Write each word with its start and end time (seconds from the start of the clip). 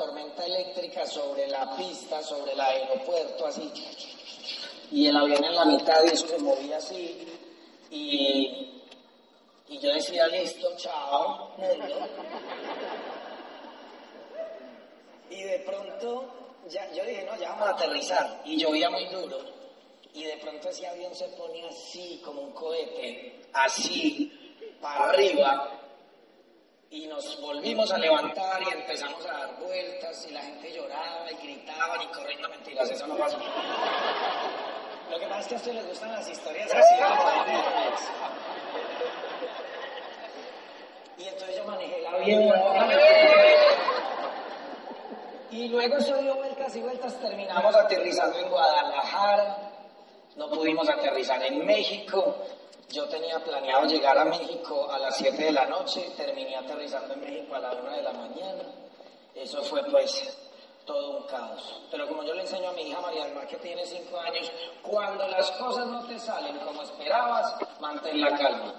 tormenta 0.00 0.46
eléctrica 0.46 1.06
sobre 1.06 1.46
la 1.48 1.76
pista, 1.76 2.22
sobre 2.22 2.52
el 2.52 2.60
aeropuerto, 2.60 3.46
así. 3.46 3.70
Y 4.90 5.06
el 5.06 5.16
avión 5.16 5.44
en 5.44 5.54
la 5.54 5.64
mitad 5.66 6.02
y 6.04 6.08
eso 6.08 6.26
se 6.26 6.38
movía 6.38 6.78
así. 6.78 7.28
Y, 7.90 8.82
y 9.68 9.78
yo 9.78 9.92
decía, 9.92 10.26
listo, 10.28 10.74
chao, 10.78 11.54
mundo. 11.58 12.08
Y 15.28 15.42
de 15.42 15.58
pronto, 15.60 16.24
yo 16.66 17.04
dije, 17.04 17.26
no, 17.30 17.38
ya 17.38 17.50
vamos 17.50 17.68
a 17.68 17.70
aterrizar. 17.72 18.40
Y 18.46 18.56
llovía 18.56 18.88
muy 18.88 19.06
duro. 19.08 19.38
Y 20.14 20.24
de 20.24 20.38
pronto 20.38 20.70
ese 20.70 20.86
avión 20.86 21.14
se 21.14 21.28
ponía 21.28 21.68
así, 21.68 22.22
como 22.24 22.40
un 22.40 22.52
cohete, 22.52 23.42
así, 23.52 24.32
para 24.80 25.10
arriba. 25.10 25.79
Y 26.92 27.06
nos 27.06 27.40
volvimos 27.40 27.92
a 27.92 27.98
levantar 27.98 28.60
y 28.62 28.68
empezamos 28.72 29.24
a 29.24 29.32
dar 29.32 29.56
vueltas 29.60 30.26
y 30.28 30.32
la 30.32 30.42
gente 30.42 30.72
lloraba 30.72 31.30
y 31.30 31.36
gritaba 31.36 32.02
y 32.02 32.06
corriendo 32.08 32.48
mentiras, 32.48 32.90
eso 32.90 33.06
no 33.06 33.16
pasó. 33.16 33.38
Lo 35.08 35.20
que 35.20 35.26
pasa 35.26 35.40
es 35.40 35.46
que 35.46 35.54
a 35.54 35.58
ustedes 35.58 35.76
les 35.76 35.86
gustan 35.86 36.10
las 36.10 36.28
historias 36.28 36.68
así. 36.74 36.94
Y 41.18 41.28
entonces 41.28 41.56
yo 41.56 41.64
manejé 41.64 42.00
el 42.00 42.06
avión. 42.06 42.54
Y 45.52 45.68
luego 45.68 45.96
eso 45.96 46.16
dio 46.16 46.34
vueltas 46.34 46.74
y 46.74 46.80
vueltas, 46.80 47.20
terminamos 47.20 47.76
aterrizando 47.76 48.36
en 48.36 48.48
Guadalajara, 48.48 49.70
no 50.34 50.50
pudimos 50.50 50.88
aterrizar 50.88 51.40
en 51.44 51.64
México. 51.64 52.36
Yo 52.90 53.08
tenía 53.08 53.38
planeado 53.38 53.86
llegar 53.86 54.18
a 54.18 54.24
México 54.24 54.90
a 54.90 54.98
las 54.98 55.16
7 55.16 55.44
de 55.44 55.52
la 55.52 55.66
noche, 55.66 56.10
terminé 56.16 56.56
aterrizando 56.56 57.14
en 57.14 57.20
México 57.20 57.54
a 57.54 57.60
la 57.60 57.72
1 57.72 57.90
de 57.90 58.02
la 58.02 58.12
mañana. 58.12 58.64
Eso 59.32 59.62
fue 59.62 59.84
pues 59.84 60.36
todo 60.84 61.18
un 61.18 61.26
caos. 61.28 61.82
Pero 61.88 62.08
como 62.08 62.24
yo 62.24 62.34
le 62.34 62.40
enseño 62.40 62.68
a 62.68 62.72
mi 62.72 62.82
hija 62.82 63.00
María 63.00 63.26
del 63.26 63.34
Mar 63.34 63.46
que 63.46 63.58
tiene 63.58 63.86
5 63.86 64.18
años, 64.18 64.50
cuando 64.82 65.26
las 65.28 65.52
cosas 65.52 65.86
no 65.86 66.04
te 66.06 66.18
salen 66.18 66.58
como 66.58 66.82
esperabas, 66.82 67.54
mantén 67.80 68.20
la 68.20 68.36
calma. 68.36 68.74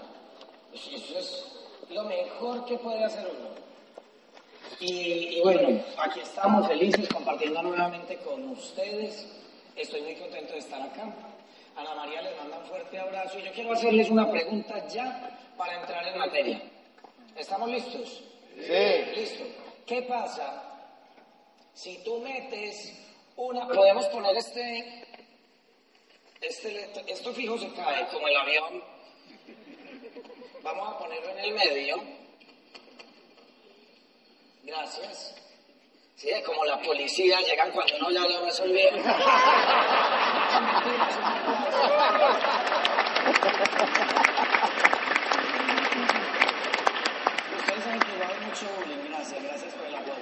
Eso 0.74 1.18
es 1.18 1.46
lo 1.90 2.04
mejor 2.04 2.66
que 2.66 2.78
puede 2.80 3.06
hacer 3.06 3.26
uno. 3.26 3.50
Y 4.82 5.40
bueno, 5.42 5.84
aquí 5.98 6.20
estamos 6.20 6.68
felices 6.68 7.08
compartiendo 7.08 7.62
nuevamente 7.62 8.18
con 8.18 8.50
ustedes. 8.50 9.26
Estoy 9.76 10.02
muy 10.02 10.16
contento 10.16 10.52
de 10.52 10.60
estar 10.60 10.82
acá. 10.82 11.31
Ana 11.76 11.96
María 11.96 12.22
les 12.22 12.38
manda 12.38 12.58
un 12.58 12.66
fuerte 12.66 13.00
abrazo 13.00 13.40
y 13.40 13.44
yo 13.44 13.52
quiero 13.52 13.74
hacerles 13.74 14.10
una 14.10 14.30
pregunta 14.30 14.88
ya 14.88 15.40
para 15.58 15.80
entrar 15.80 16.08
en 16.08 16.18
materia. 16.18 16.62
¿Estamos 17.36 17.70
listos? 17.70 18.24
Sí. 18.56 19.16
Listo. 19.16 19.44
¿Qué 19.86 20.02
pasa 20.04 20.64
si 21.74 21.98
tú 22.04 22.20
metes 22.20 22.94
una... 23.36 23.68
Podemos 23.68 24.06
poner 24.08 24.36
este... 24.36 25.06
este 26.42 26.92
esto 27.08 27.34
fijo 27.34 27.58
se 27.58 27.72
cae 27.74 28.08
como 28.10 28.28
el 28.28 28.38
avión. 28.38 28.84
Vamos 30.64 30.94
a 30.94 30.98
ponerlo 30.98 31.30
en 31.32 31.40
el 31.40 31.54
medio. 31.54 32.04
Gracias. 34.64 35.36
Sí, 36.16 36.30
es 36.30 36.44
como 36.46 36.64
la 36.66 36.80
policía, 36.82 37.40
llegan 37.42 37.72
cuando 37.72 37.98
no 38.00 38.12
ya 38.12 38.22
lo 38.28 38.46
resolvieron. 38.46 39.00
Ustedes 47.58 47.84
saben 47.84 48.00
que 48.00 48.18
yo 48.18 48.24
hago 48.24 48.42
mucho 48.46 48.66
bullying, 48.78 49.10
gracias, 49.10 49.44
gracias 49.44 49.74
por 49.74 49.86
el 49.86 49.96
apoyo. 49.96 50.16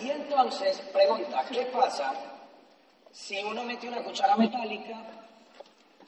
Y 0.00 0.10
entonces, 0.10 0.78
pregunta, 0.92 1.44
¿qué 1.50 1.62
pasa 1.66 2.12
si 3.12 3.42
uno 3.42 3.64
mete 3.64 3.88
una 3.88 4.02
cuchara 4.02 4.36
metálica 4.36 5.02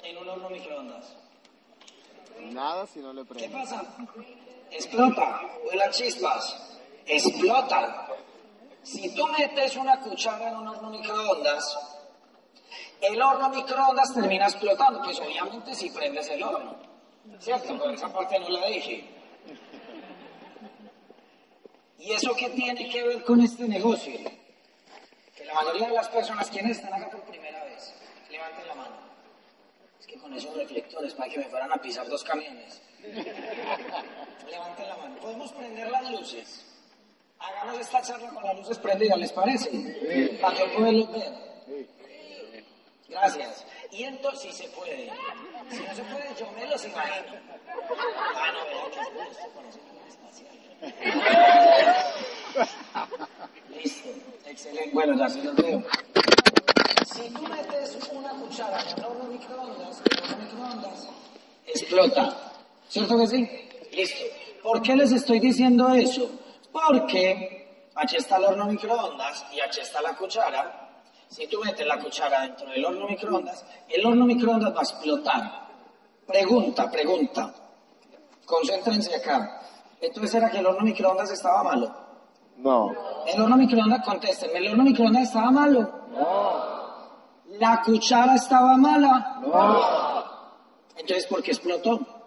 en 0.02 0.18
un 0.18 0.28
horno 0.28 0.50
microondas? 0.50 1.16
Nada 2.40 2.86
si 2.86 3.00
no 3.00 3.12
le 3.12 3.22
¿Qué 3.22 3.28
prende. 3.34 3.48
pasa? 3.48 3.82
Explota, 4.70 5.40
vuelan 5.64 5.90
chispas, 5.90 6.78
explota. 7.06 8.06
Si 8.88 9.14
tú 9.14 9.26
metes 9.26 9.76
una 9.76 10.00
cuchara 10.00 10.48
en 10.48 10.56
un 10.56 10.66
horno 10.66 10.88
microondas, 10.88 11.78
el 13.02 13.20
horno 13.20 13.50
microondas 13.50 14.14
termina 14.14 14.46
explotando, 14.46 15.02
pues 15.02 15.20
obviamente 15.20 15.74
si 15.74 15.90
prendes 15.90 16.26
el 16.30 16.42
horno, 16.42 16.74
¿cierto? 17.38 17.78
Por 17.78 17.92
esa 17.92 18.10
parte 18.10 18.40
no 18.40 18.48
la 18.48 18.66
dije. 18.66 19.06
¿Y 21.98 22.12
eso 22.12 22.34
qué 22.34 22.48
tiene 22.48 22.88
que 22.88 23.02
ver 23.02 23.22
con 23.24 23.42
este 23.42 23.68
negocio? 23.68 24.18
Que 25.36 25.44
la 25.44 25.52
mayoría 25.52 25.88
de 25.88 25.94
las 25.94 26.08
personas, 26.08 26.48
quienes 26.48 26.78
están 26.78 26.94
acá 26.94 27.10
por 27.10 27.20
primera 27.24 27.62
vez, 27.64 27.94
levanten 28.30 28.68
la 28.68 28.74
mano. 28.74 28.96
Es 30.00 30.06
que 30.06 30.16
con 30.18 30.32
esos 30.32 30.56
reflectores, 30.56 31.12
para 31.12 31.28
que 31.28 31.38
me 31.40 31.44
fueran 31.44 31.70
a 31.72 31.76
pisar 31.76 32.08
dos 32.08 32.24
camiones. 32.24 32.80
Levanten 34.50 34.88
la 34.88 34.96
mano. 34.96 35.16
¿Podemos 35.20 35.52
prender 35.52 35.90
las 35.90 36.10
luces? 36.10 36.64
Hagamos 37.40 37.80
esta 37.80 38.02
charla 38.02 38.30
con 38.30 38.42
las 38.42 38.56
luces 38.56 38.78
prendidas, 38.78 39.18
¿les 39.18 39.32
parece? 39.32 40.38
Para 40.40 40.58
yo 40.58 40.72
poderlos 40.74 41.12
ver. 41.12 41.32
Gracias. 43.08 43.64
Y 43.90 44.04
entonces, 44.04 44.54
si 44.54 44.64
se 44.64 44.68
puede. 44.70 45.10
Si 45.70 45.78
no 45.78 45.94
se 45.94 46.02
puede, 46.02 46.34
yo 46.38 46.50
me 46.52 46.66
los 46.66 46.84
imagino. 46.84 47.26
Ah, 48.34 48.52
no, 48.52 48.64
¿verdad 48.64 48.90
que 48.92 49.00
es 49.22 49.38
esto 49.38 49.60
espacial. 50.08 50.56
Listo, 53.74 54.08
excelente. 54.46 54.90
Bueno, 54.92 55.18
ya 55.18 55.28
sí 55.28 55.40
los 55.42 55.56
veo. 55.56 55.82
Si 57.06 57.30
tú 57.30 57.42
metes 57.42 57.98
una 58.12 58.30
cuchara 58.30 58.78
en 58.80 59.04
horno 59.04 59.24
microondas, 59.24 60.02
el 60.10 60.22
horno 60.22 60.36
microondas 60.44 61.08
explota. 61.66 62.52
¿Cierto 62.88 63.18
que 63.18 63.26
sí? 63.26 63.48
Listo. 63.92 64.24
¿Por 64.62 64.82
qué 64.82 64.96
les 64.96 65.12
estoy 65.12 65.40
diciendo 65.40 65.94
eso? 65.94 66.30
Porque 66.72 67.90
aquí 67.94 68.16
está 68.16 68.36
el 68.36 68.44
horno 68.44 68.66
microondas 68.66 69.46
y 69.52 69.60
aquí 69.60 69.80
está 69.80 70.00
la 70.02 70.14
cuchara. 70.16 70.88
Si 71.28 71.46
tú 71.46 71.60
metes 71.64 71.86
la 71.86 71.98
cuchara 71.98 72.42
dentro 72.42 72.68
del 72.70 72.84
horno 72.84 73.06
microondas, 73.06 73.64
el 73.88 74.06
horno 74.06 74.24
microondas 74.24 74.74
va 74.74 74.80
a 74.80 74.82
explotar. 74.82 75.68
Pregunta, 76.26 76.90
pregunta. 76.90 77.54
Concéntrense 78.44 79.14
acá. 79.14 79.62
Entonces 80.00 80.34
era 80.34 80.50
que 80.50 80.58
el 80.58 80.66
horno 80.66 80.80
microondas 80.80 81.30
estaba 81.30 81.62
malo. 81.62 81.94
No. 82.56 82.92
El 83.26 83.40
horno 83.40 83.56
microondas, 83.56 84.04
contéstenme, 84.04 84.58
¿el 84.58 84.68
horno 84.68 84.84
microondas 84.84 85.24
estaba 85.24 85.50
malo? 85.50 85.92
¿La 87.58 87.82
cuchara 87.82 88.34
estaba 88.34 88.76
mala? 88.76 89.40
Entonces, 90.96 91.26
¿por 91.26 91.42
qué 91.42 91.52
explotó? 91.52 92.17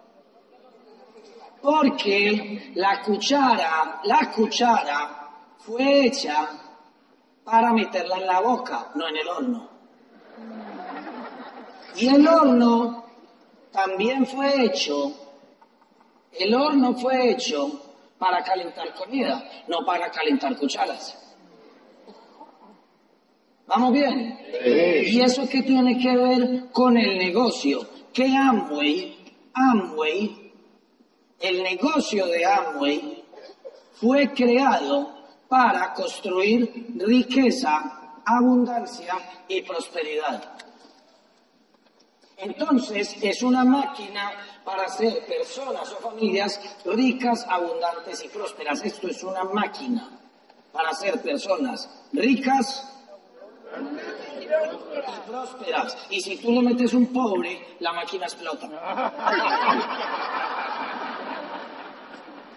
Porque 1.62 2.72
la 2.74 3.00
cuchara, 3.02 4.00
la 4.04 4.30
cuchara 4.34 5.30
fue 5.58 6.06
hecha 6.06 6.48
para 7.44 7.72
meterla 7.72 8.16
en 8.16 8.26
la 8.26 8.40
boca, 8.40 8.90
no 8.94 9.08
en 9.08 9.16
el 9.16 9.28
horno. 9.28 9.70
Y 11.96 12.08
el 12.08 12.26
horno 12.26 13.04
también 13.70 14.26
fue 14.26 14.64
hecho, 14.64 15.12
el 16.32 16.54
horno 16.54 16.94
fue 16.94 17.30
hecho 17.30 17.80
para 18.18 18.42
calentar 18.42 18.94
comida, 18.94 19.42
no 19.68 19.84
para 19.84 20.10
calentar 20.10 20.56
cucharas. 20.56 21.18
¿Vamos 23.66 23.92
bien? 23.92 24.38
¿Y 25.06 25.20
eso 25.20 25.48
qué 25.48 25.62
tiene 25.62 25.98
que 25.98 26.16
ver 26.16 26.70
con 26.72 26.96
el 26.96 27.18
negocio? 27.18 27.88
Que 28.12 28.36
Amway, 28.36 29.16
Amway, 29.54 30.41
el 31.42 31.62
negocio 31.62 32.26
de 32.26 32.44
Amway 32.46 33.24
fue 33.94 34.32
creado 34.32 35.22
para 35.48 35.92
construir 35.92 36.94
riqueza, 36.96 38.20
abundancia 38.24 39.44
y 39.48 39.60
prosperidad. 39.62 40.56
Entonces 42.36 43.16
es 43.20 43.42
una 43.42 43.64
máquina 43.64 44.32
para 44.64 44.84
hacer 44.84 45.26
personas 45.26 45.92
o 45.92 45.96
familias 45.96 46.60
ricas, 46.84 47.44
abundantes 47.48 48.24
y 48.24 48.28
prósperas. 48.28 48.82
Esto 48.84 49.08
es 49.08 49.22
una 49.22 49.44
máquina 49.44 50.08
para 50.72 50.90
hacer 50.90 51.20
personas 51.20 51.88
ricas 52.12 52.88
y 54.40 54.46
prósperas. 55.30 55.96
Y 56.10 56.20
si 56.20 56.36
tú 56.38 56.52
le 56.52 56.62
metes 56.62 56.94
un 56.94 57.06
pobre, 57.12 57.76
la 57.80 57.92
máquina 57.92 58.26
explota. 58.26 58.68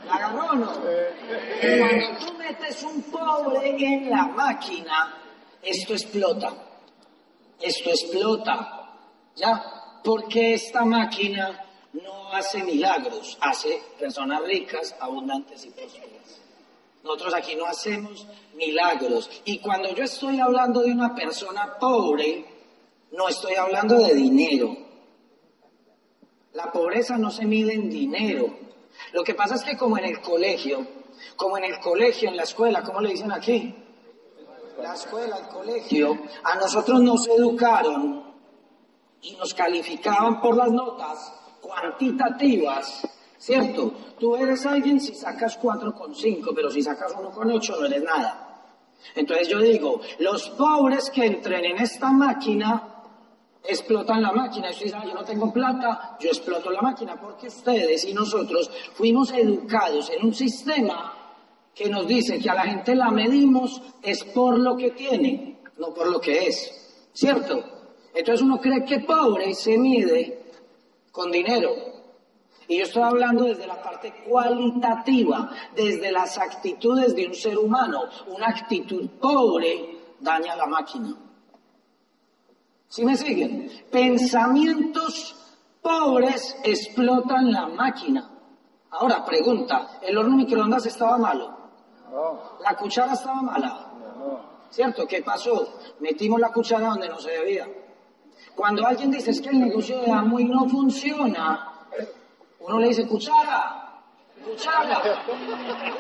¿La 0.05 0.13
agarró 0.13 0.45
o 0.45 0.55
no? 0.55 0.71
Cuando 0.71 2.25
tú 2.25 2.33
metes 2.37 2.83
un 2.83 3.01
pobre 3.03 3.69
en 3.69 4.09
la 4.09 4.27
máquina, 4.27 5.21
esto 5.61 5.93
explota. 5.93 6.53
Esto 7.59 7.89
explota. 7.89 8.91
¿Ya? 9.35 9.63
Porque 10.03 10.53
esta 10.53 10.85
máquina 10.85 11.65
no 11.93 12.31
hace 12.31 12.63
milagros, 12.63 13.37
hace 13.41 13.81
personas 13.99 14.43
ricas, 14.43 14.95
abundantes 14.99 15.65
y 15.65 15.69
prósperas. 15.69 16.39
Nosotros 17.03 17.33
aquí 17.35 17.55
no 17.55 17.65
hacemos 17.65 18.25
milagros. 18.55 19.29
Y 19.45 19.59
cuando 19.59 19.93
yo 19.93 20.03
estoy 20.03 20.39
hablando 20.39 20.81
de 20.81 20.91
una 20.91 21.13
persona 21.13 21.77
pobre, 21.79 22.45
no 23.11 23.29
estoy 23.29 23.55
hablando 23.55 23.99
de 23.99 24.13
dinero. 24.15 24.75
La 26.53 26.71
pobreza 26.71 27.17
no 27.17 27.31
se 27.31 27.45
mide 27.45 27.73
en 27.73 27.89
dinero. 27.89 28.64
Lo 29.15 29.23
que 29.23 29.33
pasa 29.33 29.55
es 29.55 29.63
que 29.63 29.77
como 29.77 29.97
en 29.97 30.03
el 30.03 30.19
colegio, 30.19 30.85
como 31.37 31.57
en 31.57 31.63
el 31.63 31.79
colegio, 31.79 32.27
en 32.27 32.35
la 32.35 32.43
escuela, 32.43 32.83
¿cómo 32.83 32.99
le 32.99 33.11
dicen 33.11 33.31
aquí? 33.31 33.73
La 34.83 34.93
escuela, 34.93 35.37
el 35.37 35.47
colegio, 35.47 36.19
a 36.43 36.57
nosotros 36.57 36.99
nos 36.99 37.25
educaron 37.29 38.25
y 39.21 39.37
nos 39.37 39.53
calificaban 39.53 40.41
por 40.41 40.57
las 40.57 40.69
notas 40.69 41.33
cuantitativas, 41.61 43.07
¿cierto? 43.37 43.93
Tú 44.19 44.35
eres 44.35 44.65
alguien 44.65 44.99
si 44.99 45.15
sacas 45.15 45.57
4,5, 45.61 46.51
pero 46.53 46.69
si 46.69 46.81
sacas 46.81 47.13
1,8 47.15 47.79
no 47.79 47.85
eres 47.85 48.03
nada. 48.03 48.65
Entonces 49.15 49.47
yo 49.47 49.59
digo, 49.59 50.01
los 50.19 50.49
pobres 50.49 51.09
que 51.09 51.25
entren 51.25 51.63
en 51.63 51.77
esta 51.77 52.11
máquina 52.11 52.94
explotan 53.67 54.21
la 54.21 54.31
máquina. 54.31 54.69
Usted 54.69 54.85
dice, 54.85 54.97
yo 55.05 55.13
no 55.13 55.23
tengo 55.23 55.51
plata, 55.51 56.17
yo 56.19 56.29
exploto 56.29 56.71
la 56.71 56.81
máquina, 56.81 57.19
porque 57.19 57.47
ustedes 57.47 58.05
y 58.05 58.13
nosotros 58.13 58.69
fuimos 58.93 59.31
educados 59.31 60.09
en 60.09 60.25
un 60.25 60.33
sistema 60.33 61.13
que 61.73 61.89
nos 61.89 62.07
dice 62.07 62.39
que 62.39 62.49
a 62.49 62.55
la 62.55 62.63
gente 62.63 62.95
la 62.95 63.11
medimos 63.11 63.81
es 64.01 64.23
por 64.23 64.57
lo 64.57 64.77
que 64.77 64.91
tiene, 64.91 65.59
no 65.77 65.93
por 65.93 66.09
lo 66.09 66.19
que 66.19 66.47
es. 66.47 67.09
¿Cierto? 67.11 67.63
Entonces 68.13 68.41
uno 68.41 68.59
cree 68.59 68.85
que 68.85 68.99
pobre 68.99 69.53
se 69.53 69.77
mide 69.77 70.45
con 71.11 71.31
dinero. 71.31 71.71
Y 72.67 72.77
yo 72.77 72.83
estoy 72.83 73.03
hablando 73.03 73.43
desde 73.43 73.67
la 73.67 73.81
parte 73.81 74.13
cualitativa, 74.27 75.51
desde 75.75 76.11
las 76.11 76.37
actitudes 76.37 77.15
de 77.15 77.27
un 77.27 77.35
ser 77.35 77.57
humano. 77.57 78.03
Una 78.27 78.47
actitud 78.47 79.07
pobre 79.19 79.97
daña 80.19 80.55
la 80.55 80.65
máquina. 80.65 81.15
¿Sí 82.87 83.03
me 83.03 83.15
siguen? 83.15 83.71
Pensamientos 83.91 85.35
pobres 85.81 86.57
explotan 86.63 87.51
la 87.51 87.67
máquina. 87.67 88.31
Ahora, 88.91 89.25
pregunta, 89.25 89.99
¿el 90.01 90.17
horno 90.17 90.37
microondas 90.37 90.85
estaba 90.85 91.17
malo? 91.17 91.55
¿La 92.61 92.75
cuchara 92.75 93.13
estaba 93.13 93.41
mala? 93.41 93.91
¿Cierto? 94.69 95.05
¿Qué 95.05 95.21
pasó? 95.21 95.77
Metimos 95.99 96.39
la 96.39 96.51
cuchara 96.51 96.87
donde 96.89 97.09
no 97.09 97.19
se 97.19 97.31
debía. 97.31 97.67
Cuando 98.55 98.85
alguien 98.85 99.11
dice 99.11 99.31
es 99.31 99.41
que 99.41 99.49
el 99.49 99.59
negocio 99.59 99.99
de 99.99 100.11
Amway 100.11 100.45
no 100.45 100.67
funciona, 100.69 101.87
uno 102.59 102.79
le 102.79 102.87
dice 102.87 103.05
cuchara, 103.05 104.01
cuchara, 104.45 105.01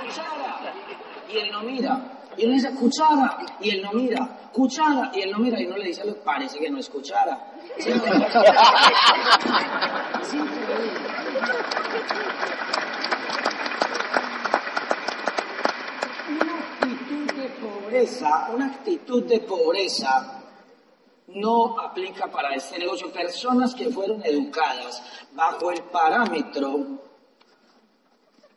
cuchara, 0.01 0.73
y 1.29 1.37
él 1.37 1.51
no 1.51 1.63
mira. 1.63 2.14
Y 2.37 2.45
uno 2.45 2.53
dice 2.53 2.73
cuchara, 2.75 3.37
y 3.61 3.69
él 3.69 3.81
no 3.81 3.91
mira, 3.93 4.49
cuchara, 4.51 5.11
y 5.13 5.21
él 5.21 5.31
no 5.31 5.39
mira, 5.39 5.59
y 5.61 5.65
uno 5.65 5.77
le 5.77 5.87
dice, 5.87 6.03
parece 6.23 6.59
que 6.59 6.69
no 6.69 6.79
es 6.79 6.89
cuchara. 6.89 7.51
Una 16.27 16.57
actitud 16.59 17.31
de 17.33 17.49
pobreza, 17.49 18.49
una 18.53 18.65
actitud 18.65 19.23
de 19.23 19.39
pobreza 19.39 20.41
no 21.27 21.79
aplica 21.79 22.27
para 22.27 22.53
este 22.55 22.79
negocio. 22.79 23.11
Personas 23.11 23.73
que 23.75 23.89
fueron 23.89 24.21
educadas 24.25 25.03
bajo 25.33 25.71
el 25.71 25.81
parámetro 25.83 27.05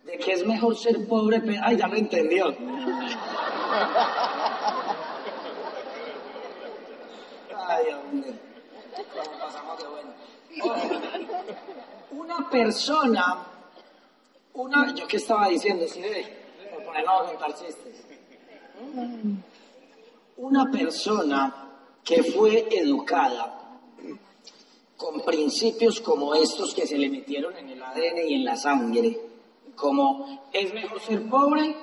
de 0.04 0.18
que 0.18 0.32
es 0.32 0.46
mejor 0.46 0.76
ser 0.76 1.06
pobre, 1.06 1.40
pero... 1.40 1.60
Ay, 1.64 1.76
ya 1.76 1.86
me 1.86 1.98
entendió. 1.98 2.54
Ay, 7.68 7.86
hombre. 7.92 8.34
Cómo 9.12 9.38
pasamos 9.38 9.78
de 9.78 9.86
bueno. 9.88 10.10
Una 12.12 12.48
persona, 12.50 13.46
una, 14.54 14.94
yo 14.94 15.06
qué 15.06 15.18
estaba 15.18 15.48
diciendo, 15.48 15.84
ve, 15.96 16.46
por 16.72 16.82
ponernos 16.84 17.12
a. 17.12 17.36
Una 20.38 20.70
persona 20.70 21.68
que 22.04 22.22
fue 22.22 22.68
educada 22.70 23.54
con 24.96 25.20
principios 25.20 26.00
como 26.00 26.34
estos 26.34 26.74
que 26.74 26.86
se 26.86 26.96
le 26.96 27.10
metieron 27.10 27.56
en 27.56 27.68
el 27.68 27.82
ADN 27.82 28.28
y 28.28 28.34
en 28.34 28.44
la 28.44 28.56
sangre, 28.56 29.20
como 29.76 30.48
es 30.52 30.72
mejor 30.72 31.00
ser 31.00 31.28
pobre 31.28 31.76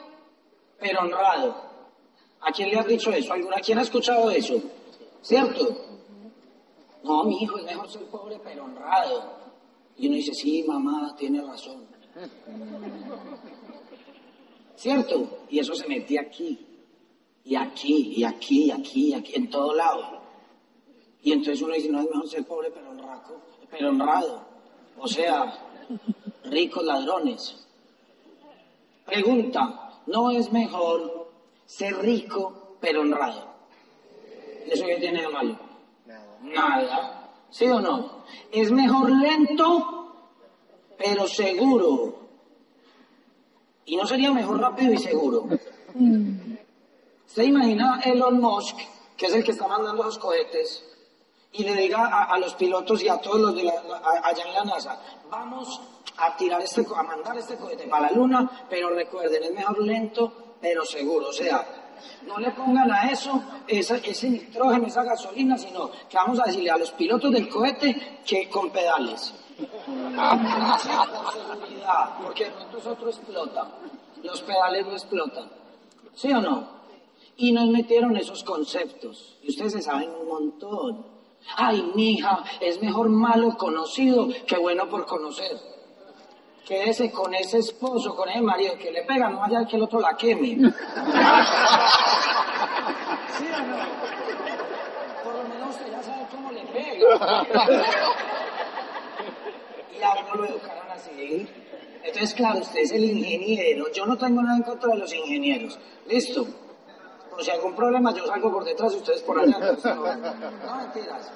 pero 0.79 1.01
honrado. 1.01 1.64
¿A 2.45 2.51
quién 2.51 2.69
le 2.69 2.77
has 2.77 2.87
dicho 2.87 3.11
eso? 3.11 3.33
¿A 3.33 3.59
quién 3.59 3.79
ha 3.79 3.81
escuchado 3.81 4.29
eso? 4.29 4.61
¿Cierto? 5.21 5.75
No, 7.03 7.23
mi 7.23 7.41
hijo, 7.41 7.57
es 7.57 7.63
mejor 7.63 7.89
ser 7.89 8.03
pobre 8.05 8.39
pero 8.43 8.65
honrado. 8.65 9.31
Y 9.97 10.07
uno 10.07 10.15
dice, 10.17 10.31
sí, 10.35 10.63
mamá, 10.67 11.15
tiene 11.17 11.41
razón. 11.41 11.87
¿Cierto? 14.75 15.39
Y 15.49 15.57
eso 15.57 15.73
se 15.73 15.87
metía 15.87 16.21
aquí, 16.21 16.59
y 17.43 17.55
aquí, 17.55 18.13
y 18.17 18.23
aquí, 18.23 18.65
y 18.65 18.71
aquí, 18.71 19.07
y 19.07 19.13
aquí, 19.13 19.35
en 19.35 19.49
todo 19.49 19.73
lado. 19.73 20.21
Y 21.23 21.31
entonces 21.31 21.63
uno 21.63 21.73
dice, 21.73 21.89
no 21.89 22.01
es 22.01 22.05
mejor 22.05 22.29
ser 22.29 22.45
pobre 22.45 22.69
pero 22.69 22.91
honrado, 22.91 23.41
pero 23.71 23.89
honrado. 23.89 24.45
O 24.99 25.07
sea, 25.07 25.87
ricos 26.43 26.83
ladrones. 26.83 27.65
Pregunta, 29.03 30.01
¿no 30.05 30.29
es 30.29 30.51
mejor 30.51 31.25
ser 31.65 31.98
rico 31.98 32.77
pero 32.79 33.01
honrado? 33.01 33.55
¿Eso 34.65 34.86
qué 34.86 34.95
tiene 34.98 35.22
de 35.22 35.27
malo? 35.29 35.60
Nada. 36.05 36.38
Nada. 36.41 37.31
¿Sí 37.50 37.65
o 37.67 37.79
no? 37.79 38.24
Es 38.51 38.72
mejor 38.72 39.10
lento 39.12 39.95
pero 40.98 41.27
seguro. 41.27 42.15
¿Y 43.86 43.95
no 43.95 44.05
sería 44.05 44.31
mejor 44.31 44.60
rápido 44.60 44.93
y 44.93 44.98
seguro? 44.98 45.48
¿Se 47.25 47.43
imagina 47.43 48.01
Elon 48.03 48.39
Musk, 48.39 48.77
que 49.15 49.27
es 49.27 49.34
el 49.36 49.43
que 49.43 49.51
está 49.51 49.67
mandando 49.67 50.03
los 50.03 50.17
cohetes, 50.17 50.84
y 51.51 51.63
le 51.63 51.74
diga 51.74 52.25
a, 52.25 52.38
los 52.38 52.55
pilotos 52.55 53.01
y 53.03 53.07
a 53.07 53.17
todos 53.17 53.39
los 53.39 53.55
de 53.55 53.69
allá 53.69 54.43
en 54.45 54.53
la 54.53 54.63
NASA, 54.65 55.00
vamos 55.29 55.81
a 56.17 56.36
tirar 56.36 56.62
este, 56.62 56.86
a 56.95 57.03
mandar 57.03 57.38
este 57.38 57.55
cohete 57.55 57.88
para 57.88 58.10
la 58.10 58.15
Luna, 58.15 58.65
pero 58.69 58.89
recuerden, 58.89 59.43
es 59.43 59.53
mejor 59.53 59.79
lento, 59.79 60.34
pero 60.62 60.85
seguro. 60.85 61.29
O 61.29 61.33
sea, 61.33 61.65
no 62.25 62.38
le 62.39 62.51
pongan 62.51 62.91
a 62.91 63.09
eso 63.09 63.41
ese, 63.67 64.01
ese 64.03 64.29
nitrógeno, 64.29 64.88
esa 64.88 65.03
gasolina, 65.03 65.57
sino 65.57 65.91
que 66.09 66.17
vamos 66.17 66.39
a 66.39 66.43
decirle 66.45 66.71
a 66.71 66.77
los 66.77 66.91
pilotos 66.91 67.31
del 67.31 67.47
cohete 67.50 68.19
que 68.25 68.50
con 68.50 68.69
pedales. 68.71 69.33
porque 72.21 72.45
entonces 72.45 72.88
otro 72.88 73.09
explota. 73.09 73.67
Los 74.24 74.41
pedales 74.41 74.85
no 74.85 74.93
explotan. 74.93 75.50
¿Sí 76.13 76.31
o 76.31 76.41
no? 76.41 76.75
Y 77.38 77.51
nos 77.51 77.69
metieron 77.69 78.15
esos 78.17 78.43
conceptos. 78.43 79.38
Y 79.43 79.50
ustedes 79.50 79.74
se 79.74 79.81
saben 79.81 80.09
un 80.09 80.27
montón. 80.27 81.05
Ay, 81.55 81.91
mija, 81.93 82.43
es 82.59 82.81
mejor 82.81 83.09
malo 83.09 83.55
conocido 83.57 84.27
que 84.47 84.57
bueno 84.57 84.89
por 84.89 85.05
conocer. 85.05 85.75
Quédese 86.65 87.12
con 87.12 87.34
ese 87.36 87.60
esposo, 87.60 88.15
con 88.15 88.27
ese 88.27 88.41
marido 88.41 88.75
que 88.75 88.91
le 88.91 89.03
pega, 89.03 89.29
no 89.29 89.39
vaya 89.39 89.67
que 89.67 89.75
el 89.75 89.84
otro 89.84 90.00
la 90.00 90.17
queme. 90.17 90.48
¿Sí 93.38 93.45
o 93.53 93.60
no? 93.62 93.77
Por 95.24 95.36
lo 95.36 95.43
menos 95.43 95.69
usted 95.75 95.91
ya 95.91 96.01
sabe 96.01 96.25
cómo 96.31 96.51
le 96.51 96.62
pega. 96.65 97.45
y 100.00 100.03
a 100.03 100.13
uno 100.24 100.36
lo 100.36 100.45
educaron 100.45 100.89
así. 100.89 101.48
Entonces, 102.03 102.34
claro, 102.34 102.60
usted 102.60 102.79
es 102.79 102.91
el 102.93 103.03
ingeniero. 103.03 103.91
Yo 103.93 104.07
no 104.07 104.17
tengo 104.17 104.41
nada 104.41 104.57
en 104.57 104.63
contra 104.63 104.89
de 104.93 104.98
los 104.98 105.13
ingenieros. 105.13 105.77
¿Listo? 106.07 106.48
Por 107.29 107.43
si 107.43 107.51
hay 107.51 107.57
algún 107.57 107.75
problema, 107.75 108.12
yo 108.12 108.25
salgo 108.25 108.51
por 108.51 108.63
detrás 108.63 108.91
y 108.93 108.98
ustedes 108.98 109.22
por 109.22 109.39
allá. 109.39 109.60
No, 109.60 109.72
no 109.93 110.75
mentiras. 110.77 111.31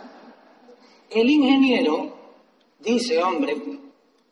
El 1.11 1.29
ingeniero 1.29 2.15
dice, 2.79 3.21
hombre, 3.21 3.55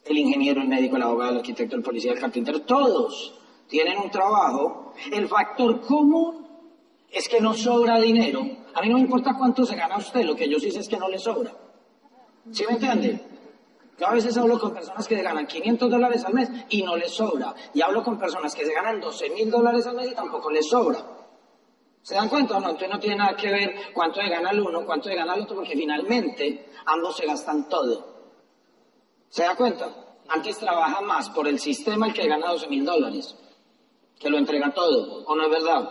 el 0.06 0.18
ingeniero, 0.18 0.62
el 0.62 0.68
médico, 0.68 0.96
el 0.96 1.04
abogado, 1.04 1.32
el 1.32 1.38
arquitecto, 1.38 1.76
el 1.76 1.84
policía, 1.84 2.14
el 2.14 2.20
carpintero, 2.20 2.62
todos 2.62 3.34
tienen 3.68 3.98
un 4.00 4.10
trabajo. 4.10 4.94
El 5.12 5.28
factor 5.28 5.82
común 5.82 6.48
es 7.12 7.28
que 7.28 7.40
no 7.40 7.54
sobra 7.54 8.00
dinero. 8.00 8.42
A 8.74 8.82
mí 8.82 8.90
no 8.90 8.96
me 8.96 9.02
importa 9.02 9.36
cuánto 9.38 9.66
se 9.66 9.76
gana 9.76 9.98
usted, 9.98 10.24
lo 10.24 10.36
que 10.36 10.50
yo 10.50 10.60
sí 10.60 10.72
sé 10.72 10.80
es 10.80 10.88
que 10.88 10.98
no 10.98 11.10
le 11.10 11.18
sobra. 11.18 11.52
¿Sí 12.52 12.64
me 12.68 12.74
entiende? 12.74 13.22
Yo 14.00 14.08
a 14.08 14.14
veces 14.14 14.38
hablo 14.38 14.60
con 14.60 14.74
personas 14.74 15.08
que 15.08 15.16
se 15.16 15.24
ganan 15.24 15.48
500 15.48 15.90
dólares 15.90 16.24
al 16.24 16.34
mes 16.34 16.50
y 16.70 16.84
no 16.84 16.96
les 16.96 17.12
sobra. 17.12 17.54
Y 17.74 17.82
hablo 17.82 18.04
con 18.04 18.20
personas 18.20 18.54
que 18.54 18.66
se 18.66 18.74
ganan 18.74 19.02
12 19.02 19.30
mil 19.32 19.50
dólares 19.50 19.88
al 19.88 19.96
mes 19.96 20.12
y 20.12 20.16
tampoco 20.16 20.52
les 20.52 20.68
sobra. 20.68 21.00
¿Se 22.04 22.16
dan 22.16 22.30
cuenta 22.30 22.58
o 22.58 22.60
no? 22.60 22.70
Entonces 22.70 22.90
no 22.90 23.00
tiene 23.00 23.18
nada 23.18 23.36
que 23.36 23.50
ver 23.52 23.76
cuánto 23.94 24.22
le 24.22 24.30
gana 24.30 24.52
el 24.52 24.62
uno, 24.62 24.86
cuánto 24.86 25.10
le 25.10 25.16
gana 25.16 25.34
el 25.34 25.42
otro, 25.42 25.58
porque 25.58 25.76
finalmente 25.76 26.70
ambos 26.86 27.18
se 27.18 27.26
gastan 27.26 27.68
todo. 27.68 28.17
¿Se 29.30 29.44
da 29.44 29.56
cuenta? 29.56 29.90
Antes 30.30 30.58
trabaja 30.58 31.02
más 31.02 31.30
por 31.30 31.48
el 31.48 31.60
sistema 31.60 32.08
el 32.08 32.14
que 32.14 32.28
gana 32.28 32.52
12 32.52 32.68
mil 32.68 32.86
dólares, 32.86 33.36
que 34.20 34.30
lo 34.30 34.38
entrega 34.38 34.74
todo, 34.74 35.24
¿o 35.26 35.36
no 35.36 35.44
es 35.44 35.50
verdad? 35.50 35.90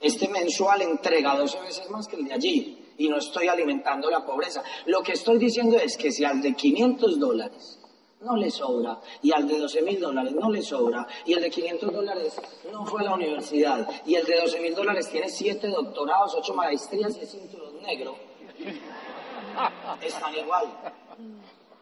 Este 0.00 0.28
mensual 0.28 0.82
entrega 0.82 1.36
12 1.36 1.60
veces 1.60 1.90
más 1.90 2.08
que 2.08 2.16
el 2.16 2.24
de 2.24 2.32
allí 2.32 2.94
y 2.98 3.08
no 3.08 3.16
estoy 3.16 3.48
alimentando 3.48 4.10
la 4.10 4.24
pobreza. 4.24 4.62
Lo 4.86 5.02
que 5.02 5.12
estoy 5.12 5.38
diciendo 5.38 5.76
es 5.76 5.96
que 5.96 6.10
si 6.10 6.24
al 6.24 6.42
de 6.42 6.54
500 6.54 7.18
dólares 7.18 7.78
no 8.20 8.36
le 8.36 8.50
sobra, 8.50 9.00
y 9.22 9.32
al 9.32 9.48
de 9.48 9.58
12 9.58 9.82
mil 9.82 9.98
dólares 9.98 10.32
no 10.32 10.50
le 10.50 10.60
sobra, 10.60 11.06
y 11.24 11.32
el 11.32 11.40
de 11.40 11.50
500 11.50 11.92
dólares 11.92 12.40
no 12.70 12.84
fue 12.84 13.00
a 13.00 13.04
la 13.04 13.14
universidad, 13.14 13.88
y 14.04 14.14
el 14.14 14.26
de 14.26 14.40
12 14.40 14.60
mil 14.60 14.74
dólares 14.74 15.08
tiene 15.10 15.30
7 15.30 15.68
doctorados, 15.68 16.34
8 16.34 16.54
maestrías 16.54 17.16
y 17.16 17.24
cinturón 17.24 17.80
negro, 17.82 18.16
están 20.02 20.34
igual. 20.36 20.66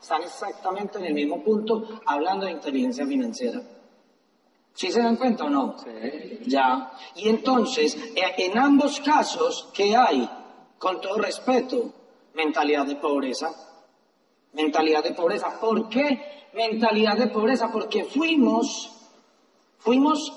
Están 0.00 0.22
exactamente 0.22 0.98
en 0.98 1.06
el 1.06 1.14
mismo 1.14 1.42
punto 1.42 2.00
hablando 2.06 2.46
de 2.46 2.52
inteligencia 2.52 3.06
financiera. 3.06 3.60
¿Sí 4.72 4.92
se 4.92 5.02
dan 5.02 5.16
cuenta 5.16 5.44
o 5.44 5.50
no? 5.50 5.76
Sí. 5.78 6.38
Ya. 6.46 6.92
Y 7.16 7.28
entonces, 7.28 7.96
eh, 8.14 8.34
en 8.38 8.56
ambos 8.56 9.00
casos, 9.00 9.68
¿qué 9.74 9.96
hay? 9.96 10.28
Con 10.78 11.00
todo 11.00 11.18
respeto, 11.18 11.92
mentalidad 12.34 12.86
de 12.86 12.94
pobreza. 12.94 13.50
Mentalidad 14.52 15.02
de 15.02 15.14
pobreza. 15.14 15.58
¿Por 15.60 15.88
qué 15.88 16.48
mentalidad 16.54 17.16
de 17.18 17.26
pobreza? 17.26 17.70
Porque 17.72 18.04
fuimos, 18.04 19.10
fuimos, 19.78 20.32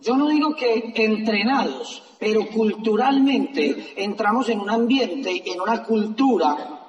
yo 0.00 0.16
no 0.16 0.28
digo 0.28 0.56
que 0.56 0.92
entrenados, 0.96 2.02
pero 2.18 2.48
culturalmente 2.48 3.94
entramos 3.96 4.48
en 4.48 4.58
un 4.58 4.70
ambiente, 4.70 5.42
en 5.52 5.60
una 5.60 5.84
cultura, 5.84 6.81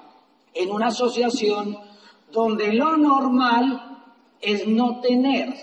en 0.54 0.72
una 0.72 0.88
asociación 0.88 1.78
donde 2.32 2.74
lo 2.74 2.98
normal 2.98 4.04
es 4.42 4.68
no 4.68 5.00
tener. 5.00 5.54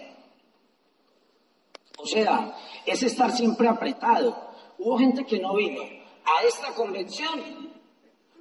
O 1.99 2.07
sea, 2.07 2.57
es 2.87 3.03
estar 3.03 3.31
siempre 3.33 3.69
apretado. 3.69 4.51
Hubo 4.79 4.99
gente 4.99 5.25
que 5.25 5.39
no 5.39 5.55
vino 5.55 5.83
a 5.83 6.45
esta 6.47 6.73
convención 6.75 7.71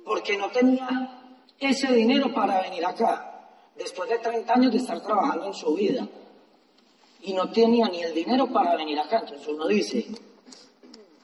porque 0.05 0.37
no 0.37 0.49
tenía 0.49 1.21
ese 1.59 1.93
dinero 1.93 2.33
para 2.33 2.61
venir 2.61 2.85
acá, 2.85 3.47
después 3.75 4.09
de 4.09 4.19
30 4.19 4.53
años 4.53 4.71
de 4.71 4.77
estar 4.77 5.01
trabajando 5.01 5.47
en 5.47 5.53
su 5.53 5.73
vida. 5.73 6.07
Y 7.21 7.33
no 7.33 7.51
tenía 7.51 7.87
ni 7.89 8.01
el 8.01 8.13
dinero 8.13 8.47
para 8.47 8.77
venir 8.77 8.97
acá. 8.97 9.19
Entonces 9.19 9.45
uno 9.47 9.67
dice, 9.67 10.07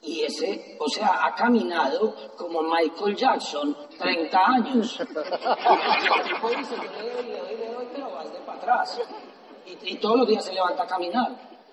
y 0.06 0.22
ese, 0.24 0.78
o 0.80 0.88
sea, 0.88 1.26
ha 1.26 1.34
caminado 1.34 2.16
como 2.38 2.62
Michael 2.62 3.16
Jackson 3.16 3.76
30 3.98 4.40
años. 4.40 5.00
El 5.00 5.08
tipo 5.08 6.50
dice, 6.50 6.76
yo 6.76 7.02
le 7.02 7.14
doy, 7.14 7.26
le 7.26 7.40
doy, 7.40 7.56
le 7.58 7.74
doy, 7.74 7.88
pero 7.92 8.12
vas 8.12 8.32
de 8.32 8.40
para 8.40 8.58
atrás. 8.58 9.02
Y, 9.66 9.94
y 9.94 9.98
todos 9.98 10.20
los 10.20 10.28
días 10.28 10.46
se 10.46 10.54
levanta 10.54 10.84
a 10.84 10.88
caminar. 10.88 11.32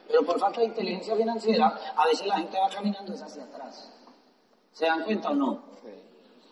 Pero 0.08 0.24
por 0.24 0.38
falta 0.38 0.60
de 0.60 0.66
inteligencia 0.66 1.14
financiera, 1.14 1.78
a 1.94 2.06
veces 2.06 2.26
la 2.26 2.38
gente 2.38 2.58
va 2.58 2.68
caminando 2.68 3.12
hacia 3.12 3.44
atrás. 3.44 3.92
¿Se 4.72 4.86
dan 4.86 5.04
cuenta 5.04 5.30
o 5.30 5.34
no? 5.34 5.72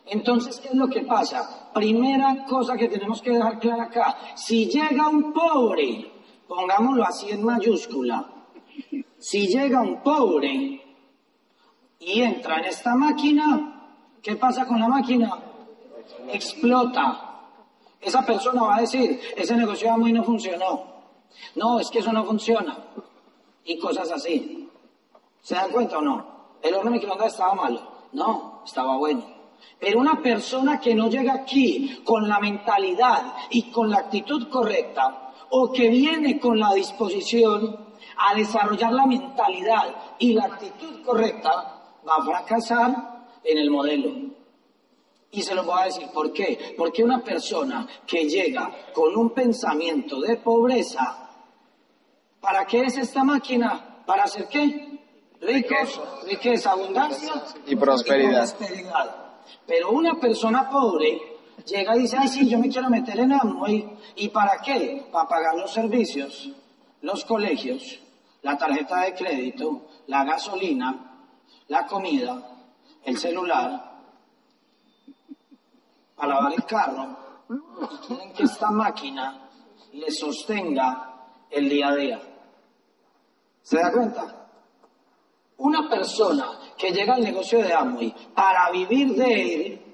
Entonces, 0.06 0.60
¿qué 0.60 0.68
es 0.68 0.74
lo 0.74 0.88
que 0.88 1.02
pasa? 1.02 1.70
Primera 1.72 2.44
cosa 2.48 2.76
que 2.76 2.88
tenemos 2.88 3.22
que 3.22 3.30
dejar 3.30 3.58
clara 3.58 3.84
acá. 3.84 4.18
Si 4.34 4.66
llega 4.66 5.08
un 5.08 5.32
pobre, 5.32 6.10
pongámoslo 6.46 7.04
así 7.04 7.30
en 7.30 7.44
mayúscula, 7.44 8.28
si 9.18 9.46
llega 9.46 9.80
un 9.80 10.02
pobre 10.02 10.89
y 12.00 12.22
entra 12.22 12.58
en 12.58 12.64
esta 12.64 12.94
máquina, 12.94 13.92
¿qué 14.22 14.34
pasa 14.36 14.66
con 14.66 14.80
la 14.80 14.88
máquina? 14.88 15.38
Explota. 16.32 17.26
Esa 18.00 18.24
persona 18.24 18.62
va 18.62 18.76
a 18.76 18.80
decir, 18.80 19.20
ese 19.36 19.54
negocio 19.54 19.96
muy 19.98 20.12
no 20.12 20.24
funcionó. 20.24 20.84
No, 21.56 21.78
es 21.78 21.90
que 21.90 21.98
eso 21.98 22.12
no 22.12 22.24
funciona. 22.24 22.76
Y 23.64 23.78
cosas 23.78 24.10
así. 24.10 24.68
¿Se 25.42 25.54
dan 25.54 25.70
cuenta 25.70 25.98
o 25.98 26.00
no? 26.00 26.56
El 26.62 26.74
horno 26.74 26.90
microondas 26.90 27.34
estaba 27.34 27.54
malo. 27.54 27.82
No, 28.12 28.62
estaba 28.64 28.96
bueno. 28.96 29.22
Pero 29.78 30.00
una 30.00 30.22
persona 30.22 30.80
que 30.80 30.94
no 30.94 31.10
llega 31.10 31.34
aquí 31.34 32.00
con 32.02 32.26
la 32.26 32.40
mentalidad 32.40 33.34
y 33.50 33.70
con 33.70 33.90
la 33.90 33.98
actitud 33.98 34.48
correcta, 34.48 35.32
o 35.50 35.70
que 35.70 35.88
viene 35.90 36.40
con 36.40 36.58
la 36.58 36.72
disposición 36.72 37.90
a 38.16 38.34
desarrollar 38.34 38.92
la 38.92 39.04
mentalidad 39.04 39.94
y 40.18 40.32
la 40.32 40.44
actitud 40.44 41.02
correcta, 41.04 41.79
va 42.06 42.16
a 42.16 42.24
fracasar 42.24 43.26
en 43.44 43.58
el 43.58 43.70
modelo. 43.70 44.30
Y 45.32 45.42
se 45.42 45.54
lo 45.54 45.64
voy 45.64 45.80
a 45.80 45.84
decir 45.84 46.08
por 46.12 46.32
qué. 46.32 46.74
Porque 46.76 47.04
una 47.04 47.22
persona 47.22 47.86
que 48.06 48.28
llega 48.28 48.70
con 48.92 49.16
un 49.16 49.30
pensamiento 49.30 50.20
de 50.20 50.36
pobreza, 50.36 51.30
¿para 52.40 52.66
qué 52.66 52.82
es 52.82 52.96
esta 52.96 53.22
máquina? 53.22 54.02
¿Para 54.04 54.24
hacer 54.24 54.48
qué? 54.48 54.98
Ricos, 55.40 56.00
riqueza, 56.26 56.72
abundancia 56.72 57.32
Y 57.66 57.76
prosperidad. 57.76 58.54
Pero 59.66 59.90
una 59.90 60.14
persona 60.14 60.68
pobre 60.68 61.18
llega 61.64 61.96
y 61.96 62.00
dice, 62.00 62.16
ay, 62.18 62.28
sí, 62.28 62.48
yo 62.48 62.58
me 62.58 62.68
quiero 62.68 62.90
meter 62.90 63.20
en 63.20 63.32
Amway. 63.32 63.88
¿Y 64.16 64.28
para 64.28 64.60
qué? 64.60 65.06
Para 65.12 65.28
pagar 65.28 65.54
los 65.54 65.72
servicios, 65.72 66.50
los 67.02 67.24
colegios, 67.24 68.00
la 68.42 68.58
tarjeta 68.58 69.02
de 69.02 69.14
crédito, 69.14 69.82
la 70.08 70.24
gasolina, 70.24 71.09
la 71.70 71.86
comida, 71.86 72.36
el 73.04 73.16
celular, 73.16 73.92
para 76.16 76.34
lavar 76.34 76.52
el 76.52 76.64
carro. 76.64 77.16
Y 77.48 78.06
quieren 78.06 78.32
que 78.32 78.42
esta 78.42 78.70
máquina 78.70 79.48
le 79.92 80.10
sostenga 80.10 81.28
el 81.48 81.68
día 81.68 81.88
a 81.88 81.94
día. 81.94 82.20
¿Se 83.62 83.78
da 83.78 83.92
cuenta? 83.92 84.48
Una 85.58 85.88
persona 85.88 86.58
que 86.76 86.90
llega 86.90 87.14
al 87.14 87.22
negocio 87.22 87.62
de 87.62 87.72
Amway 87.72 88.14
para 88.34 88.70
vivir 88.72 89.14
de 89.14 89.54
él, 89.54 89.89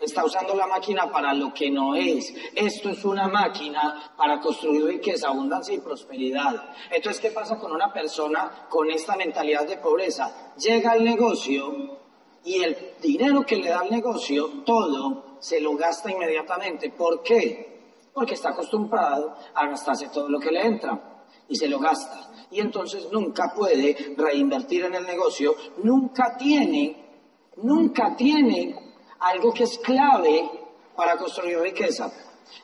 está 0.00 0.24
usando 0.24 0.54
la 0.54 0.66
máquina 0.66 1.10
para 1.10 1.32
lo 1.32 1.52
que 1.52 1.70
no 1.70 1.94
es. 1.94 2.32
Esto 2.54 2.90
es 2.90 3.04
una 3.04 3.28
máquina 3.28 4.12
para 4.16 4.40
construir 4.40 4.84
riqueza, 4.84 5.28
abundancia 5.28 5.74
y 5.74 5.80
prosperidad. 5.80 6.72
Entonces, 6.90 7.20
¿qué 7.20 7.30
pasa 7.30 7.58
con 7.58 7.72
una 7.72 7.92
persona 7.92 8.66
con 8.68 8.90
esta 8.90 9.16
mentalidad 9.16 9.66
de 9.66 9.78
pobreza? 9.78 10.52
Llega 10.56 10.92
al 10.92 11.04
negocio 11.04 11.98
y 12.44 12.62
el 12.62 12.76
dinero 13.00 13.44
que 13.46 13.56
le 13.56 13.70
da 13.70 13.84
el 13.84 13.90
negocio, 13.90 14.62
todo, 14.66 15.36
se 15.40 15.60
lo 15.60 15.74
gasta 15.76 16.10
inmediatamente. 16.10 16.90
¿Por 16.90 17.22
qué? 17.22 17.72
Porque 18.12 18.34
está 18.34 18.50
acostumbrado 18.50 19.34
a 19.54 19.66
gastarse 19.66 20.08
todo 20.08 20.28
lo 20.28 20.38
que 20.38 20.50
le 20.50 20.66
entra 20.66 21.26
y 21.48 21.56
se 21.56 21.68
lo 21.68 21.78
gasta. 21.78 22.30
Y 22.50 22.60
entonces 22.60 23.08
nunca 23.10 23.52
puede 23.56 24.14
reinvertir 24.16 24.84
en 24.84 24.94
el 24.94 25.06
negocio, 25.06 25.56
nunca 25.82 26.36
tiene, 26.36 27.50
nunca 27.56 28.14
tiene 28.14 28.83
algo 29.24 29.52
que 29.52 29.64
es 29.64 29.78
clave 29.78 30.50
para 30.96 31.16
construir 31.16 31.58
riqueza. 31.58 32.10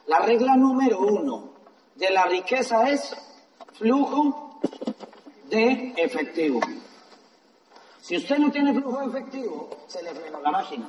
La 0.06 0.18
regla 0.20 0.56
número 0.56 1.00
uno 1.00 1.50
de 1.94 2.10
la 2.10 2.24
riqueza 2.24 2.88
es 2.88 3.16
flujo 3.74 4.60
de 5.48 5.94
efectivo. 5.96 6.60
Si 8.00 8.16
usted 8.16 8.38
no 8.38 8.50
tiene 8.50 8.74
flujo 8.74 9.00
de 9.00 9.06
efectivo, 9.06 9.70
se 9.86 10.02
le 10.02 10.14
frena 10.14 10.40
la 10.40 10.50
máquina. 10.50 10.88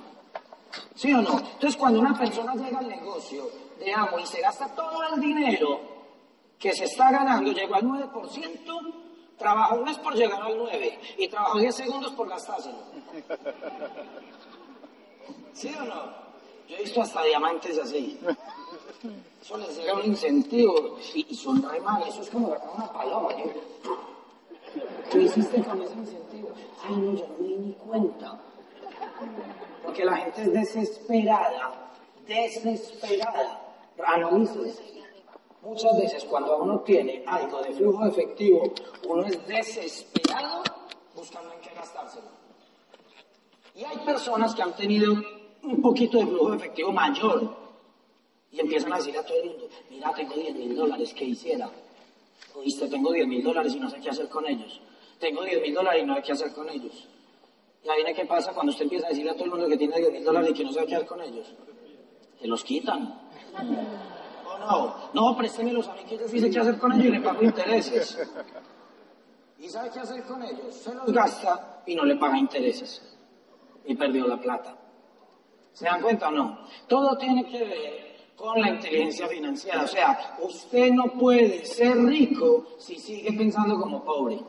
¿Sí 0.95 1.13
o 1.13 1.21
no? 1.21 1.39
Entonces, 1.39 1.75
cuando 1.75 1.99
una 1.99 2.17
persona 2.17 2.55
llega 2.55 2.79
al 2.79 2.87
negocio 2.87 3.49
de 3.79 3.93
amo 3.93 4.19
y 4.19 4.25
se 4.25 4.41
gasta 4.41 4.73
todo 4.75 5.03
el 5.13 5.21
dinero 5.21 5.79
que 6.57 6.73
se 6.73 6.85
está 6.85 7.11
ganando, 7.11 7.51
llegó 7.51 7.75
al 7.75 7.83
9%, 7.83 8.93
trabaja 9.37 9.73
un 9.73 9.83
mes 9.83 9.97
por 9.97 10.13
llegar 10.15 10.41
al 10.41 10.57
9% 10.57 10.99
y 11.17 11.27
trabajó 11.27 11.59
10 11.59 11.75
segundos 11.75 12.11
por 12.13 12.29
gastárselo. 12.29 12.77
¿Sí 15.53 15.73
o 15.79 15.83
no? 15.83 16.21
Yo 16.67 16.77
he 16.77 16.83
visto 16.83 17.01
hasta 17.01 17.23
diamantes 17.23 17.77
así. 17.77 18.19
Eso 19.41 19.57
les 19.57 19.77
llega 19.77 19.95
un 19.95 20.05
incentivo 20.05 20.97
y, 21.13 21.35
son 21.35 21.61
re 21.63 21.79
mal. 21.81 22.03
Eso 22.07 22.21
es 22.21 22.29
como 22.29 22.47
agarrar 22.47 22.69
una 22.75 22.93
paloma. 22.93 23.29
¿Qué 25.11 25.21
hiciste 25.21 25.63
con 25.63 25.81
ese 25.81 25.93
incentivo? 25.95 26.49
Ay, 26.83 26.95
no, 26.95 27.13
yo 27.13 27.27
no 27.27 27.37
me 27.39 27.47
di 27.47 27.55
ni 27.55 27.73
cuenta. 27.73 28.39
Porque 29.83 30.05
la 30.05 30.17
gente 30.17 30.43
es 30.43 30.53
desesperada, 30.53 31.91
desesperada. 32.27 33.59
Analícese. 34.05 35.03
Muchas 35.63 35.95
veces 35.97 36.23
cuando 36.25 36.57
uno 36.57 36.79
tiene 36.79 37.23
algo 37.27 37.61
de 37.61 37.71
flujo 37.73 38.05
efectivo, 38.05 38.63
uno 39.07 39.25
es 39.25 39.47
desesperado 39.47 40.63
buscando 41.15 41.53
en 41.53 41.61
qué 41.61 41.69
gastárselo. 41.75 42.40
Y 43.75 43.83
hay 43.83 43.97
personas 44.05 44.53
que 44.53 44.61
han 44.61 44.75
tenido 44.75 45.13
un 45.63 45.81
poquito 45.81 46.17
de 46.17 46.25
flujo 46.25 46.53
efectivo 46.53 46.91
mayor 46.91 47.55
y 48.51 48.59
empiezan 48.59 48.91
a 48.93 48.97
decir 48.97 49.17
a 49.17 49.23
todo 49.23 49.37
el 49.41 49.49
mundo, 49.49 49.69
mira, 49.89 50.11
tengo 50.13 50.33
10 50.33 50.55
mil 50.55 50.75
dólares, 50.75 51.13
¿qué 51.13 51.25
hiciera? 51.25 51.69
Oíste, 52.55 52.87
tengo 52.89 53.11
10 53.13 53.27
mil 53.27 53.43
dólares 53.43 53.73
y 53.75 53.79
no 53.79 53.89
sé 53.89 53.99
qué 54.01 54.09
hacer 54.09 54.27
con 54.27 54.45
ellos. 54.45 54.81
Tengo 55.19 55.43
10 55.43 55.61
mil 55.61 55.73
dólares 55.73 56.03
y 56.03 56.05
no 56.05 56.15
sé 56.15 56.21
qué 56.21 56.31
hacer 56.33 56.51
con 56.53 56.67
ellos. 56.69 57.07
Y 57.83 57.89
ahí 57.89 58.03
viene 58.03 58.13
qué 58.13 58.25
pasa 58.25 58.53
cuando 58.53 58.71
usted 58.71 58.83
empieza 58.83 59.07
a 59.07 59.09
decirle 59.09 59.31
a 59.31 59.33
todo 59.35 59.45
el 59.45 59.51
mundo 59.51 59.67
que 59.69 59.77
tiene 59.77 59.97
10 59.97 60.11
mil 60.11 60.23
dólares 60.23 60.49
y 60.51 60.53
que 60.53 60.63
no 60.65 60.73
sabe 60.73 60.87
qué 60.87 60.95
hacer 60.95 61.07
con 61.07 61.21
ellos. 61.21 61.53
Se 62.41 62.47
los 62.47 62.63
quitan. 62.63 63.29
¿O 64.47 64.57
no? 64.57 64.95
No, 65.13 65.37
préstemelos 65.37 65.87
a 65.87 65.93
mí 65.93 66.03
que 66.03 66.17
yo 66.17 66.27
sí 66.27 66.39
sé 66.39 66.49
qué 66.49 66.59
hacer 66.59 66.77
con 66.77 66.91
ellos 66.91 67.05
y 67.05 67.09
le 67.09 67.21
pago 67.21 67.41
intereses. 67.41 68.17
¿Y 69.59 69.69
sabe 69.69 69.91
qué 69.93 69.99
hacer 69.99 70.23
con 70.23 70.43
ellos? 70.43 70.75
Se 70.75 70.93
los 70.93 71.11
gasta 71.13 71.83
y 71.85 71.95
no 71.95 72.03
le 72.03 72.17
paga 72.17 72.37
intereses. 72.37 73.01
Y 73.85 73.95
perdió 73.95 74.27
la 74.27 74.37
plata. 74.37 74.77
¿Se 75.73 75.85
dan 75.85 76.01
cuenta 76.01 76.29
o 76.29 76.31
no? 76.31 76.59
Todo 76.87 77.17
tiene 77.17 77.45
que 77.45 77.59
ver 77.59 78.11
con 78.35 78.59
la 78.59 78.69
inteligencia 78.69 79.27
financiera. 79.27 79.83
O 79.83 79.87
sea, 79.87 80.37
usted 80.41 80.91
no 80.91 81.13
puede 81.13 81.65
ser 81.65 81.97
rico 81.97 82.75
si 82.77 82.97
sigue 82.97 83.31
pensando 83.33 83.79
como 83.79 84.03
pobre. 84.03 84.39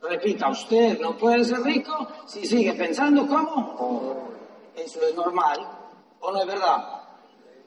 Repita, 0.00 0.48
usted 0.48 1.00
no 1.00 1.16
puede 1.16 1.44
ser 1.44 1.62
rico 1.62 2.08
si 2.26 2.44
sigue 2.46 2.72
pensando 2.74 3.26
como 3.26 3.76
pobre. 3.76 4.20
Eso 4.76 5.00
es 5.06 5.14
normal 5.14 5.58
o 6.20 6.32
no 6.32 6.40
es 6.40 6.46
verdad. 6.46 7.02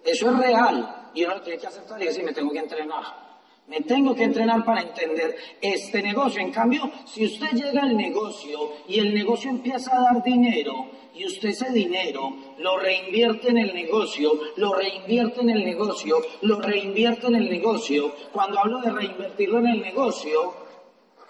Eso 0.03 0.29
es 0.29 0.37
real 0.37 1.09
y 1.13 1.23
uno 1.23 1.35
lo 1.35 1.41
tiene 1.41 1.59
que 1.59 1.67
aceptar 1.67 2.01
y 2.01 2.05
decir, 2.05 2.23
me 2.23 2.33
tengo 2.33 2.51
que 2.51 2.59
entrenar. 2.59 3.24
Me 3.67 3.81
tengo 3.81 4.13
que 4.13 4.25
entrenar 4.25 4.63
para 4.63 4.81
entender 4.81 5.35
este 5.59 6.01
negocio. 6.01 6.39
En 6.39 6.51
cambio, 6.51 6.91
si 7.05 7.25
usted 7.25 7.51
llega 7.51 7.81
al 7.81 7.97
negocio 7.97 8.73
y 8.87 8.99
el 8.99 9.13
negocio 9.13 9.49
empieza 9.49 9.97
a 9.97 10.01
dar 10.01 10.23
dinero 10.23 10.85
y 11.15 11.25
usted 11.25 11.49
ese 11.49 11.71
dinero 11.71 12.35
lo 12.59 12.77
reinvierte 12.77 13.49
en 13.49 13.57
el 13.57 13.73
negocio, 13.73 14.39
lo 14.57 14.73
reinvierte 14.75 15.41
en 15.41 15.49
el 15.49 15.65
negocio, 15.65 16.17
lo 16.41 16.61
reinvierte 16.61 17.27
en 17.27 17.35
el 17.35 17.49
negocio, 17.49 18.13
cuando 18.31 18.59
hablo 18.59 18.81
de 18.81 18.91
reinvertirlo 18.91 19.59
en 19.59 19.67
el 19.67 19.81
negocio, 19.81 20.53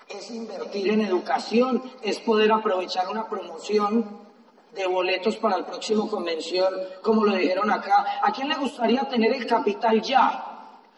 es 0.10 0.30
invertir 0.32 0.90
en 0.90 1.02
educación, 1.02 1.82
es 2.04 2.20
poder 2.20 2.52
aprovechar 2.52 3.08
una 3.10 3.30
promoción 3.30 4.26
de 4.74 4.86
boletos 4.88 5.38
para 5.38 5.56
el 5.56 5.66
próximo 5.66 6.10
convención, 6.10 6.74
como 7.02 7.24
lo 7.24 7.34
dijeron 7.34 7.72
acá. 7.72 8.20
¿A 8.22 8.32
quién 8.34 8.50
le 8.50 8.56
gustaría 8.56 9.08
tener 9.08 9.34
el 9.34 9.48
capital 9.48 10.02
ya? 10.02 10.55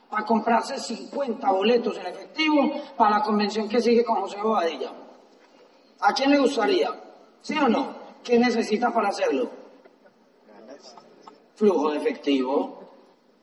Para 0.10 0.26
comprarse 0.26 0.80
50 0.80 1.52
boletos 1.52 1.98
en 1.98 2.08
efectivo 2.08 2.72
para 2.96 3.18
la 3.18 3.24
convención 3.24 3.68
que 3.68 3.82
sigue 3.82 4.04
con 4.06 4.22
José 4.22 4.38
Bobadilla. 4.42 4.92
¿A 6.00 6.14
quién 6.14 6.32
le 6.32 6.40
gustaría? 6.40 6.90
¿Sí 7.42 7.58
o 7.58 7.68
no? 7.68 7.96
¿Qué 8.24 8.40
necesita 8.40 8.92
para 8.92 9.10
hacerlo? 9.10 9.50
Flujo 11.56 11.92
de 11.92 11.98
efectivo. 11.98 12.80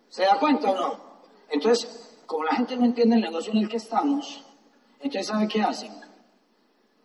¿Se 0.09 0.23
da 0.23 0.39
cuenta 0.39 0.71
o 0.71 0.75
no? 0.75 1.01
Entonces, 1.51 2.23
como 2.27 2.45
la 2.45 2.55
gente 2.55 2.77
no 2.77 2.85
entiende 2.85 3.17
el 3.17 3.23
negocio 3.23 3.53
en 3.53 3.59
el 3.59 3.69
que 3.69 3.77
estamos, 3.77 4.45
entonces 5.01 5.27
¿sabe 5.27 5.49
qué 5.49 5.63
hacen? 5.63 5.93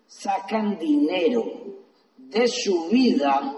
Sacan 0.08 0.78
dinero 0.78 1.43
de 2.17 2.48
su 2.48 2.88
vida, 2.89 3.56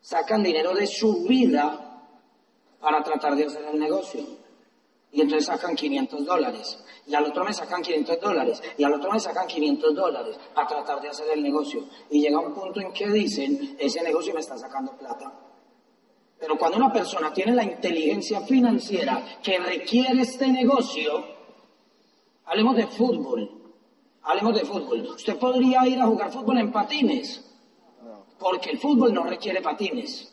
sacan 0.00 0.42
dinero 0.42 0.74
de 0.74 0.86
su 0.86 1.24
vida 1.24 2.06
para 2.80 3.02
tratar 3.02 3.36
de 3.36 3.46
hacer 3.46 3.64
el 3.64 3.78
negocio. 3.78 4.39
Y 5.12 5.22
entonces 5.22 5.46
sacan 5.46 5.74
500 5.74 6.24
dólares. 6.24 6.78
Y 7.06 7.14
al 7.14 7.24
otro 7.24 7.44
mes 7.44 7.56
sacan 7.56 7.82
500 7.82 8.20
dólares. 8.20 8.62
Y 8.78 8.84
al 8.84 8.94
otro 8.94 9.10
mes 9.10 9.22
sacan 9.22 9.46
500 9.46 9.94
dólares 9.94 10.38
para 10.54 10.68
tratar 10.68 11.00
de 11.00 11.08
hacer 11.08 11.26
el 11.34 11.42
negocio. 11.42 11.84
Y 12.10 12.20
llega 12.20 12.38
un 12.38 12.54
punto 12.54 12.80
en 12.80 12.92
que 12.92 13.08
dicen, 13.08 13.76
ese 13.78 14.02
negocio 14.02 14.32
me 14.32 14.40
está 14.40 14.56
sacando 14.56 14.96
plata. 14.96 15.32
Pero 16.38 16.56
cuando 16.56 16.78
una 16.78 16.92
persona 16.92 17.32
tiene 17.32 17.52
la 17.52 17.64
inteligencia 17.64 18.40
financiera 18.42 19.40
que 19.42 19.58
requiere 19.58 20.22
este 20.22 20.48
negocio, 20.48 21.24
hablemos 22.46 22.76
de 22.76 22.86
fútbol. 22.86 23.50
Hablemos 24.22 24.54
de 24.54 24.64
fútbol. 24.64 25.00
Usted 25.08 25.36
podría 25.38 25.86
ir 25.86 26.00
a 26.00 26.06
jugar 26.06 26.30
fútbol 26.30 26.58
en 26.58 26.72
patines, 26.72 27.44
porque 28.38 28.70
el 28.70 28.78
fútbol 28.78 29.12
no 29.12 29.24
requiere 29.24 29.60
patines. 29.60 30.32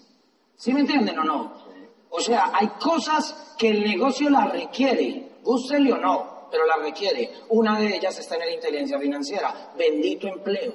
¿Sí 0.56 0.74
me 0.74 0.82
entienden 0.82 1.20
o 1.20 1.24
no? 1.24 1.66
O 2.10 2.20
sea, 2.20 2.52
hay 2.54 2.67
cosas 2.80 3.56
que 3.58 3.70
el 3.70 3.84
negocio 3.84 4.30
la 4.30 4.46
requiere, 4.46 5.32
gústele 5.43 5.93
o 5.93 5.98
no, 5.98 6.48
pero 6.50 6.65
la 6.65 6.78
requiere. 6.78 7.32
Una 7.50 7.80
de 7.80 7.96
ellas 7.96 8.17
está 8.20 8.36
en 8.36 8.41
la 8.41 8.52
inteligencia 8.52 9.00
financiera. 9.00 9.72
Bendito 9.78 10.28
empleo. 10.28 10.74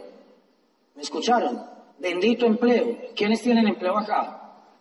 ¿Me 0.94 1.02
escucharon? 1.02 1.64
Bendito 1.98 2.46
empleo. 2.46 2.98
¿Quiénes 3.14 3.42
tienen 3.42 3.66
empleo 3.66 3.96
acá? 3.96 4.38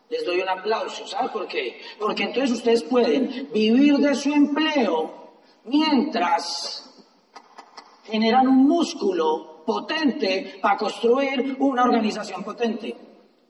Les 0.10 0.26
doy 0.26 0.42
un 0.42 0.50
aplauso. 0.50 1.08
¿Sabe 1.08 1.30
por 1.30 1.48
qué? 1.48 1.82
Porque 2.00 2.24
entonces 2.24 2.52
ustedes 2.52 2.84
pueden 2.84 3.50
vivir 3.54 3.98
de 3.98 4.14
su 4.16 4.34
empleo 4.34 5.40
mientras 5.64 6.88
generan 8.04 8.48
un 8.48 8.68
músculo 8.68 9.64
potente 9.66 10.60
para 10.62 10.76
construir 10.78 11.56
una 11.60 11.84
organización 11.84 12.44
potente. 12.44 12.96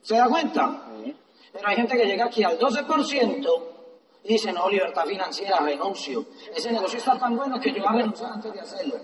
¿Se 0.02 0.16
da 0.16 0.28
cuenta? 0.28 0.91
Pero 1.52 1.68
hay 1.68 1.76
gente 1.76 1.96
que 1.96 2.06
llega 2.06 2.24
aquí 2.24 2.42
al 2.42 2.58
12% 2.58 3.62
y 4.24 4.28
dice, 4.28 4.52
no, 4.52 4.68
libertad 4.68 5.04
financiera, 5.04 5.58
renuncio. 5.58 6.24
Ese 6.54 6.72
negocio 6.72 6.98
está 6.98 7.18
tan 7.18 7.36
bueno 7.36 7.60
que 7.60 7.72
yo 7.72 7.82
voy 7.82 7.88
a 7.88 7.92
renunciar 7.92 8.32
antes 8.32 8.52
de 8.52 8.60
hacerlo. 8.60 8.96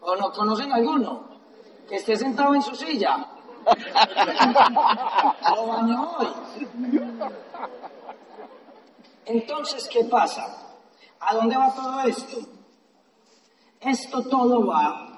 ¿O 0.00 0.16
no 0.16 0.32
conocen 0.32 0.72
alguno? 0.72 1.28
Que 1.88 1.96
esté 1.96 2.16
sentado 2.16 2.54
en 2.54 2.62
su 2.62 2.74
silla. 2.74 3.26
Lo 5.56 5.66
bañó 5.66 6.16
hoy. 6.18 6.28
Entonces, 9.24 9.88
¿qué 9.88 10.04
pasa? 10.04 10.76
¿A 11.20 11.34
dónde 11.34 11.56
va 11.56 11.74
todo 11.74 12.00
esto? 12.02 12.38
Esto 13.80 14.22
todo 14.28 14.66
va 14.66 15.12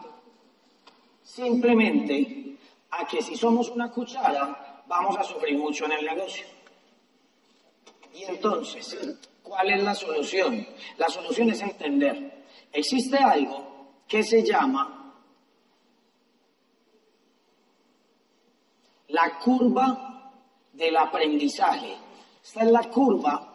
simplemente 1.23 2.59
a 2.91 3.05
que 3.07 3.23
si 3.23 3.37
somos 3.37 3.69
una 3.71 3.91
cuchara, 3.91 4.68
vamos 4.89 5.17
a 5.17 5.23
sufrir 5.23 5.57
mucho 5.57 5.85
en 5.85 5.93
el 5.93 6.05
negocio. 6.05 6.47
Y 8.15 8.25
entonces, 8.25 8.97
¿cuál 9.43 9.71
es 9.71 9.83
la 9.83 9.95
solución? 9.95 10.67
La 10.97 11.09
solución 11.09 11.51
es 11.51 11.61
entender. 11.61 12.45
Existe 12.73 13.19
algo 13.19 14.03
que 14.09 14.23
se 14.25 14.43
llama 14.43 15.15
la 19.09 19.39
curva 19.39 20.33
del 20.73 20.97
aprendizaje. 20.97 21.97
Esta 22.43 22.63
es 22.63 22.71
la 22.71 22.85
curva 22.85 23.49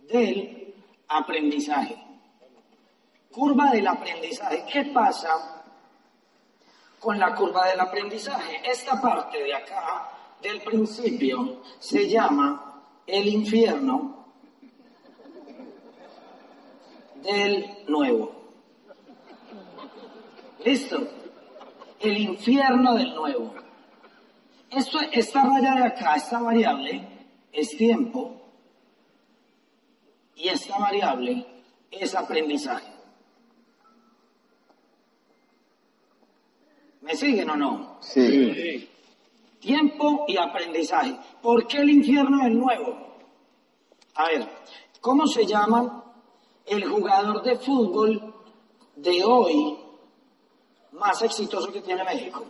del 0.00 0.74
aprendizaje. 1.08 1.96
Curva 3.30 3.70
del 3.70 3.86
aprendizaje. 3.86 4.64
¿Qué 4.70 4.84
pasa 4.86 5.64
con 7.00 7.18
la 7.18 7.34
curva 7.34 7.68
del 7.68 7.80
aprendizaje? 7.80 8.60
Esta 8.64 9.00
parte 9.00 9.42
de 9.42 9.54
acá, 9.54 10.10
del 10.42 10.60
principio, 10.62 11.62
se 11.78 12.08
llama 12.08 12.82
el 13.06 13.28
infierno 13.28 14.26
del 17.22 17.64
nuevo. 17.88 18.32
¿Listo? 20.64 21.08
El 22.00 22.18
infierno 22.18 22.94
del 22.94 23.14
nuevo. 23.14 23.54
Esto, 24.70 24.98
esta 25.12 25.44
raya 25.44 25.74
de 25.74 25.84
acá, 25.84 26.16
esta 26.16 26.40
variable, 26.40 27.06
es 27.52 27.76
tiempo. 27.76 28.40
Y 30.34 30.48
esta 30.48 30.78
variable 30.78 31.46
es 31.90 32.14
aprendizaje. 32.14 32.90
¿Me 37.02 37.14
siguen 37.16 37.50
o 37.50 37.56
no? 37.56 37.98
Sí. 38.00 38.88
Tiempo 39.62 40.24
y 40.26 40.36
aprendizaje. 40.36 41.16
¿Por 41.40 41.68
qué 41.68 41.78
el 41.78 41.90
infierno 41.90 42.42
del 42.42 42.58
nuevo? 42.58 42.98
A 44.16 44.24
ver, 44.24 44.48
¿cómo 45.00 45.24
se 45.28 45.46
llama 45.46 46.02
el 46.66 46.84
jugador 46.84 47.42
de 47.44 47.56
fútbol 47.56 48.34
de 48.96 49.24
hoy 49.24 49.78
más 50.90 51.22
exitoso 51.22 51.72
que 51.72 51.80
tiene 51.80 52.02
México? 52.02 52.44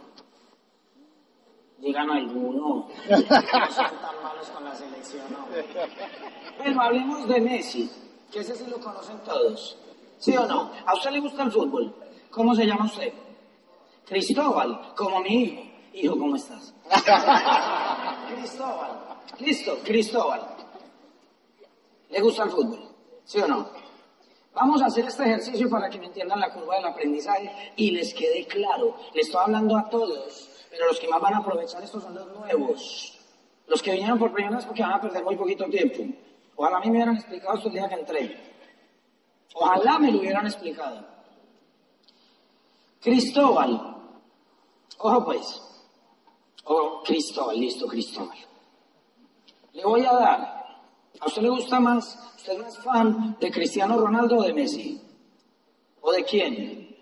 Digan 1.76 2.10
alguno. 2.10 2.88
No 3.10 3.16
son 3.18 3.28
tan 3.30 4.22
malos 4.22 4.48
con 4.48 4.64
la 4.64 4.74
selección, 4.74 5.24
no. 5.30 5.46
Bueno, 6.56 6.80
hablemos 6.80 7.28
de 7.28 7.40
Messi, 7.42 7.90
que 8.32 8.38
ese 8.40 8.56
sí 8.56 8.64
lo 8.70 8.80
conocen 8.80 9.18
todos. 9.18 9.76
¿Sí 10.16 10.34
o 10.34 10.46
no? 10.46 10.70
¿A 10.86 10.94
usted 10.94 11.10
le 11.10 11.20
gusta 11.20 11.42
el 11.42 11.52
fútbol? 11.52 11.94
¿Cómo 12.30 12.54
se 12.54 12.64
llama 12.64 12.86
usted? 12.86 13.12
Cristóbal, 14.06 14.94
como 14.96 15.20
mi 15.20 15.42
hijo. 15.42 15.71
Hijo, 15.94 16.18
¿cómo 16.18 16.36
estás? 16.36 16.74
Cristóbal. 18.34 18.90
Listo, 19.38 19.78
Cristóbal. 19.84 20.40
¿Le 22.10 22.20
gusta 22.20 22.44
el 22.44 22.50
fútbol? 22.50 22.88
¿Sí 23.24 23.40
o 23.40 23.48
no? 23.48 23.68
Vamos 24.54 24.82
a 24.82 24.86
hacer 24.86 25.06
este 25.06 25.22
ejercicio 25.22 25.68
para 25.68 25.88
que 25.88 25.98
me 25.98 26.06
entiendan 26.06 26.40
la 26.40 26.52
curva 26.52 26.76
del 26.76 26.86
aprendizaje 26.86 27.72
y 27.76 27.90
les 27.90 28.12
quede 28.12 28.46
claro. 28.46 28.96
Le 29.14 29.20
estoy 29.22 29.40
hablando 29.42 29.76
a 29.76 29.88
todos, 29.88 30.50
pero 30.70 30.86
los 30.86 30.98
que 30.98 31.08
más 31.08 31.20
van 31.20 31.34
a 31.34 31.38
aprovechar 31.38 31.82
estos 31.82 32.02
son 32.02 32.14
los 32.14 32.26
nuevos. 32.28 33.18
Los 33.66 33.82
que 33.82 33.92
vinieron 33.92 34.18
por 34.18 34.32
primera 34.32 34.56
vez 34.56 34.66
porque 34.66 34.82
van 34.82 34.92
a 34.92 35.00
perder 35.00 35.24
muy 35.24 35.36
poquito 35.36 35.64
tiempo. 35.66 36.02
Ojalá 36.56 36.76
a 36.76 36.80
mí 36.80 36.86
me 36.90 36.96
hubieran 36.96 37.16
explicado 37.16 37.56
esto 37.56 37.68
el 37.68 37.74
día 37.74 37.88
que 37.88 37.94
entré. 37.94 38.52
Ojalá 39.54 39.98
me 39.98 40.12
lo 40.12 40.18
hubieran 40.18 40.46
explicado. 40.46 41.06
Cristóbal. 43.00 43.96
Ojo 44.98 45.24
pues. 45.24 45.71
Ojo, 46.64 47.02
Cristóbal, 47.02 47.58
listo, 47.58 47.86
Cristóbal. 47.86 48.38
Le 49.72 49.84
voy 49.84 50.04
a 50.04 50.12
dar. 50.12 50.62
¿A 51.20 51.26
usted 51.26 51.42
le 51.42 51.50
gusta 51.50 51.80
más? 51.80 52.18
¿Usted 52.36 52.52
es 52.52 52.58
más 52.58 52.78
fan 52.78 53.36
de 53.40 53.50
Cristiano 53.50 53.98
Ronaldo 53.98 54.38
o 54.38 54.42
de 54.42 54.52
Messi? 54.52 55.00
¿O 56.00 56.12
de 56.12 56.24
quién? 56.24 56.96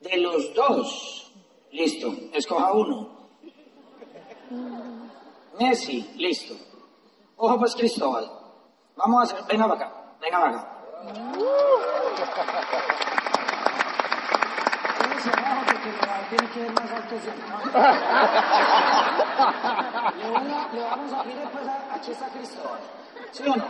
De 0.00 0.16
los 0.18 0.54
dos. 0.54 1.32
Listo, 1.72 2.14
escoja 2.32 2.72
uno. 2.72 3.20
Messi, 5.58 6.10
listo. 6.16 6.54
Ojo 7.36 7.58
pues 7.58 7.74
Cristóbal. 7.74 8.30
Vamos 8.96 9.20
a 9.20 9.22
hacer, 9.34 9.46
venga 9.46 9.68
para 9.68 9.86
acá, 9.86 10.16
venga 10.20 10.40
para 10.40 10.60
acá. 10.60 10.76
Quédese 15.22 15.38
abajo 15.38 15.64
le 15.66 15.92
va- 16.06 16.28
tiene 16.30 16.46
que 16.52 16.60
ver 16.60 16.72
más 16.72 16.90
alto 16.92 17.14
siempre, 17.18 17.48
¿no? 17.48 17.56
le, 20.72 20.80
vamos 20.82 21.12
a 21.12 21.24
mire 21.24 21.42
pues 21.52 21.68
a- 21.68 21.94
aquí 21.94 22.10
Cristóbal. 22.28 22.80
¿Sí 23.32 23.42
o 23.46 23.56
no? 23.56 23.64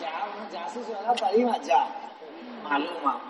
Ya, 0.00 0.26
ya 0.52 0.68
se 0.68 0.84
subió 0.84 0.98
a 0.98 1.02
la 1.02 1.14
tarima, 1.14 1.58
ya. 1.62 1.86
Maluma. 2.62 3.20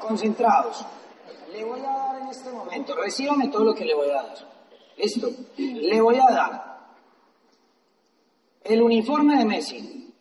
Concentrados. 0.00 0.84
Le 1.52 1.64
voy 1.64 1.80
a 1.80 1.82
dar 1.90 2.16
en 2.20 2.28
este 2.28 2.50
momento, 2.50 2.94
recíbame 2.96 3.48
todo 3.48 3.64
lo 3.64 3.74
que 3.74 3.84
le 3.84 3.94
voy 3.94 4.10
a 4.10 4.14
dar. 4.14 4.34
Listo. 4.96 5.28
Le 5.56 6.00
voy 6.00 6.18
a 6.18 6.26
dar 6.32 6.73
el 8.64 8.82
uniforme 8.82 9.36
de 9.36 9.44
Messi, 9.44 10.14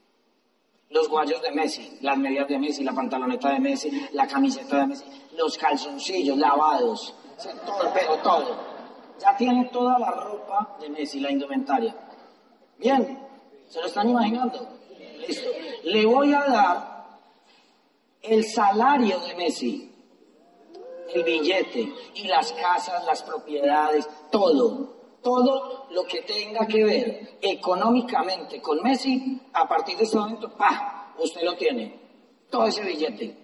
los 0.89 1.09
guayos 1.09 1.41
de 1.41 1.51
Messi, 1.51 1.97
las 2.01 2.17
medias 2.17 2.47
de 2.47 2.59
Messi, 2.59 2.83
la 2.83 2.93
pantaloneta 2.93 3.49
de 3.49 3.59
Messi, 3.59 4.07
la 4.11 4.27
camiseta 4.27 4.79
de 4.79 4.87
Messi, 4.87 5.05
los 5.37 5.57
calzoncillos 5.57 6.37
lavados, 6.37 7.15
todo, 7.65 7.91
pero 7.93 8.17
todo. 8.17 8.73
Ya 9.19 9.35
tiene 9.37 9.65
toda 9.65 9.97
la 9.97 10.11
ropa 10.11 10.77
de 10.79 10.89
Messi, 10.89 11.19
la 11.19 11.31
indumentaria. 11.31 11.95
Bien, 12.77 13.17
¿se 13.67 13.79
lo 13.79 13.87
están 13.87 14.09
imaginando? 14.09 14.67
Listo. 15.25 15.49
Le 15.85 16.05
voy 16.05 16.33
a 16.33 16.43
dar 16.43 16.93
el 18.21 18.43
salario 18.43 19.19
de 19.19 19.35
Messi, 19.35 19.89
el 21.13 21.23
billete 21.23 21.93
y 22.15 22.27
las 22.27 22.51
casas, 22.53 23.05
las 23.05 23.23
propiedades, 23.23 24.07
todo, 24.29 25.02
todo 25.23 25.87
lo 25.89 26.03
que 26.03 26.21
tenga 26.21 26.67
que 26.67 26.83
ver 26.83 27.37
económicamente 27.41 28.61
con 28.61 28.81
Messi, 28.83 29.41
a 29.53 29.67
partir 29.67 29.97
de 29.97 30.03
ese 30.03 30.17
momento, 30.17 30.51
¡pa! 30.55 31.13
Usted 31.17 31.41
lo 31.43 31.55
tiene, 31.55 31.99
todo 32.49 32.65
ese 32.67 32.83
billete. 32.83 33.37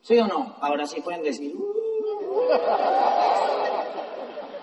¿Sí 0.00 0.16
o 0.18 0.26
no? 0.26 0.56
Ahora 0.60 0.86
sí 0.86 1.00
pueden 1.00 1.22
decir, 1.22 1.54
"Uh". 1.56 1.66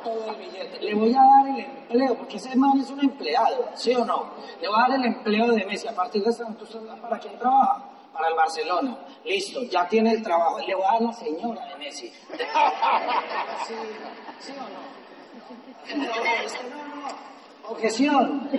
todo 0.03 0.29
el 0.31 0.35
billete. 0.37 0.79
Le 0.81 0.93
voy 0.95 1.13
a 1.13 1.21
dar 1.21 1.47
el 1.47 1.59
empleo, 1.65 2.15
porque 2.17 2.37
ese 2.37 2.55
man 2.55 2.79
es 2.79 2.89
un 2.89 2.99
empleado, 3.01 3.69
¿sí 3.73 3.93
o 3.93 4.05
no? 4.05 4.31
Le 4.61 4.67
voy 4.67 4.77
a 4.77 4.87
dar 4.89 4.99
el 4.99 5.05
empleo 5.05 5.47
de 5.47 5.65
Messi. 5.65 5.87
A 5.87 5.95
partir 5.95 6.23
de 6.23 6.29
ese 6.29 6.43
momento, 6.43 6.63
¿usted 6.63 6.79
¿para 7.01 7.19
quién 7.19 7.37
trabaja? 7.37 7.89
Para 8.13 8.27
el 8.29 8.35
Barcelona. 8.35 8.97
Listo, 9.25 9.63
ya 9.63 9.87
tiene 9.87 10.11
el 10.11 10.21
trabajo. 10.21 10.59
Le 10.59 10.75
voy 10.75 10.83
a 10.87 10.91
dar 10.93 11.01
la 11.01 11.13
señora 11.13 11.65
de 11.65 11.75
Messi. 11.77 12.07
¿Sí, 13.67 13.73
¿sí 14.39 14.51
o 14.51 14.61
no? 14.61 15.02
Objeción. 17.67 18.49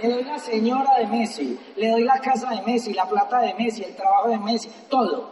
Le 0.00 0.10
doy 0.10 0.24
la 0.24 0.38
señora 0.38 0.98
de 0.98 1.06
Messi, 1.06 1.58
le 1.76 1.90
doy 1.90 2.04
la 2.04 2.18
casa 2.20 2.50
de 2.50 2.62
Messi, 2.62 2.92
la 2.92 3.08
plata 3.08 3.40
de 3.40 3.54
Messi, 3.54 3.82
el 3.82 3.96
trabajo 3.96 4.28
de 4.28 4.38
Messi, 4.38 4.70
todo. 4.90 5.30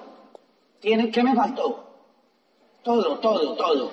¿Tiene, 0.81 1.11
¿Qué 1.11 1.23
me 1.23 1.35
faltó? 1.35 1.85
Todo, 2.83 3.19
todo, 3.19 3.55
todo. 3.57 3.91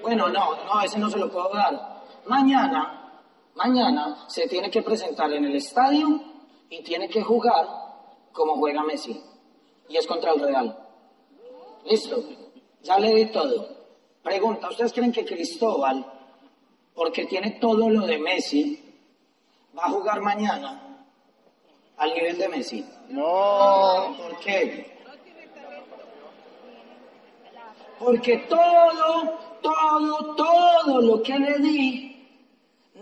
Bueno, 0.00 0.28
no, 0.28 0.64
no, 0.64 0.80
ese 0.80 0.98
no 0.98 1.10
se 1.10 1.18
lo 1.18 1.30
puedo 1.30 1.48
dar. 1.50 2.02
Mañana, 2.26 3.20
mañana 3.54 4.24
se 4.28 4.46
tiene 4.46 4.70
que 4.70 4.82
presentar 4.82 5.32
en 5.32 5.44
el 5.44 5.56
estadio 5.56 6.20
y 6.70 6.82
tiene 6.82 7.08
que 7.08 7.22
jugar 7.22 7.66
como 8.32 8.56
juega 8.56 8.84
Messi. 8.84 9.20
Y 9.88 9.96
es 9.96 10.06
contra 10.06 10.32
el 10.32 10.40
Real. 10.40 10.78
Listo, 11.84 12.22
ya 12.82 12.98
le 12.98 13.12
di 13.14 13.26
todo. 13.26 13.81
Pregunta, 14.22 14.68
¿ustedes 14.68 14.92
creen 14.92 15.12
que 15.12 15.24
Cristóbal, 15.24 16.06
porque 16.94 17.26
tiene 17.26 17.52
todo 17.60 17.90
lo 17.90 18.06
de 18.06 18.18
Messi, 18.18 18.80
va 19.76 19.86
a 19.86 19.90
jugar 19.90 20.20
mañana 20.20 21.04
al 21.96 22.14
nivel 22.14 22.38
de 22.38 22.48
Messi? 22.48 22.86
No. 23.08 24.14
¿Por 24.16 24.38
qué? 24.38 24.92
Porque 27.98 28.38
todo, 28.48 29.38
todo, 29.60 30.34
todo 30.34 31.00
lo 31.00 31.22
que 31.22 31.38
le 31.38 31.58
di 31.58 32.12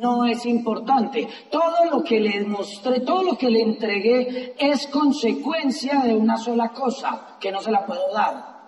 no 0.00 0.24
es 0.24 0.46
importante. 0.46 1.28
Todo 1.50 1.85
lo 1.90 2.02
que 2.02 2.18
le 2.18 2.44
mostré, 2.44 3.00
todo 3.00 3.22
lo 3.22 3.37
que 3.37 3.50
le 3.50 3.61
entregué 3.61 4.54
es 4.59 4.87
consecuencia 4.87 6.00
de 6.00 6.14
una 6.14 6.38
sola 6.38 6.70
cosa 6.70 7.37
que 7.38 7.52
no 7.52 7.61
se 7.61 7.70
la 7.70 7.85
puedo 7.85 8.11
dar. 8.12 8.59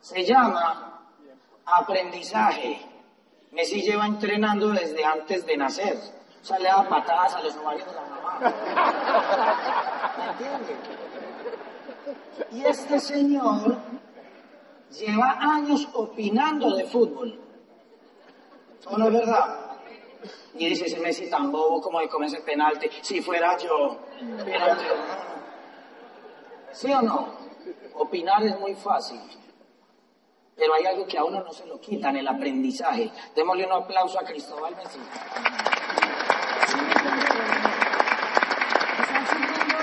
Se 0.00 0.22
llama 0.22 0.93
aprendizaje. 1.66 2.80
Messi 3.52 3.82
lleva 3.82 4.06
entrenando 4.06 4.68
desde 4.68 5.04
antes 5.04 5.46
de 5.46 5.56
nacer. 5.56 5.96
O 6.42 6.44
sea, 6.44 6.58
le 6.58 6.68
da 6.68 6.88
patadas 6.88 7.34
a 7.34 7.42
los 7.42 7.56
ovarios 7.56 7.86
de 7.86 7.94
la 7.94 8.00
mamá. 8.02 8.38
¿Me 10.18 10.24
entiende? 10.32 10.76
Y 12.52 12.64
este 12.64 13.00
señor 13.00 13.76
lleva 14.90 15.38
años 15.40 15.88
opinando 15.94 16.76
de 16.76 16.84
fútbol. 16.84 17.40
¿O 18.86 18.98
no 18.98 19.06
es 19.06 19.12
verdad? 19.12 19.60
Y 20.54 20.66
dice 20.66 20.86
ese 20.86 21.00
Messi 21.00 21.30
tan 21.30 21.50
bobo 21.50 21.80
como 21.80 22.00
de 22.00 22.08
comerse 22.08 22.40
penalti. 22.40 22.90
Si 23.02 23.20
fuera 23.22 23.56
yo. 23.56 23.98
No. 24.20 24.44
¿Sí 26.72 26.92
o 26.92 27.02
no? 27.02 27.28
Opinar 27.94 28.42
es 28.42 28.58
muy 28.58 28.74
fácil. 28.74 29.20
Pero 30.56 30.74
hay 30.74 30.86
algo 30.86 31.06
que 31.06 31.18
a 31.18 31.24
uno 31.24 31.42
no 31.42 31.52
se 31.52 31.66
lo 31.66 31.80
quitan, 31.80 32.16
el 32.16 32.28
aprendizaje. 32.28 33.10
Démosle 33.34 33.66
un 33.66 33.72
aplauso 33.72 34.20
a 34.20 34.24
Cristóbal 34.24 34.74
Messi. 34.76 35.00
¿Están 39.00 39.26
siguiendo? 39.26 39.78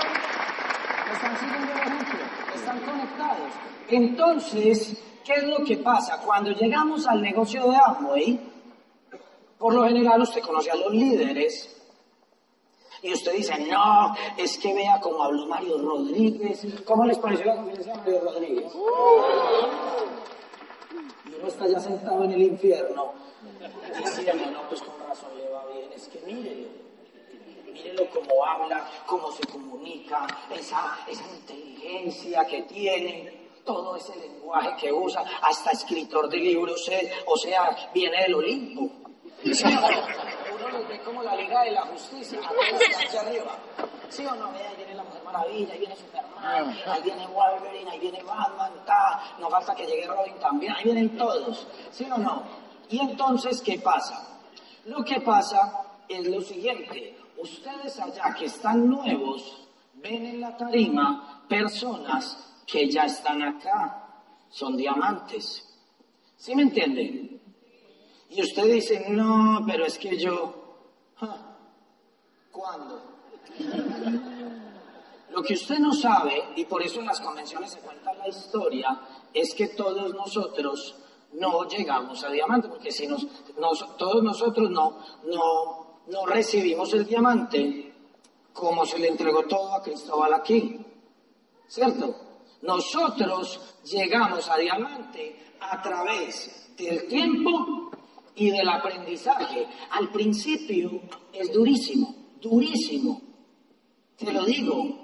¿Están 1.12 1.38
siguiendo 1.38 1.72
el 1.72 1.78
ejemplo? 1.78 2.18
¿Están 2.54 2.80
conectados? 2.80 3.52
Entonces, 3.88 4.96
¿qué 5.24 5.32
es 5.34 5.42
lo 5.44 5.64
que 5.64 5.76
pasa? 5.76 6.20
Cuando 6.24 6.50
llegamos 6.52 7.06
al 7.06 7.20
negocio 7.20 7.70
de 7.70 7.76
Amway, 7.76 8.40
por 9.58 9.74
lo 9.74 9.84
general 9.84 10.22
usted 10.22 10.40
conoce 10.40 10.70
a 10.70 10.74
los 10.76 10.92
líderes 10.92 11.68
y 13.02 13.12
usted 13.12 13.32
dice, 13.32 13.58
no, 13.66 14.14
es 14.36 14.56
que 14.58 14.72
vea 14.72 15.00
cómo 15.00 15.22
habló 15.22 15.46
Mario 15.46 15.76
Rodríguez. 15.78 16.64
¿Cómo 16.84 17.04
les 17.04 17.18
pareció 17.18 17.46
la 17.46 17.56
conferencia 17.56 17.92
de 17.92 17.98
Mario 17.98 18.20
Rodríguez? 18.22 18.72
Y 21.42 21.44
uno 21.44 21.48
está 21.48 21.66
ya 21.66 21.80
sentado 21.80 22.22
en 22.22 22.32
el 22.32 22.42
infierno 22.42 23.14
diciendo, 23.98 24.46
no, 24.52 24.68
pues 24.68 24.80
con 24.80 24.94
razón 25.08 25.36
le 25.36 25.48
va 25.48 25.66
bien, 25.66 25.92
es 25.92 26.06
que 26.06 26.20
mírelo. 26.20 26.68
Mírelo 27.72 28.08
cómo 28.10 28.44
habla, 28.44 28.88
cómo 29.06 29.32
se 29.32 29.44
comunica, 29.48 30.24
esa, 30.54 30.98
esa 31.08 31.24
inteligencia 31.34 32.44
que 32.44 32.62
tiene, 32.62 33.48
todo 33.64 33.96
ese 33.96 34.14
lenguaje 34.16 34.76
que 34.80 34.92
usa, 34.92 35.24
hasta 35.42 35.72
escritor 35.72 36.28
de 36.28 36.36
libros, 36.36 36.88
eh, 36.88 37.10
o 37.26 37.36
sea, 37.36 37.90
viene 37.92 38.22
del 38.22 38.34
Olimpo. 38.34 38.82
Uno 38.82 40.68
los 40.70 40.88
ve 40.88 41.00
como 41.04 41.24
la 41.24 41.34
Liga 41.34 41.64
de 41.64 41.72
la 41.72 41.82
Justicia, 41.82 42.38
a 42.38 42.48
todos 42.48 42.82
hacia 43.04 43.20
arriba. 43.20 43.58
¿Sí 44.08 44.24
o 44.24 44.34
no? 44.36 44.52
Ve, 44.52 44.58
ahí 44.58 44.76
viene 44.76 44.94
la 44.94 45.04
Maravilla, 45.32 45.72
ahí 45.72 45.78
viene 45.80 45.96
Superman, 45.96 46.76
ahí 46.86 47.02
viene 47.02 47.26
Wolverine, 47.26 47.90
ahí 47.90 47.98
viene 47.98 48.22
Batman, 48.22 48.72
ta, 48.84 49.22
no 49.38 49.48
falta 49.50 49.74
que 49.74 49.86
llegue 49.86 50.06
Robin 50.06 50.34
también, 50.38 50.72
ahí 50.72 50.84
vienen 50.84 51.16
todos. 51.16 51.66
¿Sí 51.90 52.06
o 52.10 52.18
no? 52.18 52.42
Y 52.90 53.00
entonces, 53.00 53.60
¿qué 53.62 53.78
pasa? 53.78 54.38
Lo 54.84 55.04
que 55.04 55.20
pasa 55.20 55.84
es 56.08 56.26
lo 56.26 56.40
siguiente, 56.40 57.18
ustedes 57.38 57.98
allá 57.98 58.34
que 58.34 58.46
están 58.46 58.88
nuevos, 58.88 59.68
ven 59.94 60.26
en 60.26 60.40
la 60.40 60.56
tarima 60.56 61.44
personas 61.48 62.62
que 62.66 62.90
ya 62.90 63.04
están 63.04 63.42
acá, 63.42 64.24
son 64.50 64.76
diamantes. 64.76 65.68
¿Sí 66.36 66.54
me 66.54 66.62
entienden? 66.62 67.40
Y 68.30 68.42
usted 68.42 68.64
dice, 68.64 69.06
no, 69.10 69.62
pero 69.66 69.84
es 69.84 69.98
que 69.98 70.18
yo... 70.18 70.54
¿Cuándo? 72.50 73.02
Lo 75.32 75.42
que 75.42 75.54
usted 75.54 75.78
no 75.78 75.92
sabe, 75.94 76.44
y 76.56 76.64
por 76.66 76.82
eso 76.82 77.00
en 77.00 77.06
las 77.06 77.20
convenciones 77.20 77.70
se 77.72 77.80
cuenta 77.80 78.12
la 78.14 78.28
historia, 78.28 79.00
es 79.32 79.54
que 79.54 79.68
todos 79.68 80.12
nosotros 80.14 80.94
no 81.34 81.66
llegamos 81.66 82.22
a 82.24 82.30
diamante, 82.30 82.68
porque 82.68 82.92
si 82.92 83.06
nos, 83.06 83.26
nos- 83.58 83.96
todos 83.96 84.22
nosotros 84.22 84.70
no, 84.70 84.98
no, 85.24 86.00
no 86.08 86.26
recibimos 86.26 86.92
el 86.92 87.06
diamante 87.06 87.88
como 88.52 88.84
se 88.84 88.98
le 88.98 89.08
entregó 89.08 89.44
todo 89.44 89.72
a 89.74 89.82
Cristóbal 89.82 90.34
aquí. 90.34 90.78
¿Cierto? 91.66 92.14
Nosotros 92.60 93.76
llegamos 93.84 94.48
a 94.50 94.58
diamante 94.58 95.54
a 95.60 95.80
través 95.80 96.74
del 96.76 97.08
tiempo 97.08 97.90
y 98.34 98.50
del 98.50 98.68
aprendizaje. 98.68 99.66
Al 99.92 100.10
principio 100.10 101.00
es 101.32 101.50
durísimo, 101.52 102.14
durísimo. 102.40 103.22
Te 104.16 104.30
lo 104.32 104.44
digo. 104.44 105.01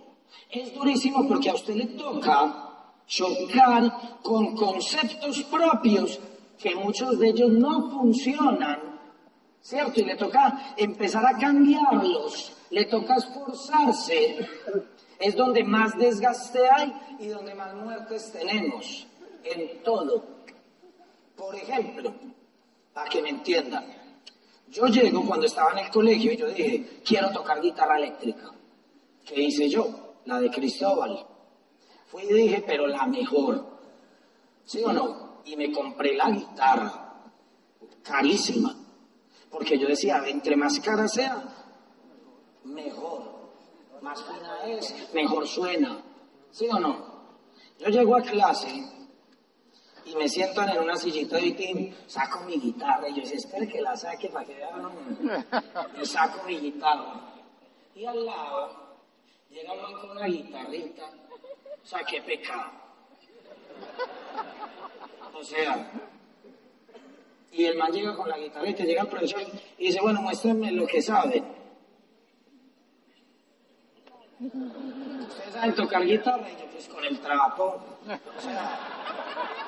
Es 0.51 0.75
durísimo 0.75 1.27
porque 1.27 1.51
a 1.51 1.55
usted 1.55 1.75
le 1.75 1.87
toca 1.87 2.65
chocar 3.07 4.19
con 4.23 4.55
conceptos 4.55 5.43
propios 5.45 6.19
que 6.59 6.75
muchos 6.75 7.19
de 7.19 7.29
ellos 7.29 7.51
no 7.51 7.91
funcionan 7.91 8.89
¿cierto? 9.61 10.01
Y 10.01 10.05
le 10.05 10.17
toca 10.17 10.75
empezar 10.77 11.25
a 11.27 11.37
cambiarlos, 11.37 12.53
le 12.71 12.87
toca 12.87 13.17
esforzarse. 13.17 14.39
Es 15.19 15.35
donde 15.37 15.65
más 15.65 15.99
desgaste 15.99 16.61
hay 16.71 16.93
y 17.19 17.27
donde 17.27 17.55
más 17.55 17.75
muertes 17.75 18.33
tenemos, 18.33 19.07
en 19.45 19.83
todo. 19.83 20.25
Por 21.37 21.55
ejemplo, 21.55 22.15
para 22.95 23.11
que 23.11 23.21
me 23.21 23.31
entiendan, 23.31 23.85
yo 24.69 24.87
llego 24.87 25.25
cuando 25.27 25.47
estaba 25.47 25.73
en 25.73 25.79
el 25.79 25.91
colegio 25.91 26.33
y 26.33 26.37
yo 26.37 26.47
dije, 26.49 27.01
quiero 27.05 27.31
tocar 27.31 27.61
guitarra 27.61 27.99
eléctrica. 27.99 28.53
¿Qué 29.25 29.43
hice 29.43 29.69
yo? 29.69 30.08
La 30.29 30.39
de 30.41 30.51
Cristóbal. 30.51 31.27
Fui 32.09 32.23
y 32.25 32.33
dije, 32.35 32.63
pero 32.67 32.87
la 32.87 33.07
mejor. 33.07 33.65
¿Sí 34.63 34.83
o 34.85 34.93
no? 34.93 35.41
Y 35.47 35.57
me 35.57 35.73
compré 35.73 36.15
la 36.15 36.29
guitarra, 36.29 37.15
carísima. 38.03 38.77
Porque 39.51 39.79
yo 39.79 39.89
decía, 39.89 40.23
entre 40.27 40.55
más 40.55 40.79
cara 40.81 41.09
sea, 41.09 41.43
mejor. 42.65 43.23
Más 44.03 44.23
fina 44.23 44.65
es, 44.67 44.95
mejor 45.15 45.49
suena. 45.49 46.03
¿Sí 46.51 46.69
o 46.71 46.79
no? 46.79 47.07
Yo 47.79 47.89
llego 47.89 48.15
a 48.15 48.21
clase 48.21 48.69
y 50.05 50.15
me 50.15 50.29
sientan 50.29 50.69
en 50.69 50.83
una 50.83 50.97
sillita 50.97 51.37
de 51.37 51.43
vitín, 51.43 51.97
saco 52.07 52.41
mi 52.45 52.61
guitarra 52.61 53.09
y 53.09 53.15
yo 53.15 53.23
decía, 53.23 53.39
espere 53.39 53.67
que 53.67 53.81
la 53.81 53.97
saque 53.97 54.29
para 54.29 54.45
que 54.45 54.57
vean. 54.57 54.93
Yo 55.97 56.05
saco 56.05 56.47
mi 56.47 56.59
guitarra. 56.59 57.33
Y 57.95 58.05
al 58.05 58.27
lado 58.27 58.88
llega 59.51 59.75
man 59.75 59.93
con 59.95 60.11
una 60.11 60.27
guitarrita. 60.27 61.11
O 61.83 61.87
sea, 61.87 62.01
qué 62.05 62.21
pecado. 62.23 62.71
O 65.35 65.45
sea, 65.45 65.91
y 67.53 67.65
el 67.65 67.79
man 67.79 67.93
llega 67.93 68.15
con 68.17 68.29
la 68.29 68.39
guitarrita, 68.39 68.85
llega 68.85 69.03
el 69.03 69.09
profesor 69.09 69.43
y 69.79 69.87
dice, 69.87 70.01
bueno, 70.01 70.21
muéstrenme 70.23 70.73
lo 70.73 70.87
que 70.87 71.01
saben. 71.01 71.45
Ustedes 74.41 75.53
saben 75.53 75.75
tocar 75.75 76.05
guitarra 76.05 76.49
y 76.51 76.61
yo 76.61 76.67
pues 76.71 76.89
con 76.89 77.05
el 77.05 77.19
trapo. 77.21 77.83
O 78.05 78.41
sea, 78.41 78.79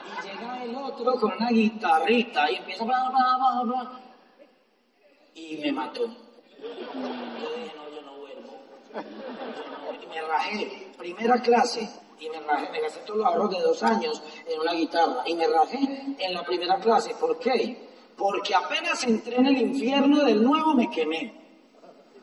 y 0.06 0.28
llega 0.28 0.64
el 0.64 0.74
otro 0.74 1.14
con 1.14 1.32
una 1.32 1.50
guitarrita 1.50 2.50
y 2.50 2.56
empieza 2.56 2.84
bla, 2.84 3.10
bla, 3.10 3.36
bla, 3.36 3.62
bla. 3.64 4.00
Y 5.34 5.56
me 5.58 5.72
mató 5.72 6.08
no, 6.60 6.68
yo 6.68 6.94
no 6.94 7.40
vuelvo. 7.40 7.90
Yo 7.94 8.02
no 8.02 8.18
vuelvo. 8.18 8.58
Y 8.60 8.79
me 10.08 10.20
rajé, 10.22 10.92
primera 10.98 11.40
clase, 11.40 11.88
y 12.20 12.28
me 12.28 12.40
rajé, 12.40 12.70
me 12.70 12.80
gasté 12.80 13.00
todos 13.00 13.18
los 13.18 13.26
ahorros 13.26 13.50
de 13.50 13.60
dos 13.62 13.82
años 13.82 14.22
en 14.46 14.60
una 14.60 14.72
guitarra. 14.72 15.22
Y 15.26 15.34
me 15.34 15.46
rajé 15.46 15.78
en 16.18 16.34
la 16.34 16.44
primera 16.44 16.78
clase. 16.78 17.14
¿Por 17.18 17.38
qué? 17.38 17.88
Porque 18.16 18.54
apenas 18.54 19.02
entré 19.04 19.36
en 19.36 19.46
el 19.46 19.56
infierno 19.56 20.24
del 20.24 20.42
nuevo 20.42 20.74
me 20.74 20.90
quemé. 20.90 21.34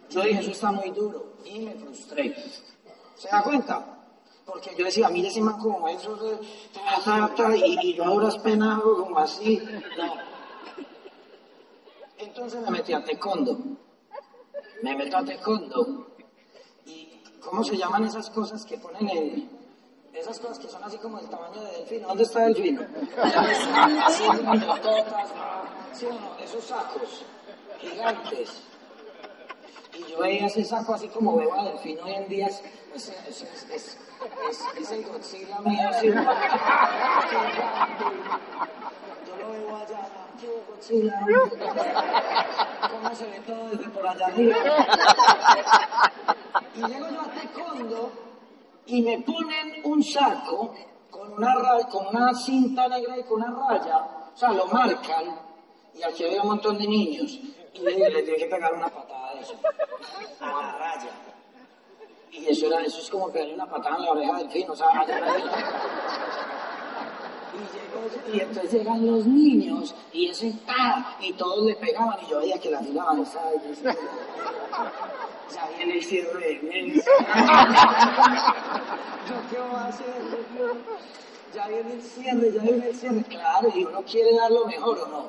Yo 0.09 0.21
dije, 0.21 0.39
eso 0.39 0.51
está 0.51 0.71
muy 0.71 0.91
duro. 0.91 1.33
Y 1.43 1.59
me 1.59 1.73
frustré. 1.73 2.35
¿Se 3.15 3.27
da 3.29 3.41
cuenta? 3.41 3.97
Porque 4.45 4.75
yo 4.77 4.85
decía, 4.85 5.09
mire 5.09 5.29
ese 5.29 5.41
man 5.41 5.59
como 5.59 5.87
eso, 5.89 6.15
de 6.15 6.37
ta, 6.73 7.55
y, 7.55 7.89
y 7.89 7.93
yo 7.95 8.05
a 8.05 8.07
duras 8.07 8.37
penas 8.37 8.77
hago 8.77 9.03
como 9.03 9.17
así. 9.17 9.59
No. 9.97 10.13
Entonces 12.19 12.61
me 12.61 12.71
metí 12.71 12.93
a 12.93 13.03
taekwondo. 13.03 13.57
Me 14.83 14.95
meto 14.95 15.17
a 15.17 15.25
taekwondo. 15.25 16.07
¿Y 17.47 17.49
cómo 17.49 17.63
se 17.63 17.77
llaman 17.77 18.03
esas 18.03 18.29
cosas 18.29 18.65
que 18.65 18.77
ponen 18.77 19.09
en... 19.09 19.49
Esas 20.13 20.37
cosas 20.37 20.59
que 20.59 20.67
son 20.67 20.83
así 20.83 20.97
como 20.97 21.17
del 21.17 21.29
tamaño 21.29 21.61
de 21.61 21.71
delfino. 21.77 22.09
¿Dónde 22.09 22.23
está 22.23 22.41
delfino? 22.41 22.81
Así, 24.03 24.23
grandototas, 24.41 25.29
¿no? 25.29 25.63
¿Sí 25.93 26.05
o 26.07 26.13
no? 26.13 26.35
Esos 26.43 26.65
sacos 26.65 27.23
gigantes. 27.79 28.63
Y 29.93 30.11
yo 30.11 30.19
veía 30.19 30.47
ese 30.47 30.65
saco 30.65 30.93
así 30.93 31.07
como 31.07 31.37
veo 31.37 31.53
a 31.53 31.63
delfino 31.69 32.03
hoy 32.03 32.15
en 32.15 32.27
día. 32.27 32.47
Es, 32.47 32.61
es, 32.93 33.97
el 34.91 35.05
Godzilla 35.05 35.59
mío. 35.61 35.87
Así, 35.89 36.07
yo 36.09 36.15
lo 39.39 39.51
veo 39.51 39.77
allá. 39.77 40.09
¿Qué 40.41 40.49
hubo, 40.49 40.65
Godzilla? 40.75 41.21
¿Cómo 42.91 43.15
se 43.15 43.25
ve 43.25 43.39
todo 43.39 43.69
desde 43.69 43.89
por 43.89 44.05
allá 44.05 44.25
arriba? 44.25 44.57
Y 46.77 46.79
llego 46.79 47.09
yo 47.09 47.21
a 47.21 47.25
taekwondo 47.25 48.11
y 48.85 49.01
me 49.01 49.19
ponen 49.21 49.81
un 49.83 50.03
saco 50.03 50.75
con 51.09 51.33
una, 51.33 51.55
una 52.09 52.33
cinta 52.35 52.87
negra 52.87 53.17
y 53.17 53.23
con 53.23 53.41
una 53.41 53.67
raya, 53.67 53.97
o 54.33 54.37
sea, 54.37 54.51
lo 54.51 54.67
marcan, 54.67 55.39
y 55.95 56.03
aquí 56.03 56.25
había 56.25 56.41
un 56.43 56.49
montón 56.49 56.77
de 56.77 56.87
niños, 56.87 57.39
y 57.73 57.79
le, 57.79 58.09
le 58.09 58.21
tuve 58.21 58.37
que 58.37 58.45
pegar 58.45 58.73
una 58.73 58.89
patada 58.89 59.33
de 59.33 59.41
eso, 59.41 59.55
a 60.39 60.45
la 60.45 60.77
raya. 60.77 61.09
Y 62.31 62.45
eso, 62.47 62.67
era, 62.67 62.81
eso 62.81 62.99
es 63.01 63.09
como 63.09 63.31
pegarle 63.31 63.55
una 63.55 63.67
patada 63.67 63.95
en 63.97 64.03
la 64.03 64.11
oreja 64.11 64.37
del 64.37 64.49
fin, 64.51 64.69
o 64.69 64.75
sea, 64.75 64.87
y, 68.33 68.39
entonces 68.39 68.73
llegan 68.73 69.05
los 69.05 69.25
niños 69.25 69.95
y 70.13 70.29
ese 70.29 70.53
¡ah! 70.67 71.17
y 71.19 71.33
todos 71.33 71.65
le 71.65 71.75
pegaban 71.75 72.17
y 72.25 72.31
yo 72.31 72.39
veía 72.39 72.59
que 72.59 72.69
la 72.69 72.79
fila 72.81 73.03
avanzaba 73.03 73.51
y 73.55 73.59
ya 75.53 75.69
viene 75.77 75.95
el 75.95 76.03
cierre 76.03 76.39
de 76.39 76.59
mes. 76.61 76.95
¿Yo 79.27 79.35
qué 79.49 79.59
voy 79.59 79.75
a 79.75 79.87
hacer? 79.87 80.07
Ya 81.53 81.67
viene 81.67 81.93
el 81.93 82.01
cierre, 82.01 82.51
ya 82.51 82.61
viene 82.61 82.89
el 82.89 82.95
cierre. 82.95 83.23
Claro, 83.23 83.71
y 83.73 83.83
uno 83.85 84.03
quiere 84.03 84.35
dar 84.35 84.51
lo 84.51 84.65
mejor 84.65 84.99
o 84.99 85.07
no. 85.07 85.25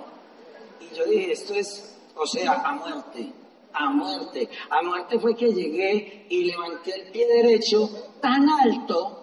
Y 0.81 0.95
yo 0.95 1.05
dije, 1.05 1.33
esto 1.33 1.55
es, 1.55 1.97
o 2.17 2.27
sea, 2.27 2.53
a 2.65 2.73
muerte, 2.75 3.33
a 3.73 3.91
muerte. 3.91 4.49
A 4.71 4.83
muerte 4.83 5.19
fue 5.21 5.37
que 5.37 5.53
llegué 5.53 6.27
y 6.29 6.45
levanté 6.45 6.95
el 6.95 7.13
pie 7.13 7.27
derecho 7.27 7.89
tan 8.21 8.49
alto 8.49 9.18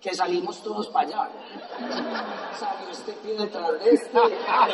que 0.00 0.14
salimos 0.14 0.62
todos 0.62 0.88
para 0.88 1.08
allá. 1.08 1.28
Salió 2.58 2.88
este 2.90 3.12
pie 3.12 3.34
detrás 3.34 3.72
de 3.84 3.90
este. 3.90 4.18
¡Ah! 4.48 4.68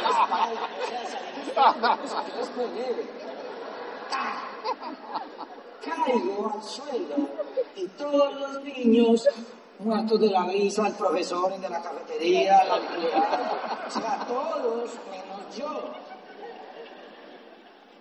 Caigo 5.84 6.52
al 6.54 6.62
suelo 6.62 7.28
y 7.74 7.86
todos 7.88 8.34
los 8.34 8.62
niños 8.62 9.28
muertos 9.80 10.20
de 10.20 10.30
la 10.30 10.44
risa, 10.44 10.86
el 10.86 10.94
profesor, 10.94 11.58
de 11.58 11.68
la 11.68 11.82
cafetería, 11.82 12.64
la 12.64 12.76
o 13.86 13.90
sea, 13.90 14.24
todos 14.26 14.90
menos 15.10 15.56
yo. 15.56 15.90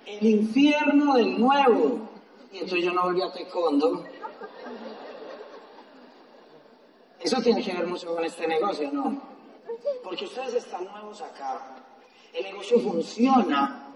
El 0.05 0.25
infierno 0.25 1.15
del 1.15 1.39
nuevo. 1.39 2.10
Y 2.51 2.57
entonces 2.57 2.84
yo 2.84 2.91
no 2.91 3.03
volví 3.03 3.21
a 3.21 3.31
taekwondo. 3.31 4.03
Eso 7.31 7.41
tiene 7.41 7.63
que 7.63 7.71
ver 7.71 7.87
mucho 7.87 8.13
con 8.13 8.25
este 8.25 8.45
negocio, 8.45 8.91
¿no? 8.91 9.21
Porque 10.03 10.25
ustedes 10.25 10.53
están 10.55 10.83
nuevos 10.83 11.21
acá. 11.21 11.77
El 12.33 12.43
negocio 12.43 12.77
funciona 12.81 13.87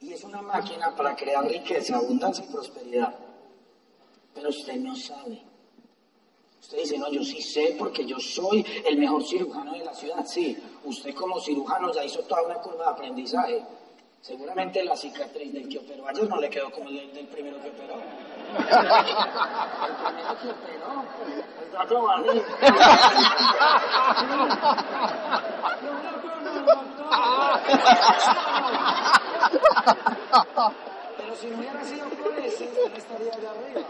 y 0.00 0.14
es 0.14 0.24
una 0.24 0.40
máquina 0.40 0.96
para 0.96 1.14
crear 1.14 1.44
riqueza, 1.46 1.96
abundancia 1.96 2.42
y 2.48 2.50
prosperidad. 2.50 3.14
Pero 4.34 4.48
usted 4.48 4.76
no 4.76 4.96
sabe. 4.96 5.42
Usted 6.62 6.78
dice, 6.78 6.96
no, 6.96 7.12
yo 7.12 7.22
sí 7.22 7.42
sé 7.42 7.76
porque 7.78 8.06
yo 8.06 8.18
soy 8.18 8.64
el 8.86 8.96
mejor 8.96 9.22
cirujano 9.24 9.74
de 9.74 9.84
la 9.84 9.92
ciudad. 9.92 10.24
Sí, 10.24 10.56
usted 10.84 11.14
como 11.14 11.38
cirujano 11.42 11.92
ya 11.92 12.02
hizo 12.02 12.20
toda 12.20 12.44
una 12.44 12.54
curva 12.62 12.84
de 12.84 12.90
aprendizaje. 12.92 13.62
Seguramente 14.22 14.82
la 14.84 14.96
cicatriz 14.96 15.52
del 15.52 15.68
que 15.68 15.80
operó 15.80 16.08
ayer 16.08 16.26
no 16.26 16.40
le 16.40 16.48
quedó 16.48 16.70
como 16.70 16.88
el 16.88 17.12
del 17.12 17.26
primero 17.26 17.60
que 17.60 17.68
operó. 17.68 17.96
Pero 31.16 31.36
si 31.36 31.46
no 31.48 31.58
hubiera 31.58 31.84
sido 31.84 32.08
por 32.10 32.38
ese, 32.38 32.70
no 32.74 32.96
estaría 32.96 33.32
allá 33.32 33.50
arriba. 33.50 33.80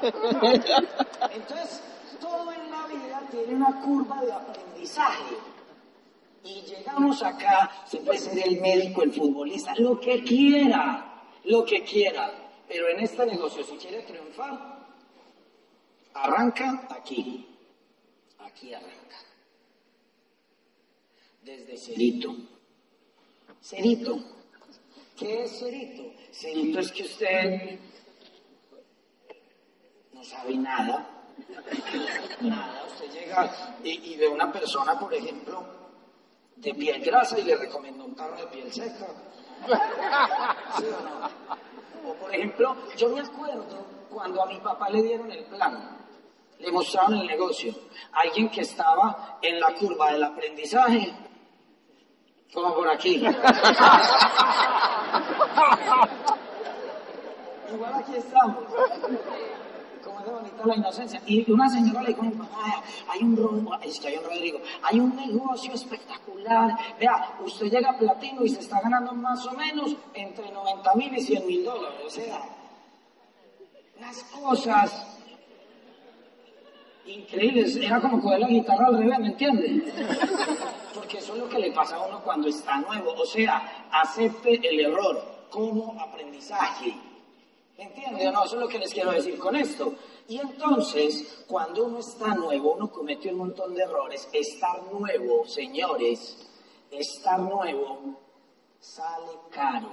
Entonces, 1.32 1.82
todo 2.20 2.52
en 2.52 2.70
la 2.70 2.86
vida 2.86 3.20
tiene 3.30 3.54
una 3.54 3.80
curva 3.80 4.20
de 4.22 4.32
aprendizaje. 4.32 5.38
Y 6.44 6.62
llegamos 6.62 7.22
acá, 7.22 7.70
se 7.84 7.98
puede 7.98 8.18
ser 8.18 8.38
el 8.46 8.60
médico, 8.60 9.02
el 9.02 9.12
futbolista, 9.12 9.74
lo 9.78 9.98
que 10.00 10.22
quiera, 10.22 11.22
lo 11.44 11.64
que 11.64 11.82
quiera. 11.82 12.47
Pero 12.68 12.88
en 12.90 13.00
este 13.00 13.24
negocio, 13.24 13.64
si 13.64 13.76
quiere 13.76 14.02
triunfar, 14.02 14.87
arranca 16.12 16.87
aquí. 16.90 17.48
Aquí 18.38 18.74
arranca. 18.74 19.16
Desde 21.42 21.78
cerito. 21.78 22.37
Cerito. 23.62 24.18
¿Qué 25.16 25.44
es 25.44 25.59
cerito? 25.59 26.12
Cerito 26.31 26.78
es 26.81 26.92
que 26.92 27.02
usted 27.02 27.78
no 30.12 30.22
sabe 30.22 30.57
nada. 30.57 31.24
Nada. 32.40 32.85
Usted 32.87 33.11
llega 33.12 33.78
y, 33.83 34.12
y 34.12 34.16
ve 34.16 34.28
una 34.28 34.52
persona, 34.52 34.98
por 34.98 35.14
ejemplo, 35.14 35.64
de 36.57 36.74
piel 36.74 37.00
grasa 37.02 37.38
y 37.38 37.44
le 37.44 37.57
recomiendo 37.57 38.04
un 38.04 38.14
tarro 38.14 38.37
de 38.37 38.46
piel 38.48 38.72
seca. 38.72 39.07
¿Sí 40.76 40.85
o 40.85 41.02
no? 41.02 41.77
Por 42.14 42.34
ejemplo, 42.34 42.76
yo 42.96 43.08
me 43.10 43.20
acuerdo 43.20 43.84
cuando 44.10 44.42
a 44.42 44.46
mi 44.46 44.58
papá 44.60 44.88
le 44.90 45.02
dieron 45.02 45.30
el 45.30 45.44
plan, 45.44 45.98
le 46.58 46.72
mostraron 46.72 47.14
el 47.14 47.26
negocio, 47.26 47.74
alguien 48.12 48.48
que 48.50 48.62
estaba 48.62 49.38
en 49.42 49.60
la 49.60 49.74
curva 49.74 50.12
del 50.12 50.24
aprendizaje, 50.24 51.12
como 52.52 52.74
por 52.74 52.88
aquí. 52.88 53.16
Igual 57.72 57.94
aquí 57.94 58.16
estamos. 58.16 58.64
Es 60.28 60.34
bonita 60.34 60.66
la 60.66 60.76
inocencia. 60.76 61.22
Y 61.26 61.50
una 61.50 61.68
señora 61.68 62.02
le 62.02 62.08
dijo 62.08 62.22
a 62.22 62.24
mi 62.24 62.34
mamá, 62.34 62.82
hay 63.08 63.22
un, 63.22 63.70
es 63.82 63.98
que 63.98 64.08
hay 64.08 64.16
un 64.16 64.24
Rodrigo, 64.24 64.60
hay 64.82 65.00
un 65.00 65.16
negocio 65.16 65.72
espectacular. 65.72 66.76
Vea, 67.00 67.38
usted 67.44 67.70
llega 67.70 67.90
a 67.90 67.98
platino 67.98 68.44
y 68.44 68.48
se 68.48 68.60
está 68.60 68.80
ganando 68.80 69.12
más 69.12 69.46
o 69.46 69.52
menos 69.52 69.96
entre 70.14 70.50
90 70.50 70.94
mil 70.94 71.14
y 71.16 71.20
100 71.22 71.46
mil 71.46 71.64
dólares. 71.64 72.00
O 72.06 72.10
sea, 72.10 72.40
las 74.00 74.22
cosas 74.24 75.18
increíbles. 77.06 77.76
Era 77.76 78.00
como 78.00 78.20
coger 78.20 78.40
la 78.40 78.48
guitarra 78.48 78.86
al 78.88 78.98
revés, 78.98 79.18
¿me 79.18 79.28
entiende? 79.28 79.92
Porque 80.94 81.18
eso 81.18 81.32
es 81.34 81.38
lo 81.38 81.48
que 81.48 81.58
le 81.58 81.72
pasa 81.72 81.96
a 81.96 82.06
uno 82.06 82.20
cuando 82.22 82.48
está 82.48 82.76
nuevo. 82.80 83.12
O 83.12 83.26
sea, 83.26 83.86
acepte 83.90 84.60
el 84.68 84.80
error 84.80 85.46
como 85.50 85.98
aprendizaje. 86.00 86.94
¿Me 87.78 87.84
entiende 87.84 88.30
no? 88.32 88.44
Eso 88.44 88.56
es 88.56 88.60
lo 88.60 88.68
que 88.68 88.78
les 88.78 88.92
quiero 88.92 89.12
decir 89.12 89.38
con 89.38 89.54
esto. 89.56 89.94
Y 90.28 90.38
entonces, 90.38 91.42
cuando 91.46 91.86
uno 91.86 92.00
está 92.00 92.34
nuevo, 92.34 92.74
uno 92.74 92.92
comete 92.92 93.32
un 93.32 93.38
montón 93.38 93.74
de 93.74 93.82
errores. 93.82 94.28
Estar 94.30 94.82
nuevo, 94.92 95.46
señores, 95.46 96.36
estar 96.90 97.40
nuevo 97.40 98.20
sale 98.78 99.32
caro. 99.50 99.90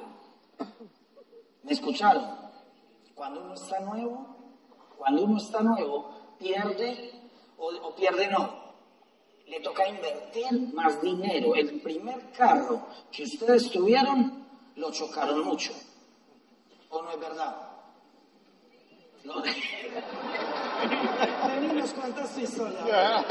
¿Me 1.63 1.71
escucharon? 1.71 2.37
Cuando 3.15 3.45
uno 3.45 3.53
está 3.53 3.79
nuevo, 3.79 4.35
cuando 4.97 5.23
uno 5.23 5.37
está 5.37 5.61
nuevo, 5.61 6.09
pierde 6.37 7.13
o, 7.57 7.67
o 7.67 7.95
pierde 7.95 8.27
no. 8.27 8.65
Le 9.47 9.61
toca 9.61 9.87
invertir 9.87 10.73
más 10.73 11.01
dinero. 11.01 11.55
El 11.55 11.79
primer 11.79 12.33
carro 12.33 12.87
que 13.09 13.23
ustedes 13.23 13.71
tuvieron 13.71 14.45
lo 14.75 14.91
chocaron 14.91 15.45
mucho. 15.45 15.71
¿O 16.89 17.01
no 17.01 17.11
es 17.11 17.19
verdad? 17.21 17.74
No. 19.25 19.41
Vení, 21.47 21.67
nos 21.73 21.93
cuentas 21.93 22.33
tu 22.33 22.41
historia. 22.41 23.25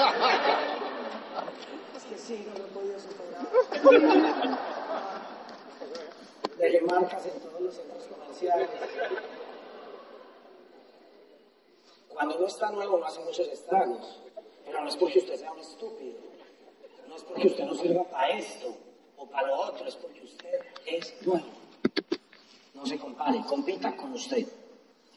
Es 1.96 2.04
que 2.04 2.18
sí, 2.18 2.46
no 2.48 2.58
lo 2.58 2.64
he 2.64 2.68
podido 2.68 2.98
superar. 2.98 3.46
Dejé 6.58 6.80
marcas 6.82 7.26
en 7.26 7.40
todos 7.40 7.60
los 7.60 7.74
centros 7.74 8.04
comerciales. 8.08 8.68
Cuando 12.08 12.36
uno 12.38 12.46
está 12.46 12.70
nuevo 12.70 12.98
no 12.98 13.06
hace 13.06 13.20
muchos 13.20 13.48
estragos, 13.48 14.20
pero 14.64 14.80
no 14.80 14.88
es 14.88 14.96
porque 14.96 15.18
usted 15.18 15.36
sea 15.36 15.52
un 15.52 15.60
estúpido, 15.60 16.18
no 17.08 17.16
es 17.16 17.22
porque 17.22 17.46
usted 17.48 17.64
no 17.64 17.74
sirva 17.74 18.04
para 18.04 18.30
esto 18.30 18.76
o 19.16 19.26
para 19.28 19.48
lo 19.48 19.56
otro, 19.60 19.86
es 19.86 19.96
porque 19.96 20.22
usted 20.22 20.60
es 20.86 21.14
nuevo. 21.26 21.46
No 22.74 22.86
se 22.86 22.98
compare, 22.98 23.42
compita 23.48 23.96
con 23.96 24.12
usted. 24.12 24.46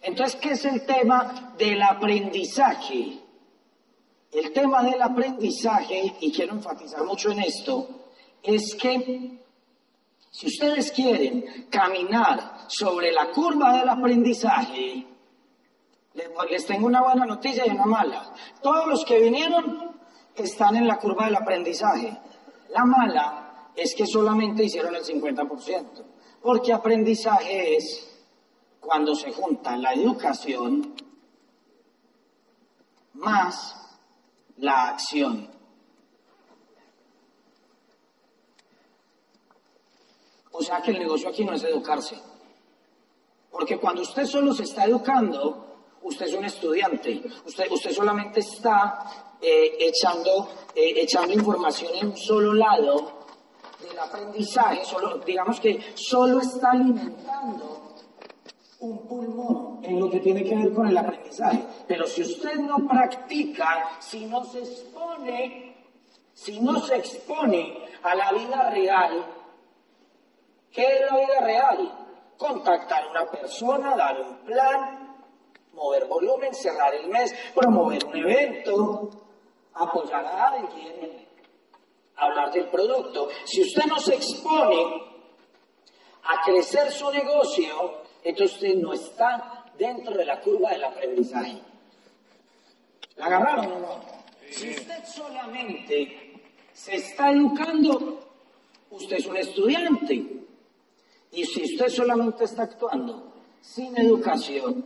Entonces, 0.02 0.40
¿qué 0.40 0.52
es 0.52 0.66
el 0.66 0.86
tema 0.86 1.54
del 1.58 1.82
aprendizaje? 1.82 3.20
El 4.32 4.54
tema 4.54 4.84
del 4.84 5.02
aprendizaje, 5.02 6.16
y 6.20 6.32
quiero 6.32 6.54
enfatizar 6.54 7.04
mucho 7.04 7.32
en 7.32 7.40
esto, 7.40 7.88
es 8.44 8.76
que 8.76 9.40
si 10.30 10.48
ustedes 10.48 10.92
quieren 10.92 11.68
caminar 11.70 12.66
sobre 12.68 13.12
la 13.12 13.32
curva 13.32 13.80
del 13.80 13.90
aprendizaje, 13.90 15.06
les, 16.50 16.66
tengo 16.66 16.88
una 16.88 17.02
buena 17.02 17.26
noticia 17.26 17.66
y 17.66 17.72
una 17.72 17.86
mala. 17.86 18.34
Todos 18.62 18.88
los 18.88 19.06
que 19.06 19.20
vinieron 19.20 19.96
están 20.36 20.76
en 20.76 20.88
la 20.88 20.98
curva 20.98 21.26
del 21.26 21.36
aprendizaje. 21.36 22.18
La 22.70 22.86
mala 22.86 23.70
es 23.76 23.96
que 23.96 24.06
solamente 24.06 24.64
hicieron 24.64 24.96
el 24.96 25.04
50%, 25.04 26.04
porque 26.42 26.74
aprendizaje 26.74 27.78
es 27.78 28.07
cuando 28.80 29.16
se 29.16 29.32
junta 29.32 29.78
la 29.78 29.94
educación 29.94 30.96
más 33.14 33.76
la 34.58 34.90
acción. 34.90 35.50
O 40.52 40.62
sea 40.62 40.82
que 40.82 40.92
el 40.92 41.00
negocio 41.00 41.30
aquí 41.30 41.46
no 41.46 41.54
es 41.54 41.64
educarse. 41.64 42.20
Porque 43.52 43.80
cuando 43.80 44.02
usted 44.02 44.26
solo 44.26 44.54
se 44.54 44.64
está 44.64 44.86
educando, 44.86 45.84
usted 46.02 46.28
es 46.28 46.34
un 46.34 46.46
estudiante. 46.46 47.22
Usted, 47.46 47.72
usted 47.72 47.92
solamente 47.92 48.40
está 48.40 49.36
eh, 49.42 49.78
echando, 49.80 50.50
eh, 50.74 50.94
echando 50.98 51.34
información 51.34 51.92
en 51.96 52.08
un 52.08 52.18
solo 52.18 52.54
lado 52.54 53.26
del 53.88 54.00
aprendizaje. 54.00 54.84
Solo, 54.86 55.20
digamos 55.20 55.60
que 55.60 55.94
solo 55.96 56.40
está 56.40 56.72
alimentando 56.72 57.77
un 58.80 59.08
pulmón 59.08 59.80
en 59.84 60.00
lo 60.00 60.10
que 60.10 60.20
tiene 60.20 60.44
que 60.44 60.56
ver 60.56 60.74
con 60.74 60.88
el 60.88 60.98
aprendizaje. 60.98 61.64
Pero 61.88 62.06
si 62.06 62.22
usted 62.22 62.56
no 62.56 62.88
practica, 62.88 63.98
si 64.00 64.26
no 64.26 64.44
se 64.44 64.60
expone, 64.60 65.76
si 66.34 66.60
no 66.60 66.80
se 66.80 66.98
expone 66.98 67.86
a 68.04 68.16
la 68.16 68.32
vida 68.34 68.70
real, 68.70 69.26
¿qué 70.72 70.84
es 70.84 71.02
la 71.10 71.18
vida 71.18 71.40
real? 71.42 72.08
Contactar 72.38 73.06
a 73.06 73.12
una 73.12 73.32
persona, 73.32 73.96
dar 73.96 74.22
un 74.22 74.38
plan, 74.46 75.18
mover 75.74 76.06
volumen, 76.06 76.54
cerrar 76.54 76.94
el 76.94 77.10
mes, 77.10 77.34
promover 77.56 78.06
un 78.06 78.16
evento, 78.16 79.10
apoyar 79.74 80.26
a 80.26 80.50
alguien, 80.50 81.28
hablar 82.16 82.52
del 82.52 82.68
producto. 82.70 83.30
Si 83.44 83.62
usted 83.62 83.86
no 83.86 84.00
se 84.00 84.16
expone 84.16 85.04
a 86.24 86.44
crecer 86.46 86.92
su 86.92 87.10
negocio, 87.12 88.07
entonces 88.24 88.56
usted 88.56 88.76
no 88.76 88.94
está 88.94 89.66
dentro 89.78 90.16
de 90.16 90.26
la 90.26 90.40
curva 90.42 90.72
del 90.72 90.84
aprendizaje. 90.84 91.60
¿La 93.16 93.26
agarraron 93.28 93.72
o 93.72 93.80
no? 93.80 94.02
Si 94.52 94.70
usted 94.70 95.04
solamente 95.06 96.42
se 96.74 96.96
está 96.96 97.32
educando, 97.32 98.20
usted 98.92 99.18
es 99.18 99.26
un 99.26 99.38
estudiante. 99.38 100.38
Y 101.32 101.46
si 101.46 101.64
usted 101.64 101.90
solamente 101.90 102.46
está 102.46 102.64
actuando 102.64 103.34
sin 103.62 103.98
educación, 103.98 104.86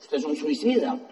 usted 0.00 0.16
es 0.16 0.24
un 0.24 0.36
suicida. 0.36 0.98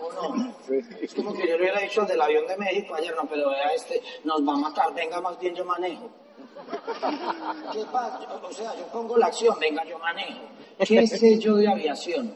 ¿O 0.00 0.12
no? 0.12 0.54
Es 1.00 1.14
como 1.14 1.32
que 1.32 1.40
yo 1.40 1.56
le 1.56 1.62
hubiera 1.62 1.80
dicho 1.80 2.02
al 2.02 2.08
del 2.08 2.20
avión 2.20 2.46
de 2.46 2.56
México 2.56 2.94
ayer, 2.94 3.14
no, 3.14 3.28
pero 3.28 3.50
vea 3.50 3.72
este, 3.74 4.02
nos 4.24 4.46
va 4.46 4.54
a 4.54 4.58
matar, 4.58 4.94
venga 4.94 5.20
más 5.20 5.38
bien 5.38 5.54
yo 5.54 5.64
manejo. 5.64 6.10
¿Qué 7.72 7.84
pasa? 7.92 8.40
O 8.42 8.52
sea, 8.52 8.74
yo 8.74 8.86
pongo 8.86 9.16
la 9.16 9.26
acción, 9.26 9.58
venga, 9.58 9.84
yo 9.84 9.98
manejo. 9.98 10.40
¿Qué 10.78 11.06
sé 11.06 11.38
yo 11.38 11.56
de 11.56 11.68
aviación? 11.68 12.34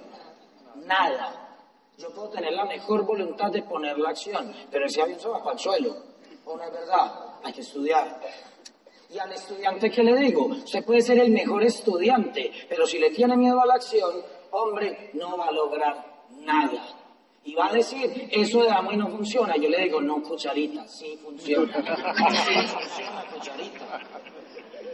Nada. 0.87 1.49
Yo 1.97 2.11
puedo 2.11 2.29
tener 2.29 2.53
la 2.53 2.64
mejor 2.64 3.05
voluntad 3.05 3.51
de 3.51 3.62
poner 3.62 3.99
la 3.99 4.11
acción, 4.11 4.53
pero 4.71 4.87
ese 4.87 5.03
avión 5.03 5.19
se 5.19 5.29
va 5.29 5.43
para 5.43 5.55
el 5.55 5.59
suelo. 5.59 5.97
¿O 6.45 6.57
no 6.57 6.62
es 6.62 6.73
verdad? 6.73 7.12
Hay 7.43 7.53
que 7.53 7.61
estudiar. 7.61 8.21
Y 9.11 9.19
al 9.19 9.33
estudiante, 9.33 9.91
¿qué 9.91 10.03
le 10.03 10.16
digo? 10.16 10.47
Usted 10.47 10.85
puede 10.85 11.01
ser 11.01 11.19
el 11.19 11.31
mejor 11.31 11.64
estudiante, 11.64 12.53
pero 12.69 12.87
si 12.87 12.99
le 12.99 13.11
tiene 13.11 13.37
miedo 13.37 13.61
a 13.61 13.66
la 13.66 13.75
acción, 13.75 14.12
hombre, 14.51 15.11
no 15.14 15.37
va 15.37 15.47
a 15.47 15.53
lograr 15.53 16.25
nada. 16.41 16.98
Y 17.49 17.55
va 17.55 17.69
a 17.69 17.73
decir, 17.73 18.29
eso 18.31 18.63
de 18.63 18.71
amo 18.71 18.93
y 18.93 18.99
no 18.99 19.09
funciona. 19.09 19.57
Yo 19.57 19.71
le 19.71 19.85
digo, 19.85 20.03
no, 20.03 20.23
cucharita, 20.23 20.87
sí 20.87 21.17
funciona. 21.17 21.73
Sí 22.45 22.55
funciona, 22.67 23.25
cucharita. 23.33 24.01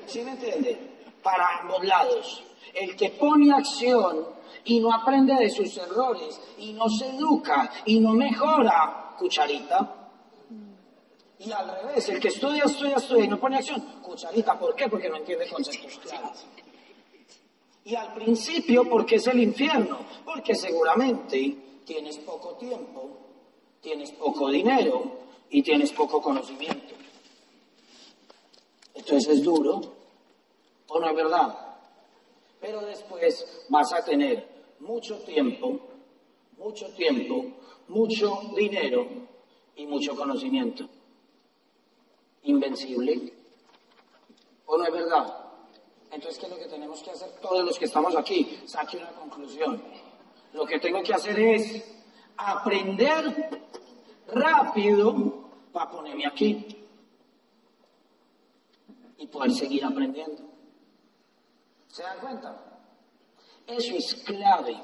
¿Sí 0.06 0.20
me 0.22 0.30
entiende? 0.30 0.78
Para 1.20 1.58
ambos 1.58 1.84
lados. 1.84 2.44
El 2.72 2.94
que 2.94 3.10
pone 3.10 3.52
acción 3.52 4.24
y 4.66 4.78
no 4.78 4.94
aprende 4.94 5.34
de 5.34 5.50
sus 5.50 5.76
errores 5.78 6.40
y 6.58 6.74
no 6.74 6.88
se 6.88 7.08
educa 7.08 7.72
y 7.86 7.98
no 7.98 8.12
mejora, 8.12 9.16
cucharita. 9.18 10.12
Y 11.40 11.50
al 11.50 11.68
revés, 11.68 12.08
el 12.08 12.20
que 12.20 12.28
estudia, 12.28 12.66
estudia, 12.66 12.98
estudia 12.98 13.24
y 13.24 13.28
no 13.28 13.40
pone 13.40 13.56
acción, 13.56 13.80
cucharita. 14.00 14.56
¿Por 14.56 14.76
qué? 14.76 14.88
Porque 14.88 15.08
no 15.08 15.16
entiende 15.16 15.48
conceptos 15.48 15.98
claros. 15.98 16.46
Y 17.84 17.96
al 17.96 18.14
principio, 18.14 18.88
¿por 18.88 19.04
qué 19.04 19.16
es 19.16 19.26
el 19.26 19.42
infierno? 19.42 19.98
Porque 20.24 20.54
seguramente 20.54 21.64
tienes 21.84 22.18
poco 22.18 22.54
tiempo, 22.56 23.18
tienes 23.80 24.12
poco 24.12 24.50
dinero 24.50 25.02
y 25.50 25.62
tienes 25.62 25.92
poco 25.92 26.20
conocimiento. 26.20 26.94
Entonces 28.94 29.38
es 29.38 29.42
duro, 29.42 29.80
¿o 30.88 31.00
no 31.00 31.08
es 31.08 31.16
verdad? 31.16 31.58
Pero 32.60 32.80
después 32.82 33.66
vas 33.68 33.92
a 33.92 34.04
tener 34.04 34.48
mucho 34.80 35.18
tiempo, 35.18 35.78
mucho 36.56 36.86
tiempo, 36.94 37.44
mucho 37.88 38.40
dinero 38.56 39.06
y 39.76 39.86
mucho 39.86 40.16
conocimiento. 40.16 40.88
Invencible. 42.44 43.32
¿O 44.66 44.78
no 44.78 44.84
es 44.84 44.92
verdad? 44.92 45.44
Entonces, 46.10 46.38
¿qué 46.38 46.46
es 46.46 46.52
lo 46.52 46.58
que 46.58 46.66
tenemos 46.66 47.02
que 47.02 47.10
hacer 47.10 47.30
todos 47.40 47.64
los 47.64 47.78
que 47.78 47.86
estamos 47.86 48.14
aquí? 48.16 48.60
Saque 48.66 48.96
una 48.98 49.10
conclusión. 49.10 49.82
Lo 50.54 50.64
que 50.64 50.78
tengo 50.78 51.02
que 51.02 51.12
hacer 51.12 51.38
es 51.38 51.84
aprender 52.36 53.50
rápido 54.28 55.50
para 55.72 55.90
ponerme 55.90 56.26
aquí 56.26 56.86
y 59.18 59.26
poder 59.26 59.50
seguir 59.52 59.84
aprendiendo. 59.84 60.42
¿Se 61.88 62.04
dan 62.04 62.18
cuenta? 62.20 62.80
Eso 63.66 63.96
es 63.96 64.14
clave, 64.24 64.80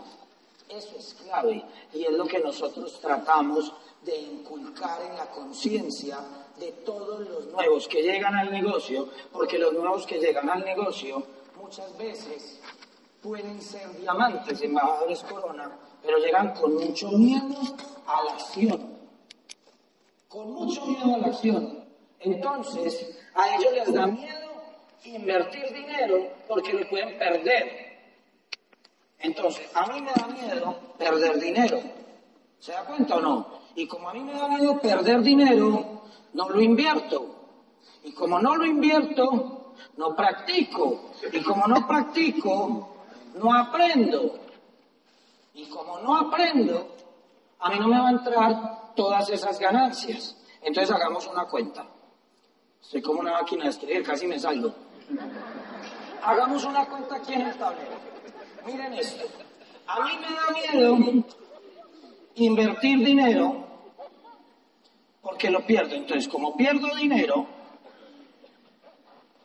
eso 0.68 0.96
es 0.98 1.14
clave 1.14 1.64
y 1.92 2.04
es 2.04 2.12
lo 2.12 2.26
que 2.26 2.40
nosotros 2.40 3.00
tratamos 3.00 3.72
de 4.02 4.16
inculcar 4.16 5.00
en 5.02 5.16
la 5.16 5.30
conciencia 5.30 6.18
de 6.58 6.72
todos 6.84 7.20
los 7.20 7.46
nuevos 7.46 7.86
que 7.86 8.02
llegan 8.02 8.34
al 8.34 8.50
negocio, 8.50 9.08
porque 9.30 9.58
los 9.58 9.72
nuevos 9.72 10.04
que 10.04 10.18
llegan 10.18 10.50
al 10.50 10.64
negocio 10.64 11.22
muchas 11.60 11.96
veces 11.96 12.60
pueden 13.22 13.60
ser 13.60 13.90
diamantes, 13.98 14.60
embajadores 14.62 15.22
corona, 15.24 15.70
pero 16.02 16.18
llegan 16.18 16.54
con 16.54 16.74
mucho 16.74 17.10
miedo 17.12 17.56
a 18.06 18.24
la 18.24 18.32
acción. 18.32 18.98
Con 20.28 20.52
mucho 20.52 20.86
miedo 20.86 21.14
a 21.14 21.18
la 21.18 21.26
acción. 21.28 21.84
Entonces, 22.20 23.18
a 23.34 23.56
ellos 23.56 23.72
les 23.72 23.92
da 23.92 24.06
miedo 24.06 24.50
invertir 25.04 25.72
dinero 25.72 26.28
porque 26.48 26.72
lo 26.72 26.88
pueden 26.88 27.18
perder. 27.18 27.90
Entonces, 29.18 29.68
a 29.74 29.86
mí 29.86 30.00
me 30.00 30.12
da 30.12 30.26
miedo 30.28 30.76
perder 30.98 31.38
dinero. 31.38 31.80
¿Se 32.58 32.72
da 32.72 32.84
cuenta 32.84 33.16
o 33.16 33.20
no? 33.20 33.46
Y 33.74 33.86
como 33.86 34.08
a 34.08 34.14
mí 34.14 34.20
me 34.20 34.32
da 34.32 34.48
miedo 34.48 34.78
perder 34.80 35.22
dinero, 35.22 36.02
no 36.32 36.48
lo 36.48 36.60
invierto. 36.60 37.36
Y 38.04 38.12
como 38.12 38.38
no 38.38 38.56
lo 38.56 38.64
invierto, 38.64 39.74
no 39.96 40.16
practico. 40.16 41.10
Y 41.32 41.40
como 41.42 41.66
no 41.66 41.86
practico, 41.86 42.99
no 43.34 43.54
aprendo. 43.54 44.38
Y 45.54 45.66
como 45.66 45.98
no 46.00 46.16
aprendo, 46.16 46.96
a 47.58 47.70
mí 47.70 47.78
no 47.78 47.88
me 47.88 47.98
va 47.98 48.08
a 48.08 48.12
entrar 48.12 48.94
todas 48.94 49.28
esas 49.30 49.58
ganancias. 49.58 50.36
Entonces 50.62 50.94
hagamos 50.94 51.26
una 51.26 51.44
cuenta. 51.46 51.86
Soy 52.80 53.02
como 53.02 53.20
una 53.20 53.32
máquina 53.32 53.64
de 53.64 53.70
escribir, 53.70 54.02
casi 54.02 54.26
me 54.26 54.38
salgo. 54.38 54.72
Hagamos 56.22 56.64
una 56.64 56.86
cuenta 56.86 57.16
aquí 57.16 57.34
en 57.34 57.42
el 57.42 57.56
tablero. 57.56 57.96
Miren 58.66 58.94
esto. 58.94 59.26
A 59.86 60.04
mí 60.04 60.10
me 60.20 60.34
da 60.34 60.96
miedo 60.98 61.24
invertir 62.36 63.04
dinero 63.04 63.64
porque 65.22 65.50
lo 65.50 65.66
pierdo. 65.66 65.94
Entonces, 65.94 66.28
como 66.28 66.56
pierdo 66.56 66.94
dinero, 66.94 67.46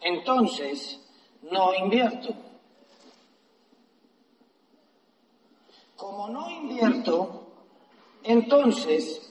entonces 0.02 1.00
no 1.42 1.74
invierto. 1.74 2.34
Como 5.96 6.28
no 6.30 6.50
invierto, 6.50 7.48
entonces, 8.24 9.22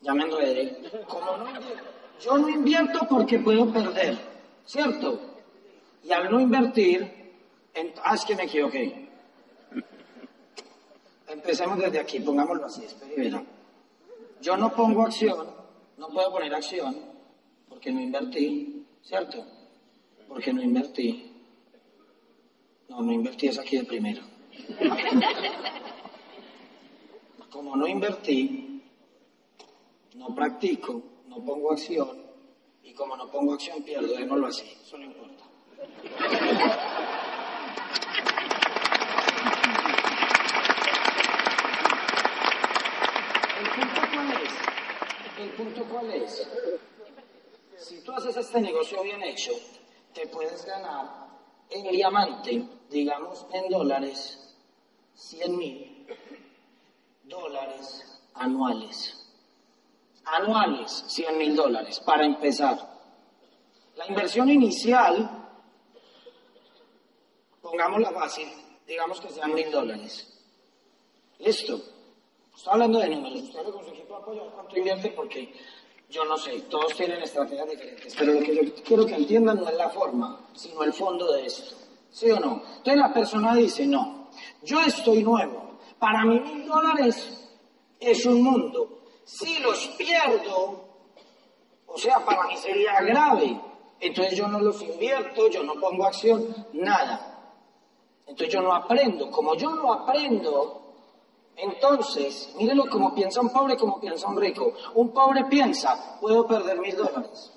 ya 0.00 0.14
me 0.14 0.24
enredé, 0.24 0.78
como 1.08 1.36
no 1.36 1.48
invierto, 1.48 1.84
yo 2.22 2.38
no 2.38 2.48
invierto 2.48 3.00
porque 3.08 3.38
puedo 3.40 3.72
perder, 3.72 4.16
¿cierto? 4.64 5.20
Y 6.04 6.12
al 6.12 6.30
no 6.30 6.40
invertir, 6.40 7.34
ah, 8.04 8.14
es 8.14 8.24
que 8.24 8.36
me 8.36 8.44
equivoqué. 8.44 9.08
Empecemos 11.28 11.78
desde 11.78 11.98
aquí, 11.98 12.20
pongámoslo 12.20 12.66
así, 12.66 12.84
espera. 12.84 13.42
Yo 14.40 14.56
no 14.56 14.72
pongo 14.72 15.02
acción, 15.02 15.48
no 15.96 16.08
puedo 16.08 16.30
poner 16.30 16.54
acción, 16.54 16.96
porque 17.68 17.90
no 17.90 18.00
invertí, 18.00 18.86
¿cierto? 19.02 19.44
Porque 20.28 20.52
no 20.52 20.62
invertí. 20.62 21.32
No, 22.88 23.00
no 23.02 23.12
invertí 23.12 23.48
es 23.48 23.58
aquí 23.58 23.76
de 23.76 23.84
primero. 23.84 24.35
Como 27.50 27.76
no 27.76 27.86
invertí, 27.86 28.82
no 30.14 30.34
practico, 30.34 31.02
no 31.28 31.44
pongo 31.44 31.72
acción, 31.72 32.22
y 32.82 32.92
como 32.92 33.16
no 33.16 33.30
pongo 33.30 33.54
acción 33.54 33.82
pierdo, 33.82 34.14
démoslo 34.14 34.46
así, 34.46 34.64
eso 34.82 34.98
no 34.98 35.04
importa. 35.04 35.44
¿El 43.58 43.68
punto 43.70 44.00
cuál 44.12 44.32
es? 44.32 44.52
¿El 45.38 45.50
punto 45.50 45.84
cuál 45.90 46.10
es? 46.12 46.48
Si 47.78 48.02
tú 48.02 48.12
haces 48.12 48.36
este 48.36 48.60
negocio 48.60 49.02
bien 49.02 49.22
hecho, 49.22 49.52
te 50.12 50.26
puedes 50.28 50.64
ganar 50.64 51.26
en 51.70 51.90
diamante, 51.90 52.64
digamos 52.90 53.46
en 53.52 53.68
dólares, 53.68 54.45
100 55.16 55.56
mil 55.56 56.06
dólares 57.24 58.20
anuales. 58.34 59.22
Anuales, 60.24 61.04
100 61.08 61.38
mil 61.38 61.56
dólares, 61.56 62.00
para 62.00 62.24
empezar. 62.24 62.78
La 63.96 64.06
inversión 64.06 64.48
inicial, 64.50 65.48
pongámosla 67.62 68.10
fácil, 68.10 68.48
digamos 68.86 69.20
que 69.20 69.30
sean 69.30 69.54
mil 69.54 69.70
dólares. 69.70 70.32
Listo. 71.38 71.80
Estoy 72.54 72.72
hablando 72.72 72.98
de 72.98 73.08
números. 73.10 73.42
Usted 73.42 73.62
con 73.64 73.84
su 73.84 73.92
cuánto 74.06 74.76
invierte 74.76 75.10
porque 75.10 75.52
yo 76.08 76.24
no 76.24 76.36
sé, 76.36 76.60
todos 76.62 76.94
tienen 76.94 77.22
estrategias 77.22 77.68
diferentes. 77.68 78.14
Pero 78.16 78.32
lo 78.32 78.40
que 78.40 78.54
yo 78.54 78.74
quiero 78.84 79.06
que 79.06 79.14
entiendan 79.14 79.58
no 79.58 79.68
es 79.68 79.76
la 79.76 79.90
forma, 79.90 80.48
sino 80.54 80.82
el 80.82 80.92
fondo 80.92 81.32
de 81.32 81.46
esto. 81.46 81.76
¿Sí 82.10 82.30
o 82.30 82.40
no? 82.40 82.62
Entonces 82.78 82.96
la 82.96 83.12
persona 83.12 83.54
dice, 83.54 83.86
no, 83.86 84.25
yo 84.62 84.80
estoy 84.80 85.22
nuevo. 85.22 85.78
Para 85.98 86.24
mí 86.24 86.40
mil 86.40 86.66
dólares 86.66 87.50
es 88.00 88.26
un 88.26 88.42
mundo. 88.42 89.00
Si 89.24 89.58
los 89.60 89.86
pierdo, 89.98 90.84
o 91.86 91.98
sea, 91.98 92.24
para 92.24 92.46
mí 92.46 92.56
sería 92.56 93.00
grave. 93.00 93.60
Entonces 93.98 94.36
yo 94.36 94.46
no 94.46 94.60
los 94.60 94.82
invierto, 94.82 95.48
yo 95.48 95.62
no 95.62 95.74
pongo 95.74 96.04
acción, 96.04 96.54
nada. 96.74 97.54
Entonces 98.26 98.52
yo 98.52 98.60
no 98.60 98.74
aprendo. 98.74 99.30
Como 99.30 99.54
yo 99.54 99.74
no 99.74 99.92
aprendo, 99.92 100.86
entonces, 101.56 102.54
mírenlo 102.58 102.86
como 102.90 103.14
piensa 103.14 103.40
un 103.40 103.48
pobre, 103.48 103.76
como 103.76 103.98
piensa 103.98 104.28
un 104.28 104.38
rico. 104.38 104.74
Un 104.94 105.12
pobre 105.12 105.44
piensa, 105.44 106.18
puedo 106.20 106.46
perder 106.46 106.78
mil 106.78 106.94
dólares. 106.94 107.52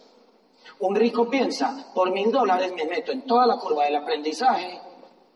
Un 0.80 0.96
rico 0.96 1.30
piensa, 1.30 1.92
por 1.94 2.12
mil 2.12 2.32
dólares 2.32 2.72
me 2.74 2.86
meto 2.86 3.12
en 3.12 3.24
toda 3.24 3.46
la 3.46 3.58
curva 3.58 3.84
del 3.84 3.98
aprendizaje 3.98 4.80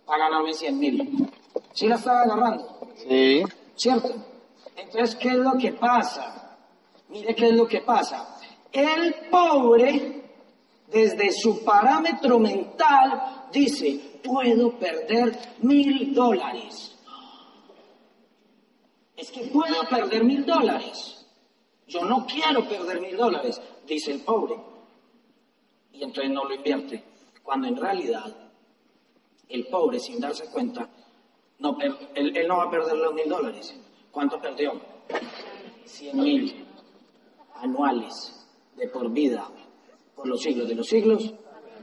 para 0.05 0.29
ganarme 0.29 0.53
cien 0.53 0.79
mil. 0.79 1.29
¿Sí 1.73 1.87
la 1.87 1.95
estaba 1.95 2.21
agarrando? 2.21 2.89
Sí. 2.95 3.43
¿Cierto? 3.75 4.13
Entonces, 4.75 5.15
¿qué 5.15 5.29
es 5.29 5.35
lo 5.35 5.53
que 5.53 5.73
pasa? 5.73 6.57
Mire 7.09 7.35
qué 7.35 7.47
es 7.47 7.53
lo 7.53 7.67
que 7.67 7.81
pasa. 7.81 8.37
El 8.71 9.29
pobre 9.29 10.23
desde 10.93 11.31
su 11.31 11.63
parámetro 11.63 12.39
mental, 12.39 13.47
dice, 13.51 14.19
puedo 14.23 14.77
perder 14.77 15.55
mil 15.61 16.13
dólares. 16.13 16.95
Es 19.15 19.31
que 19.31 19.47
puedo 19.47 19.87
perder 19.89 20.23
mil 20.23 20.45
dólares. 20.45 21.25
Yo 21.87 22.05
no 22.05 22.25
quiero 22.25 22.67
perder 22.67 23.01
mil 23.01 23.17
dólares, 23.17 23.59
dice 23.87 24.11
el 24.11 24.21
pobre. 24.21 24.55
Y 25.93 26.03
entonces 26.03 26.31
no 26.31 26.45
lo 26.45 26.55
invierte. 26.55 27.03
Cuando 27.41 27.67
en 27.67 27.75
realidad 27.75 28.35
el 29.49 29.67
pobre, 29.67 29.99
sin 29.99 30.19
darse 30.19 30.45
cuenta, 30.45 30.89
no 31.63 31.77
él 32.13 32.47
no 32.47 32.57
va 32.57 32.63
a 32.65 32.69
perder 32.69 32.97
los 32.97 33.13
mil 33.13 33.29
dólares. 33.29 33.73
¿Cuánto 34.11 34.39
perdió? 34.39 34.73
Cien 35.85 36.21
mil 36.21 36.65
anuales 37.55 38.45
de 38.75 38.87
por 38.89 39.09
vida, 39.09 39.47
por 40.13 40.27
los 40.27 40.41
siglos 40.41 40.67
de 40.67 40.75
los 40.75 40.85
siglos. 40.85 41.33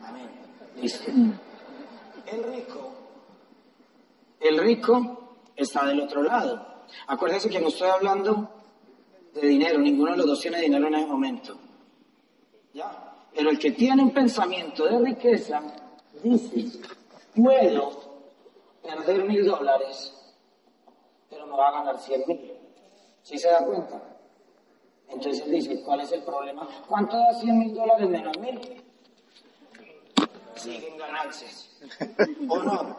Amén. 0.03 0.29
Listo. 0.77 1.11
El 1.11 2.45
rico, 2.45 2.93
el 4.39 4.59
rico 4.59 5.37
está 5.57 5.87
del 5.87 6.01
otro 6.01 6.23
lado. 6.23 6.85
Acuérdense 7.07 7.49
que 7.49 7.61
no 7.61 7.69
estoy 7.69 7.89
hablando 7.89 8.51
de 9.33 9.49
dinero, 9.49 9.79
ninguno 9.79 10.13
de 10.13 10.19
los 10.19 10.27
dos 10.27 10.41
tiene 10.41 10.61
dinero 10.61 10.87
en 10.89 10.95
ese 10.95 11.07
momento. 11.07 11.59
¿Ya? 12.75 13.15
Pero 13.35 13.51
el 13.51 13.59
que 13.59 13.71
tiene 13.71 14.03
un 14.03 14.13
pensamiento 14.13 14.85
de 14.85 14.99
riqueza 14.99 15.63
dice, 16.23 16.81
puedo 17.35 18.10
perder 18.83 19.25
mil 19.25 19.45
dólares, 19.47 20.15
pero 21.29 21.47
me 21.47 21.57
va 21.57 21.69
a 21.69 21.73
ganar 21.73 21.99
cien 21.99 22.23
mil. 22.27 22.57
¿Sí 23.23 23.39
se 23.39 23.51
da 23.51 23.65
cuenta? 23.65 24.01
Entonces 25.11 25.51
dice, 25.51 25.83
¿cuál 25.83 26.01
es 26.01 26.13
el 26.13 26.23
problema? 26.23 26.67
¿Cuánto 26.89 27.17
da 27.17 27.35
100 27.35 27.59
mil 27.59 27.75
dólares 27.75 28.09
menos 28.09 28.39
mil? 28.39 28.83
Siguen 30.55 30.97
ganancias. 30.97 31.71
¿O 32.49 32.59
no? 32.59 32.97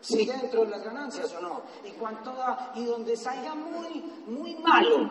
¿Sigue 0.00 0.32
dentro 0.32 0.64
de 0.64 0.70
las 0.70 0.82
ganancias 0.82 1.34
o 1.34 1.40
no? 1.40 1.62
¿Y 1.84 1.90
cuánto 1.92 2.32
da? 2.32 2.72
Y 2.74 2.84
donde 2.84 3.16
salga 3.16 3.54
muy, 3.54 4.00
muy 4.26 4.54
malo. 4.56 5.10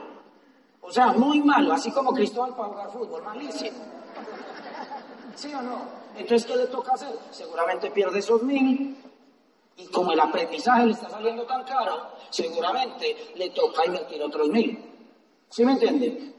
O 0.81 0.91
sea, 0.91 1.07
muy 1.07 1.41
malo, 1.41 1.73
así 1.73 1.91
como 1.91 2.13
Cristóbal 2.13 2.55
para 2.55 2.69
jugar 2.69 2.91
fútbol, 2.91 3.23
malísimo. 3.23 3.77
¿Sí 5.35 5.53
o 5.53 5.61
no? 5.61 6.06
Entonces, 6.17 6.45
¿qué 6.45 6.55
le 6.55 6.67
toca 6.67 6.93
hacer? 6.93 7.15
Seguramente 7.31 7.91
pierde 7.91 8.19
esos 8.19 8.41
mil. 8.43 8.97
Y 9.77 9.85
como 9.87 10.11
el 10.11 10.19
aprendizaje 10.19 10.87
le 10.87 10.93
está 10.93 11.09
saliendo 11.09 11.43
tan 11.45 11.63
caro, 11.63 12.13
seguramente 12.31 13.15
le 13.35 13.51
toca 13.51 13.85
invertir 13.85 14.21
otros 14.23 14.49
mil. 14.49 14.79
¿Sí 15.49 15.63
me 15.63 15.73
entiende? 15.73 16.33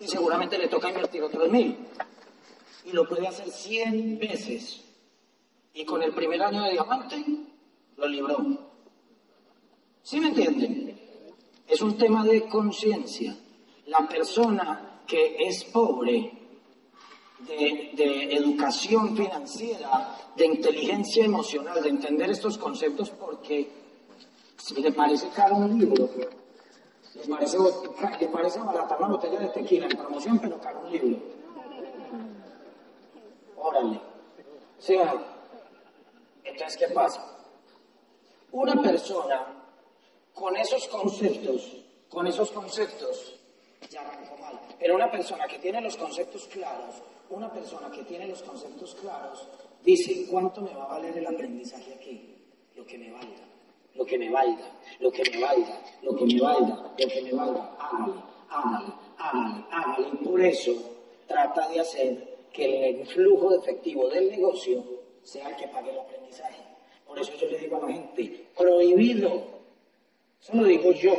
Y 0.00 0.08
seguramente 0.08 0.58
le 0.58 0.68
toca 0.68 0.88
invertir 0.88 1.22
otros 1.22 1.48
mil. 1.48 1.78
Y 2.84 2.92
lo 2.92 3.08
puede 3.08 3.28
hacer 3.28 3.50
100 3.50 4.18
veces. 4.18 4.82
Y 5.74 5.84
con 5.84 6.02
el 6.02 6.12
primer 6.12 6.42
año 6.42 6.64
de 6.64 6.72
diamante, 6.72 7.24
lo 7.96 8.08
libró. 8.08 8.44
¿Sí 10.02 10.20
me 10.20 10.28
entiende? 10.28 11.22
Es 11.68 11.80
un 11.82 11.96
tema 11.96 12.24
de 12.24 12.48
conciencia. 12.48 13.36
La 13.86 14.08
persona 14.08 15.02
que 15.06 15.36
es 15.38 15.64
pobre 15.64 16.45
de, 17.40 17.90
de 17.94 18.34
educación 18.34 19.16
financiera, 19.16 20.16
de 20.34 20.46
inteligencia 20.46 21.24
emocional, 21.24 21.82
de 21.82 21.88
entender 21.88 22.30
estos 22.30 22.58
conceptos, 22.58 23.10
porque 23.10 23.68
si 24.56 24.80
le 24.80 24.92
parece 24.92 25.28
caro 25.30 25.56
un 25.56 25.78
libro, 25.78 26.08
le 27.14 27.28
parece, 27.28 27.58
le 28.20 28.28
parece 28.28 28.58
barata 28.60 28.96
una 28.98 29.08
botella 29.08 29.38
de 29.38 29.48
tequila 29.48 29.86
en 29.86 29.96
promoción, 29.96 30.38
pero 30.38 30.58
caro 30.58 30.80
un 30.84 30.92
libro. 30.92 31.18
Órale. 33.56 34.00
¿Sí? 34.78 34.96
Entonces, 36.44 36.76
¿qué 36.76 36.88
pasa? 36.88 37.24
Una 38.52 38.80
persona 38.82 39.46
con 40.34 40.56
esos 40.56 40.86
conceptos, 40.88 41.76
con 42.08 42.26
esos 42.26 42.50
conceptos, 42.50 43.34
ya 43.90 44.00
arrancó 44.00 44.36
mal. 44.38 44.60
Pero 44.78 44.94
una 44.94 45.10
persona 45.10 45.46
que 45.46 45.58
tiene 45.58 45.80
los 45.80 45.96
conceptos 45.96 46.46
claros, 46.46 47.02
una 47.30 47.52
persona 47.52 47.90
que 47.90 48.04
tiene 48.04 48.28
los 48.28 48.42
conceptos 48.42 48.94
claros, 48.96 49.48
dice, 49.82 50.26
¿cuánto 50.30 50.60
me 50.60 50.74
va 50.74 50.84
a 50.84 50.98
valer 50.98 51.18
el 51.18 51.26
aprendizaje 51.26 51.94
aquí? 51.94 52.34
Lo 52.74 52.86
que 52.86 52.98
me 52.98 53.10
valga, 53.10 53.46
lo 53.94 54.04
que 54.04 54.18
me 54.18 54.30
valga, 54.30 54.70
lo 55.00 55.10
que 55.10 55.22
me 55.30 55.40
valga, 55.40 55.82
lo 56.02 56.16
que 56.16 56.26
me 56.26 56.40
valga, 56.40 56.94
lo 56.98 57.08
que 57.08 57.22
me 57.22 57.32
valga. 57.32 57.76
Hágale, 57.78 58.22
hágale, 58.50 58.92
hágale, 59.18 59.64
hágale. 59.70 60.08
Y 60.12 60.24
por 60.24 60.40
eso 60.40 60.72
trata 61.26 61.68
de 61.68 61.80
hacer 61.80 62.36
que 62.52 62.90
el 62.90 63.06
flujo 63.06 63.50
de 63.50 63.58
efectivo 63.58 64.08
del 64.08 64.30
negocio 64.30 64.84
sea 65.22 65.48
el 65.48 65.56
que 65.56 65.68
pague 65.68 65.90
el 65.90 65.98
aprendizaje. 65.98 66.62
Por 67.06 67.18
eso 67.18 67.32
yo 67.34 67.48
le 67.48 67.58
digo 67.58 67.76
a 67.76 67.86
la 67.86 67.94
gente, 67.94 68.46
prohibido. 68.56 69.42
Eso 70.40 70.54
lo 70.54 70.64
digo 70.64 70.92
yo. 70.92 71.14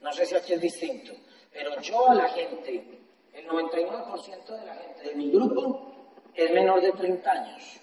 No 0.00 0.12
sé 0.12 0.26
si 0.26 0.34
aquí 0.34 0.52
es 0.52 0.60
distinto. 0.60 1.12
Pero 1.52 1.80
yo 1.80 2.10
a 2.10 2.14
la 2.14 2.28
gente, 2.28 2.93
el 3.34 3.48
99% 3.48 4.46
de 4.46 4.66
la 4.66 4.74
gente 4.76 5.02
de 5.02 5.14
mi 5.16 5.30
grupo 5.30 5.92
es 6.34 6.50
menor 6.52 6.80
de 6.80 6.92
30 6.92 7.30
años. 7.30 7.80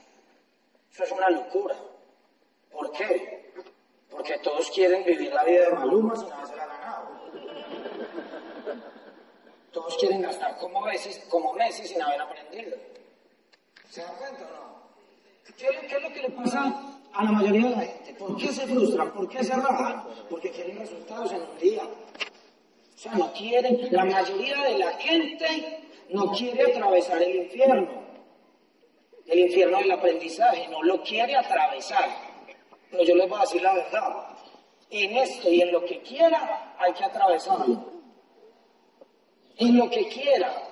Eso 0.92 1.04
es 1.04 1.12
una 1.12 1.30
locura. 1.30 1.76
¿Por 2.72 2.92
qué? 2.92 3.54
Porque 4.10 4.38
todos 4.40 4.70
quieren 4.72 5.04
vivir 5.06 5.34
la 5.34 5.44
vida 5.44 5.70
de 5.70 5.74
Maluma 5.74 6.16
sin 6.16 6.32
haberse 6.32 6.56
la 6.56 6.66
ganado. 6.66 7.22
Todos 9.72 9.98
quieren 9.98 10.22
gastar 10.22 10.58
como 10.58 10.82
Messi, 10.82 11.18
como 11.30 11.56
sin 11.72 12.02
haber 12.02 12.22
aprendido. 12.22 12.78
¿Se 13.90 14.02
dan 14.02 14.16
cuenta 14.16 14.46
o 14.46 14.50
no? 14.50 14.82
¿Qué, 15.58 15.88
qué 15.88 15.96
es 15.96 16.02
lo 16.02 16.10
que 16.14 16.22
le 16.22 16.30
pasa 16.32 16.74
a 17.14 17.24
la 17.24 17.32
mayoría 17.32 17.70
de 17.70 17.76
la 17.76 17.82
gente? 17.82 18.14
¿Por 18.16 18.38
qué 18.38 18.52
se 18.52 18.68
frustran? 18.68 19.12
¿Por 19.12 19.30
qué 19.30 19.44
se 19.44 19.54
rajan? 19.54 20.04
Porque 20.30 20.52
quieren 20.52 20.80
resultados 20.80 21.32
en 21.32 21.42
un 21.42 21.58
día. 21.58 21.84
Sea, 23.02 23.14
no 23.14 23.34
quieren, 23.34 23.88
la 23.90 24.06
mayoría 24.06 24.62
de 24.62 24.78
la 24.78 24.92
gente 25.00 25.80
no 26.10 26.32
quiere 26.34 26.72
atravesar 26.72 27.20
el 27.24 27.36
infierno. 27.36 27.90
El 29.26 29.40
infierno 29.40 29.80
del 29.80 29.92
aprendizaje, 29.92 30.68
no 30.68 30.84
lo 30.84 31.02
quiere 31.02 31.36
atravesar. 31.36 32.08
Pero 32.92 33.04
yo 33.04 33.16
les 33.16 33.28
voy 33.28 33.40
a 33.40 33.42
decir 33.42 33.64
la 33.64 33.74
verdad. 33.74 34.28
En 34.92 35.18
esto 35.18 35.50
y 35.50 35.64
en 35.64 35.72
lo 35.72 35.84
que 35.84 36.00
quiera 36.04 36.76
hay 36.78 36.94
que 36.94 37.04
atravesarlo. 37.04 37.92
En 39.58 39.78
lo 39.78 39.90
que 39.90 40.08
quiera. 40.08 40.70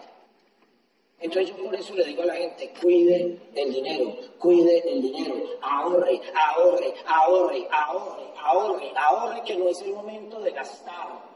Entonces 1.19 1.49
yo 1.49 1.63
por 1.63 1.73
eso 1.73 1.95
le 1.95 2.05
digo 2.05 2.21
a 2.21 2.27
la 2.27 2.35
gente, 2.35 2.71
cuide 2.79 3.39
el 3.55 3.73
dinero, 3.73 4.15
cuide 4.37 4.87
el 4.87 5.01
dinero, 5.01 5.33
ahorre, 5.63 6.21
ahorre, 6.35 6.93
ahorre, 7.07 7.67
ahorre, 7.71 8.23
ahorre, 8.37 8.91
ahorre, 8.95 9.43
que 9.43 9.55
no 9.55 9.67
es 9.67 9.81
el 9.81 9.93
momento 9.93 10.39
de 10.41 10.51
gastar. 10.51 11.28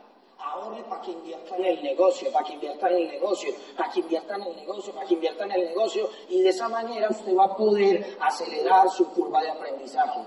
Ahorre 0.53 0.83
para 0.83 1.01
que 1.01 1.11
invierta 1.11 1.57
en 1.57 1.65
el 1.65 1.81
negocio, 1.81 2.31
para 2.31 2.45
que 2.45 2.53
invierta 2.53 2.87
en 2.87 2.95
el 2.97 3.07
negocio, 3.07 3.55
para 3.75 3.89
que 3.91 4.01
invierta 4.01 4.35
en 4.35 4.43
el 4.43 4.55
negocio, 4.55 4.93
para 4.93 5.07
que 5.07 5.13
invierta 5.15 5.45
en 5.45 5.51
el 5.51 5.65
negocio, 5.65 6.09
y 6.29 6.41
de 6.43 6.49
esa 6.49 6.69
manera 6.69 7.09
usted 7.09 7.35
va 7.35 7.45
a 7.45 7.57
poder 7.57 8.17
acelerar 8.19 8.87
su 8.89 9.09
curva 9.13 9.41
de 9.41 9.49
aprendizaje. 9.49 10.21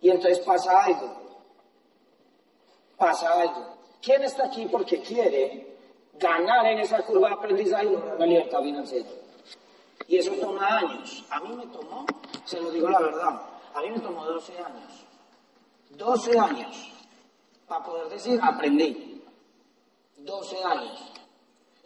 Y 0.00 0.10
entonces 0.10 0.40
pasa 0.40 0.82
algo, 0.82 1.14
pasa 2.96 3.40
algo. 3.40 3.76
¿Quién 4.02 4.24
está 4.24 4.46
aquí 4.46 4.66
porque 4.66 5.00
quiere 5.00 5.76
ganar 6.14 6.66
en 6.66 6.80
esa 6.80 7.02
curva 7.02 7.28
de 7.28 7.34
aprendizaje 7.34 7.86
y 7.86 7.90
lograr 7.90 8.18
la 8.18 8.26
libertad 8.26 8.62
financiera? 8.62 9.10
Y 10.08 10.16
eso 10.16 10.32
toma 10.40 10.78
años. 10.78 11.24
A 11.30 11.38
mí 11.38 11.54
me 11.54 11.66
tomó, 11.66 12.04
se 12.44 12.60
lo 12.60 12.72
digo 12.72 12.88
la 12.88 12.98
verdad, 12.98 13.42
a 13.74 13.80
mí 13.80 13.90
me 13.90 14.00
tomó 14.00 14.24
12 14.24 14.58
años. 14.58 15.06
12 15.90 16.38
años 16.38 16.99
para 17.70 17.84
poder 17.84 18.08
decir, 18.08 18.40
aprendí. 18.42 19.22
12 20.18 20.64
años. 20.64 21.12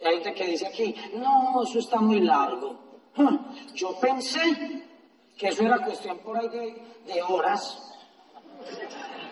Y 0.01 0.05
hay 0.07 0.15
gente 0.15 0.33
que 0.33 0.47
dice 0.47 0.65
aquí, 0.65 0.95
no, 1.13 1.61
eso 1.61 1.77
está 1.77 1.97
muy 2.01 2.21
largo. 2.21 2.75
Yo 3.75 3.97
pensé 3.99 4.83
que 5.37 5.49
eso 5.49 5.61
era 5.61 5.85
cuestión 5.85 6.17
por 6.19 6.37
ahí 6.37 6.49
de, 6.49 6.83
de 7.05 7.21
horas. 7.21 7.93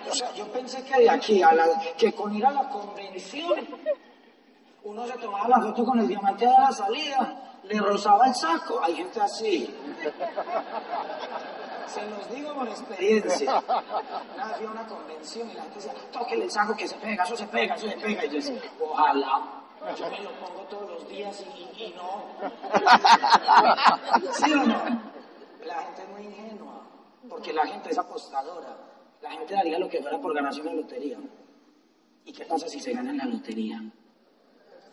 O 0.10 0.14
sea, 0.14 0.32
yo 0.36 0.47
pensé 0.51 0.84
que 0.84 0.99
de 0.99 1.10
aquí 1.10 1.41
a 1.41 1.54
la, 1.54 1.66
que 1.97 2.14
con 2.14 2.36
ir 2.36 2.45
a 2.45 2.51
la 2.51 2.70
convención, 2.70 3.68
uno 4.84 5.08
se 5.08 5.14
tomaba 5.14 5.47
la 5.47 5.60
foto 5.60 5.84
con 5.84 5.99
el 5.99 6.08
diamante 6.08 6.45
de 6.45 6.51
la 6.51 6.72
salida, 6.72 7.58
le 7.64 7.80
rozaba 7.80 8.28
el 8.28 8.36
saco. 8.36 8.80
Hay 8.84 8.95
gente 8.95 9.20
así. 9.20 9.74
Se 11.94 12.10
los 12.10 12.30
digo 12.34 12.54
por 12.54 12.68
experiencia. 12.68 13.64
Una 14.34 14.48
vez 14.48 14.58
fui 14.58 14.66
a 14.66 14.72
una 14.72 14.88
convención 14.88 15.50
y 15.50 15.54
la 15.54 15.64
gente 15.64 15.76
decía, 15.76 15.94
tóquele 16.12 16.46
el 16.46 16.52
saco 16.52 16.76
que 16.76 16.88
se 16.88 16.96
pega, 16.96 17.24
eso 17.24 17.38
se 17.38 17.48
pega, 17.48 17.76
eso 17.76 17.88
se 17.88 17.98
pega. 17.98 18.26
Y 18.26 18.30
yo 18.30 18.36
decía, 18.36 18.62
ojalá. 18.80 19.60
Yo 19.98 20.10
me 20.10 20.20
lo 20.22 20.32
pongo 20.39 20.62
todos 20.70 20.89
los 20.91 21.08
días 21.10 21.44
y, 21.56 21.84
y 21.84 21.94
no. 21.94 22.24
¿Sí 24.32 24.52
o 24.54 24.64
no? 24.64 24.82
La 25.66 25.82
gente 25.82 26.02
es 26.04 26.10
muy 26.10 26.24
ingenua, 26.24 26.88
porque 27.30 27.52
la 27.52 27.68
gente 27.68 27.89
es 27.91 27.98
apostadora. 27.98 28.78
La 29.22 29.32
gente 29.32 29.54
daría 29.54 29.78
lo 29.78 29.89
que 29.89 30.02
fuera 30.02 30.20
por 30.20 30.34
ganarse 30.34 30.62
una 30.62 30.74
lotería. 30.74 31.18
¿Y 32.26 32.32
qué 32.32 32.46
pasa 32.46 32.68
si 32.70 32.80
se 32.80 32.94
gana 32.94 33.12
en 33.12 33.18
la 33.18 33.26
lotería? 33.26 33.82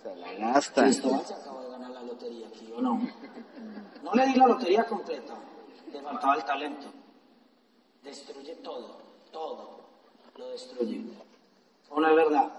Se 0.02 0.16
la 0.16 0.32
gasta. 0.34 0.82
Cristóbal 0.82 1.24
se 1.24 1.34
acabó 1.34 1.62
de 1.62 1.70
ganar 1.70 1.90
la 1.90 2.02
lotería 2.02 2.48
aquí, 2.48 2.72
¿o 2.76 2.80
no? 2.80 3.00
No 4.02 4.12
le 4.12 4.26
di 4.26 4.34
la 4.34 4.46
lotería 4.48 4.84
completa, 4.84 5.34
le 5.98 6.38
el 6.38 6.44
talento. 6.44 6.86
Destruye 8.02 8.54
todo, 8.56 8.96
todo 9.30 9.80
lo 10.40 10.48
destruye. 10.48 11.02
¿O 11.90 12.00
no 12.00 12.08
es 12.08 12.16
verdad? 12.16 12.50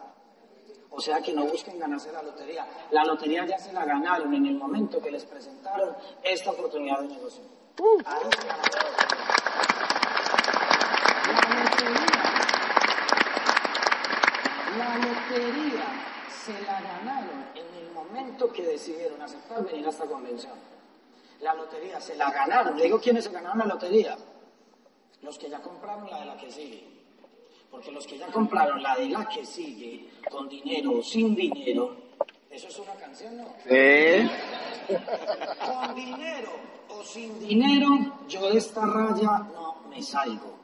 O 0.92 1.02
sea 1.02 1.22
que 1.22 1.34
no 1.34 1.46
busquen 1.46 1.80
ganarse 1.80 2.12
la 2.12 2.22
lotería. 2.22 2.68
La 2.92 3.04
lotería 3.06 3.46
ya 3.46 3.58
se 3.58 3.74
la 3.74 3.86
ganaron 3.86 4.34
en 4.34 4.46
el 4.46 4.56
momento 4.56 5.02
que 5.02 5.12
les 5.12 5.26
presentaron 5.26 5.96
esta 6.22 6.52
oportunidad 6.52 7.00
de 7.00 7.08
negocio. 7.08 7.44
Ahí 8.06 8.24
se. 8.40 8.48
La 14.78 14.98
lotería 14.98 15.86
se 16.30 16.62
la 16.62 16.82
ganaron 16.82 17.46
en 17.56 17.86
el 17.86 17.92
momento 17.94 18.52
que 18.52 18.64
decidieron 18.64 19.22
aceptar 19.22 19.64
venir 19.64 19.86
a 19.88 19.90
esta 19.90 20.06
convención. 20.06 20.54
La 21.42 21.54
lotería 21.54 22.00
se 22.00 22.16
la 22.16 22.32
ganaron. 22.32 22.78
Le 22.78 22.84
digo 22.84 23.00
quiénes 23.00 23.26
se 23.26 23.32
ganaron 23.32 23.60
la 23.60 23.66
lotería. 23.66 24.18
Los 25.22 25.38
que 25.38 25.50
ya 25.50 25.62
compraron 25.62 26.10
la 26.10 26.20
de 26.20 26.26
la 26.26 26.38
que 26.38 26.52
sigue. 26.52 26.88
Porque 27.70 27.92
los 27.92 28.06
que 28.06 28.18
ya 28.18 28.28
compraron 28.28 28.82
la 28.82 28.96
de 28.96 29.10
la 29.10 29.28
que 29.28 29.46
sigue, 29.46 30.10
con 30.30 30.50
dinero 30.50 30.98
o 31.00 31.04
sin 31.04 31.34
dinero, 31.34 31.96
eso 32.50 32.68
es 32.68 32.80
una 32.80 32.94
canción, 32.96 33.38
¿no? 33.38 33.46
Sí. 33.64 34.30
Con 35.66 35.96
dinero 35.96 36.52
o 36.89 37.04
sin 37.04 37.39
dinero, 37.39 37.88
yo 38.28 38.50
de 38.50 38.58
esta 38.58 38.86
raya 38.86 39.48
no 39.54 39.84
me 39.89 40.02
salgo. 40.04 40.60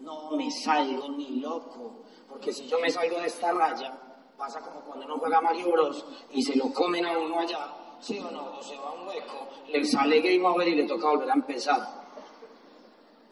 No 0.00 0.32
me 0.32 0.50
salgo 0.50 1.08
ni 1.08 1.40
loco. 1.40 2.02
Porque 2.28 2.52
si 2.52 2.68
yo 2.68 2.78
me 2.80 2.90
salgo 2.90 3.18
de 3.18 3.28
esta 3.28 3.50
raya, 3.52 3.98
pasa 4.36 4.60
como 4.60 4.80
cuando 4.80 5.06
uno 5.06 5.18
juega 5.18 5.40
Mario 5.40 5.72
Bros 5.72 6.04
y 6.32 6.42
se 6.42 6.54
lo 6.54 6.70
comen 6.72 7.06
a 7.06 7.18
uno 7.18 7.40
allá, 7.40 7.66
¿sí 8.00 8.18
o 8.18 8.30
no? 8.30 8.56
O 8.58 8.62
se 8.62 8.76
va 8.76 8.92
un 8.92 9.06
hueco, 9.08 9.48
le 9.68 9.84
sale 9.84 10.20
game 10.20 10.46
over 10.46 10.66
y 10.68 10.74
le 10.74 10.84
toca 10.84 11.08
volver 11.08 11.30
a 11.30 11.34
empezar. 11.34 12.06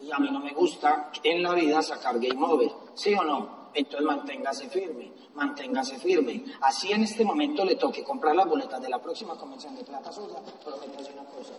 Y 0.01 0.11
a 0.11 0.17
mí 0.19 0.29
no 0.31 0.39
me 0.39 0.51
gusta 0.53 1.11
en 1.23 1.41
la 1.41 1.53
vida 1.53 1.81
sacar 1.81 2.19
game 2.19 2.43
over, 2.45 2.69
¿sí 2.93 3.13
o 3.15 3.23
no? 3.23 3.65
Entonces 3.73 4.05
manténgase 4.05 4.69
firme, 4.69 5.11
manténgase 5.33 5.97
firme. 5.97 6.43
Así 6.61 6.91
en 6.91 7.03
este 7.03 7.25
momento 7.25 7.65
le 7.65 7.75
toque 7.75 8.03
comprar 8.03 8.35
las 8.35 8.47
boletas 8.47 8.81
de 8.81 8.89
la 8.89 8.99
próxima 9.01 9.37
convención 9.37 9.75
de 9.75 9.83
Plata 9.83 10.11
Soya, 10.11 10.39
prométase 10.63 11.11
una 11.13 11.25
cosa. 11.25 11.53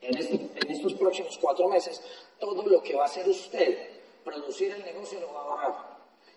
En, 0.00 0.16
este- 0.16 0.50
en 0.56 0.70
estos 0.70 0.94
próximos 0.94 1.38
cuatro 1.40 1.68
meses, 1.68 2.02
todo 2.40 2.62
lo 2.66 2.82
que 2.82 2.96
va 2.96 3.02
a 3.02 3.06
hacer 3.06 3.28
usted, 3.28 4.00
producir 4.24 4.72
el 4.72 4.82
negocio, 4.84 5.20
lo 5.20 5.32
va 5.32 5.40
a 5.40 5.44
ahorrar. 5.44 5.90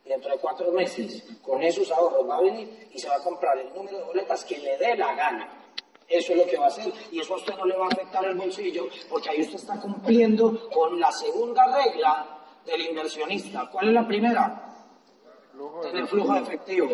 Y 0.06 0.10
dentro 0.10 0.32
de 0.32 0.38
cuatro 0.38 0.72
meses, 0.74 1.24
con 1.42 1.64
esos 1.64 1.90
ahorros 1.92 2.30
va 2.30 2.36
a 2.38 2.42
venir 2.42 2.90
y 2.94 3.00
se 3.00 3.08
va 3.08 3.16
a 3.16 3.24
comprar 3.24 3.58
el 3.58 3.74
número 3.74 3.98
de 4.00 4.04
boletas 4.04 4.44
que 4.44 4.58
le 4.58 4.78
dé 4.78 4.98
la 4.98 5.16
gana. 5.16 5.63
Eso 6.14 6.34
es 6.34 6.38
lo 6.38 6.46
que 6.46 6.58
va 6.58 6.66
a 6.66 6.68
hacer 6.68 6.94
y 7.12 7.20
eso 7.20 7.34
a 7.34 7.38
usted 7.38 7.56
no 7.58 7.66
le 7.66 7.76
va 7.76 7.86
a 7.86 7.88
afectar 7.88 8.24
el 8.24 8.36
bolsillo 8.36 8.88
porque 9.10 9.32
ahí 9.32 9.42
usted 9.42 9.56
está 9.56 9.82
cumpliendo 9.82 10.70
con 10.70 11.00
la 11.00 11.12
segunda 11.12 11.66
regla 11.76 12.28
del 12.64 12.82
inversionista. 12.82 13.68
¿Cuál 13.72 13.88
es 13.88 13.94
la 13.96 14.08
primera? 14.08 14.76
Tener 15.82 16.06
flujo 16.06 16.34
de 16.34 16.40
efectivo. 16.42 16.88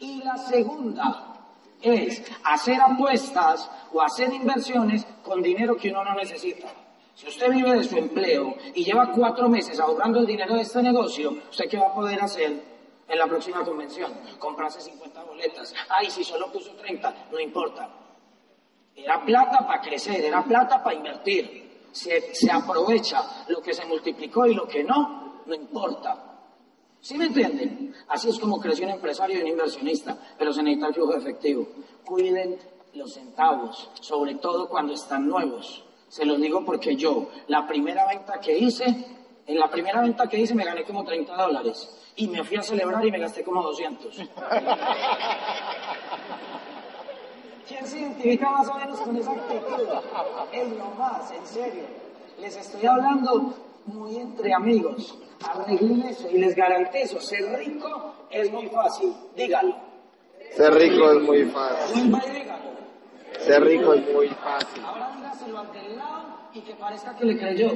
Y 0.00 0.20
la 0.24 0.36
segunda 0.36 1.32
es 1.80 2.24
hacer 2.42 2.80
apuestas 2.80 3.70
o 3.92 4.02
hacer 4.02 4.32
inversiones 4.32 5.06
con 5.22 5.40
dinero 5.40 5.76
que 5.76 5.90
uno 5.90 6.02
no 6.02 6.14
necesita. 6.14 6.66
Si 7.14 7.28
usted 7.28 7.52
vive 7.52 7.72
de 7.72 7.84
su 7.84 7.98
empleo 7.98 8.56
y 8.74 8.84
lleva 8.84 9.12
cuatro 9.12 9.48
meses 9.48 9.78
ahorrando 9.78 10.18
el 10.18 10.26
dinero 10.26 10.56
de 10.56 10.62
este 10.62 10.82
negocio, 10.82 11.36
¿usted 11.50 11.68
qué 11.68 11.78
va 11.78 11.86
a 11.86 11.94
poder 11.94 12.20
hacer 12.20 12.50
en 13.08 13.18
la 13.18 13.28
próxima 13.28 13.64
convención? 13.64 14.12
Comprarse 14.40 14.80
50 14.80 15.22
boletas. 15.22 15.72
Ay, 15.88 16.10
si 16.10 16.24
solo 16.24 16.50
puso 16.50 16.72
30, 16.72 17.28
no 17.30 17.38
importa. 17.38 17.88
Era 18.98 19.24
plata 19.24 19.66
para 19.66 19.80
crecer, 19.80 20.24
era 20.24 20.42
plata 20.42 20.82
para 20.82 20.96
invertir. 20.96 21.86
Se, 21.92 22.34
se 22.34 22.50
aprovecha 22.50 23.44
lo 23.48 23.62
que 23.62 23.72
se 23.72 23.86
multiplicó 23.86 24.46
y 24.46 24.54
lo 24.54 24.66
que 24.66 24.84
no, 24.84 25.42
no 25.46 25.54
importa. 25.54 26.28
¿Sí 27.00 27.16
me 27.16 27.26
entienden? 27.26 27.94
Así 28.08 28.28
es 28.28 28.38
como 28.38 28.60
creció 28.60 28.84
un 28.84 28.92
empresario 28.92 29.38
y 29.38 29.42
un 29.42 29.48
inversionista, 29.48 30.18
pero 30.36 30.52
se 30.52 30.62
necesita 30.62 30.88
el 30.88 30.94
flujo 30.94 31.14
efectivo. 31.14 31.66
Cuiden 32.04 32.58
los 32.94 33.14
centavos, 33.14 33.88
sobre 34.00 34.34
todo 34.34 34.68
cuando 34.68 34.92
están 34.94 35.28
nuevos. 35.28 35.84
Se 36.08 36.24
los 36.24 36.40
digo 36.40 36.64
porque 36.64 36.96
yo, 36.96 37.28
la 37.46 37.66
primera 37.66 38.06
venta 38.06 38.40
que 38.40 38.58
hice, 38.58 38.84
en 39.46 39.58
la 39.58 39.70
primera 39.70 40.00
venta 40.00 40.28
que 40.28 40.40
hice 40.40 40.54
me 40.54 40.64
gané 40.64 40.84
como 40.84 41.04
30 41.04 41.34
dólares 41.34 41.88
y 42.16 42.26
me 42.28 42.42
fui 42.42 42.56
a 42.56 42.62
celebrar 42.62 43.04
y 43.06 43.12
me 43.12 43.18
gasté 43.18 43.44
como 43.44 43.62
200. 43.62 44.18
¿Quién 47.68 47.86
se 47.86 47.98
identifica 47.98 48.50
más 48.50 48.66
o 48.68 48.74
menos 48.74 48.98
con 49.00 49.14
esa 49.16 49.32
actitud? 49.32 49.88
Es 50.52 50.70
lo 50.70 50.84
más, 50.98 51.30
en 51.30 51.46
serio. 51.46 51.82
Les 52.40 52.56
estoy 52.56 52.86
hablando 52.86 53.54
muy 53.84 54.16
entre 54.16 54.54
amigos. 54.54 55.18
Arreglen 55.46 56.02
eso 56.02 56.30
y 56.30 56.38
les 56.38 56.54
garantizo, 56.54 57.20
ser 57.20 57.44
rico 57.58 58.14
es 58.30 58.50
muy 58.50 58.68
fácil. 58.68 59.14
Dígalo. 59.36 59.76
Ser 60.56 60.72
rico 60.74 61.12
es 61.12 61.22
muy 61.22 61.44
fácil. 61.44 62.16
Ser 63.40 63.62
rico 63.62 63.92
es 63.92 64.14
muy 64.14 64.28
fácil. 64.28 64.82
Ahora 64.84 65.12
dígaselo 65.16 65.58
al 65.58 65.72
del 65.72 65.96
lado 65.96 66.24
y 66.54 66.60
que 66.62 66.74
parezca 66.74 67.14
que 67.16 67.24
le 67.26 67.38
creyó. 67.38 67.70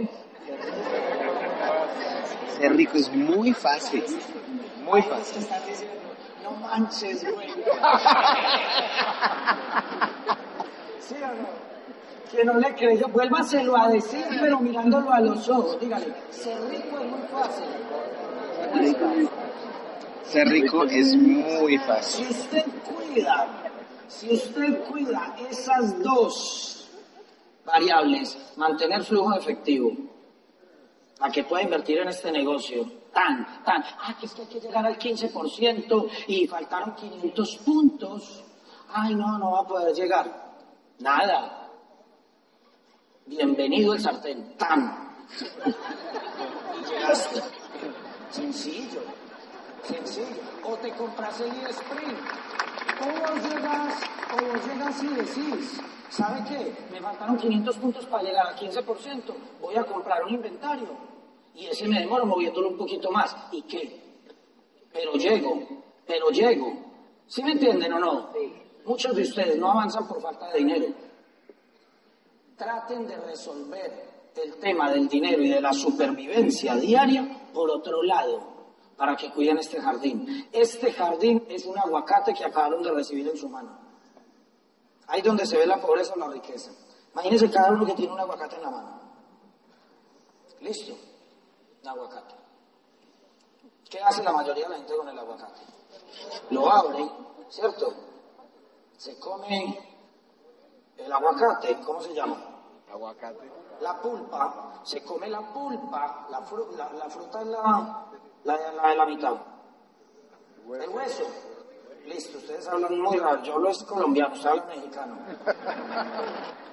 Ser 2.58 2.76
rico 2.76 2.96
es 2.96 3.12
muy 3.12 3.52
fácil. 3.52 4.04
Muy 4.84 5.02
fácil. 5.02 5.46
No 6.52 6.66
manches, 6.66 7.24
güey. 7.32 7.48
¿Sí 11.00 11.14
o 11.14 11.26
no? 11.26 11.62
Que 12.30 12.44
no 12.44 12.54
le 12.54 12.74
creyó, 12.74 13.08
vuélvaselo 13.08 13.76
a 13.76 13.88
decir, 13.88 14.24
pero 14.40 14.58
mirándolo 14.60 15.12
a 15.12 15.20
los 15.20 15.48
ojos. 15.48 15.78
Dígale, 15.80 16.14
ser 16.30 16.58
rico 16.68 16.98
es 16.98 17.06
muy 17.10 17.20
fácil. 17.30 17.66
Ser 20.24 20.48
rico 20.48 20.84
es 20.84 21.14
muy 21.16 21.72
Si 21.72 21.78
fácil. 21.78 22.28
usted 22.30 22.64
cuida, 22.84 23.46
si 24.08 24.34
usted 24.34 24.78
cuida 24.84 25.34
esas 25.50 26.02
dos 26.02 26.88
variables, 27.66 28.38
mantener 28.56 29.02
flujo 29.04 29.32
de 29.32 29.38
efectivo, 29.38 29.92
a 31.20 31.30
que 31.30 31.44
pueda 31.44 31.62
invertir 31.62 31.98
en 31.98 32.08
este 32.08 32.32
negocio, 32.32 32.86
tan, 33.12 33.64
tan, 33.64 33.84
ah, 34.00 34.16
que 34.18 34.26
es 34.26 34.34
que 34.34 34.42
hay 34.42 34.48
que 34.48 34.60
llegar 34.60 34.84
al 34.84 34.98
15% 34.98 36.10
y 36.28 36.46
faltaron 36.46 36.94
500 36.94 37.56
puntos, 37.58 38.44
ay, 38.88 39.14
no, 39.14 39.38
no 39.38 39.52
va 39.52 39.60
a 39.60 39.66
poder 39.66 39.94
llegar. 39.94 40.54
Nada. 40.98 41.70
Bienvenido 43.26 43.94
el 43.94 44.00
sartén, 44.00 44.56
tan. 44.56 45.14
Sencillo, 48.30 49.02
sencillo. 49.82 50.42
O 50.64 50.74
te 50.76 50.90
compras 50.92 51.38
el 51.40 51.50
Sprint. 51.66 52.18
O 53.00 53.04
vos 53.04 53.42
llegas, 53.42 53.94
o 54.32 54.36
vos 54.46 54.66
llegas 54.66 55.02
y 55.02 55.08
decís, 55.08 55.80
¿sabe 56.08 56.42
qué? 56.48 56.74
Me 56.90 57.00
faltaron 57.00 57.36
500 57.36 57.76
puntos 57.76 58.06
para 58.06 58.22
llegar 58.22 58.46
al 58.46 58.56
15%. 58.56 59.34
Voy 59.60 59.76
a 59.76 59.84
comprar 59.84 60.24
un 60.24 60.34
inventario. 60.34 61.11
Y 61.54 61.66
ese 61.66 61.86
me 61.86 62.00
demoro 62.00 62.26
moviéndolo 62.26 62.68
un 62.68 62.76
poquito 62.76 63.10
más. 63.10 63.36
¿Y 63.52 63.62
qué? 63.62 64.00
Pero 64.92 65.14
llego, 65.14 65.60
pero 66.06 66.30
llego. 66.30 66.72
¿Sí 67.26 67.42
me 67.42 67.52
entienden 67.52 67.92
o 67.94 67.98
no? 67.98 68.30
Muchos 68.84 69.14
de 69.14 69.22
ustedes 69.22 69.58
no 69.58 69.70
avanzan 69.70 70.06
por 70.08 70.20
falta 70.20 70.50
de 70.50 70.58
dinero. 70.58 70.86
Traten 72.56 73.06
de 73.06 73.16
resolver 73.16 74.12
el 74.36 74.54
tema 74.56 74.90
del 74.90 75.08
dinero 75.08 75.42
y 75.42 75.48
de 75.48 75.60
la 75.60 75.72
supervivencia 75.72 76.74
diaria 76.76 77.50
por 77.52 77.70
otro 77.70 78.02
lado, 78.02 78.40
para 78.96 79.16
que 79.16 79.30
cuiden 79.30 79.58
este 79.58 79.80
jardín. 79.80 80.48
Este 80.52 80.92
jardín 80.92 81.44
es 81.48 81.66
un 81.66 81.78
aguacate 81.78 82.32
que 82.34 82.44
acabaron 82.44 82.82
de 82.82 82.92
recibir 82.92 83.28
en 83.28 83.36
su 83.36 83.48
mano. 83.48 83.78
Ahí 85.06 85.20
donde 85.20 85.46
se 85.46 85.56
ve 85.56 85.66
la 85.66 85.80
pobreza 85.80 86.14
o 86.14 86.18
la 86.18 86.28
riqueza. 86.28 86.70
Imagínense 87.12 87.50
cada 87.50 87.72
uno 87.72 87.84
que 87.84 87.92
tiene 87.92 88.12
un 88.12 88.20
aguacate 88.20 88.56
en 88.56 88.62
la 88.62 88.70
mano. 88.70 89.00
Listo, 90.60 90.94
un 91.82 91.88
aguacate. 91.88 92.34
¿Qué 93.90 94.00
hace 94.00 94.22
la 94.22 94.32
mayoría 94.32 94.64
de 94.64 94.70
la 94.70 94.76
gente 94.76 94.96
con 94.96 95.08
el 95.08 95.18
aguacate? 95.18 95.60
Lo 96.50 96.70
abre, 96.70 97.10
¿cierto? 97.50 97.92
Se 98.96 99.18
come 99.18 99.78
el 100.96 101.12
aguacate, 101.12 101.78
¿cómo 101.84 102.00
se 102.00 102.14
llama? 102.14 102.36
Aguacate. 102.90 103.50
La 103.80 104.00
pulpa, 104.00 104.80
se 104.84 105.02
come 105.02 105.28
la 105.28 105.40
pulpa, 105.52 106.26
la, 106.30 106.40
fru- 106.46 106.70
la- 106.76 106.92
la 106.92 107.10
fruta 107.10 107.40
es 107.40 107.46
la, 107.48 108.06
la, 108.44 108.56
de- 108.58 108.72
la 108.76 108.88
de 108.88 108.94
la 108.96 109.06
mitad. 109.06 109.34
El 110.68 110.88
hueso. 110.90 111.24
Listo, 112.06 112.38
ustedes 112.38 112.66
hablan 112.68 113.00
muy 113.00 113.16
raro. 113.18 113.42
Yo 113.42 113.54
hablo 113.54 113.68
es 113.70 113.82
colombiano, 113.84 114.34
usted 114.34 114.48
habla 114.50 114.64
mexicano. 114.66 115.16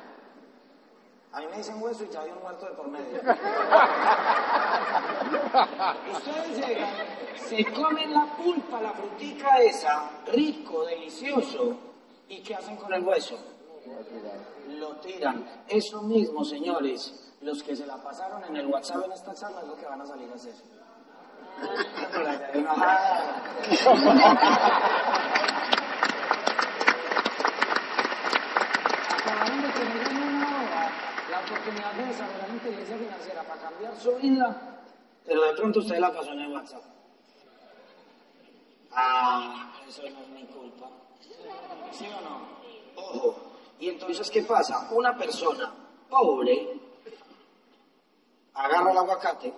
A 1.31 1.39
mí 1.41 1.47
me 1.51 1.57
dicen 1.57 1.81
hueso 1.81 2.03
y 2.03 2.09
ya 2.09 2.21
hay 2.21 2.31
un 2.31 2.41
muerto 2.41 2.65
de 2.65 2.71
por 2.71 2.87
medio. 2.87 3.21
Ustedes 6.11 6.57
llegan, 6.57 6.89
se 7.35 7.65
comen 7.73 8.13
la 8.13 8.25
pulpa, 8.35 8.81
la 8.81 8.93
frutica 8.93 9.59
esa, 9.59 10.09
rico, 10.33 10.85
delicioso, 10.85 11.77
¿Y 12.29 12.41
qué 12.41 12.55
hacen 12.55 12.77
con 12.77 12.93
el 12.93 13.03
hueso? 13.03 13.37
Lo 14.77 14.97
tiran. 14.97 15.63
Eso 15.67 16.03
mismo, 16.03 16.45
señores, 16.45 17.33
los 17.41 17.63
que 17.63 17.75
se 17.75 17.87
la 17.87 17.97
pasaron 17.97 18.43
en 18.43 18.55
el 18.55 18.67
WhatsApp 18.67 19.03
en 19.05 19.11
esta 19.13 19.33
charla 19.33 19.61
es 19.61 19.67
lo 19.67 19.75
que 19.75 19.85
van 19.87 19.99
a 20.01 20.05
salir 20.05 20.29
a 20.31 20.35
hacer. 20.35 20.53
Acabaron 29.09 29.61
de 29.63 29.69
tener 29.69 30.07
en 30.07 30.17
una 30.35 30.58
oportunidad 31.49 31.93
de 31.93 32.05
desarrollar 32.05 32.49
inteligencia 32.49 32.97
financiera 32.97 33.43
para 33.43 33.61
cambiar 33.61 33.95
su 33.95 34.15
vida, 34.17 34.81
pero 35.25 35.43
de 35.43 35.53
pronto 35.53 35.79
usted 35.79 35.97
la 35.97 36.13
pasó 36.13 36.31
en 36.31 36.39
el 36.41 36.51
WhatsApp. 36.51 36.83
Ah, 38.91 39.73
eso 39.87 40.03
no 40.03 40.19
es 40.21 40.29
mi 40.29 40.43
culpa. 40.45 40.89
¿Sí 41.91 42.05
o 42.05 42.21
no? 42.21 42.41
Ojo. 42.95 43.35
Y 43.79 43.89
entonces, 43.89 44.29
¿qué 44.29 44.43
pasa? 44.43 44.89
Una 44.91 45.17
persona 45.17 45.73
pobre 46.09 46.79
agarra 48.53 48.91
el 48.91 48.97
aguacate. 48.97 49.53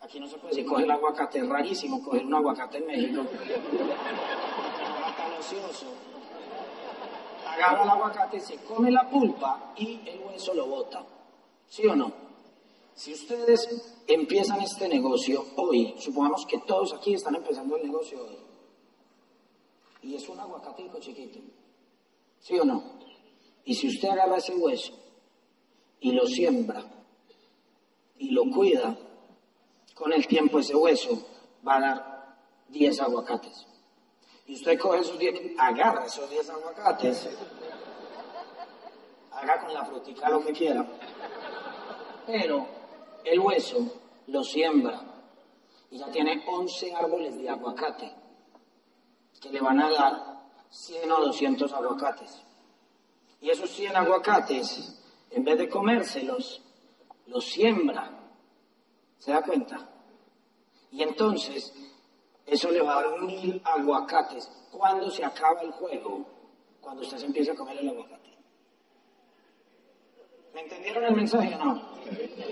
Aquí 0.00 0.20
no 0.20 0.26
se 0.26 0.38
puede 0.38 0.54
decir 0.54 0.66
coge 0.66 0.84
el 0.84 0.90
aguacate, 0.90 1.38
es 1.40 1.48
rarísimo 1.48 2.02
coger 2.02 2.24
un 2.24 2.34
aguacate 2.34 2.78
en 2.78 2.86
México. 2.86 3.22
Ocioso. 5.38 5.86
Agarra 7.46 7.82
el 7.82 7.90
aguacate, 7.90 8.40
se 8.40 8.56
come 8.64 8.90
la 8.90 9.08
pulpa 9.08 9.72
y 9.76 10.00
el 10.08 10.20
hueso 10.20 10.54
lo 10.54 10.66
bota. 10.66 11.04
¿Sí 11.68 11.86
o 11.86 11.94
no? 11.94 12.12
Si 12.94 13.12
ustedes 13.14 13.68
empiezan 14.06 14.60
este 14.60 14.88
negocio 14.88 15.44
hoy, 15.56 15.94
supongamos 15.98 16.44
que 16.46 16.58
todos 16.58 16.94
aquí 16.94 17.14
están 17.14 17.36
empezando 17.36 17.76
el 17.76 17.84
negocio 17.84 18.24
hoy, 18.24 18.38
y 20.02 20.16
es 20.16 20.28
un 20.28 20.40
aguacatico 20.40 20.98
chiquito, 20.98 21.38
¿sí 22.40 22.58
o 22.58 22.64
no? 22.64 22.82
Y 23.64 23.74
si 23.74 23.88
usted 23.88 24.08
agarra 24.08 24.38
ese 24.38 24.54
hueso 24.54 24.94
y 26.00 26.12
lo 26.12 26.26
siembra 26.26 26.84
y 28.18 28.30
lo 28.30 28.50
cuida, 28.50 28.96
con 29.94 30.12
el 30.12 30.26
tiempo 30.26 30.58
ese 30.58 30.74
hueso 30.74 31.26
va 31.66 31.76
a 31.76 31.80
dar 31.80 32.38
10 32.68 33.00
aguacates. 33.00 33.66
Y 34.46 34.54
usted 34.54 34.78
coge 34.78 35.00
esos 35.00 35.18
10, 35.18 35.52
agarra 35.58 36.06
esos 36.06 36.28
10 36.30 36.50
aguacates, 36.50 37.28
haga 39.32 39.60
con 39.60 39.74
la 39.74 39.84
frutica 39.84 40.30
lo 40.30 40.44
que 40.44 40.52
quiera, 40.52 40.86
pero 42.28 42.66
el 43.24 43.40
hueso 43.40 43.78
lo 44.26 44.44
siembra 44.44 45.00
y 45.90 45.96
ya 45.96 46.10
tiene 46.10 46.44
11 46.46 46.94
árboles 46.94 47.38
de 47.38 47.48
aguacate 47.48 48.12
que 49.40 49.48
le 49.48 49.62
van 49.62 49.80
a 49.80 49.90
dar 49.90 50.42
100 50.68 51.10
o 51.10 51.24
200 51.24 51.72
aguacates. 51.72 52.42
Y 53.40 53.48
esos 53.48 53.70
100 53.70 53.96
aguacates, 53.96 55.02
en 55.30 55.42
vez 55.42 55.56
de 55.56 55.70
comérselos, 55.70 56.60
los 57.26 57.46
siembra. 57.46 58.10
¿Se 59.16 59.32
da 59.32 59.40
cuenta? 59.42 59.88
Y 60.90 61.02
entonces, 61.02 61.72
eso 62.44 62.70
le 62.70 62.82
va 62.82 62.98
a 62.98 63.02
dar 63.04 63.20
mil 63.22 63.62
aguacates. 63.64 64.50
¿Cuándo 64.70 65.10
se 65.10 65.24
acaba 65.24 65.62
el 65.62 65.72
juego? 65.72 66.26
Cuando 66.82 67.02
usted 67.02 67.16
se 67.16 67.26
empiece 67.26 67.52
a 67.52 67.54
comer 67.54 67.78
el 67.78 67.88
aguacate. 67.88 68.27
¿Me 70.54 70.60
entendieron 70.62 71.04
el 71.04 71.14
mensaje 71.14 71.54
o 71.54 71.64
no? 71.64 71.82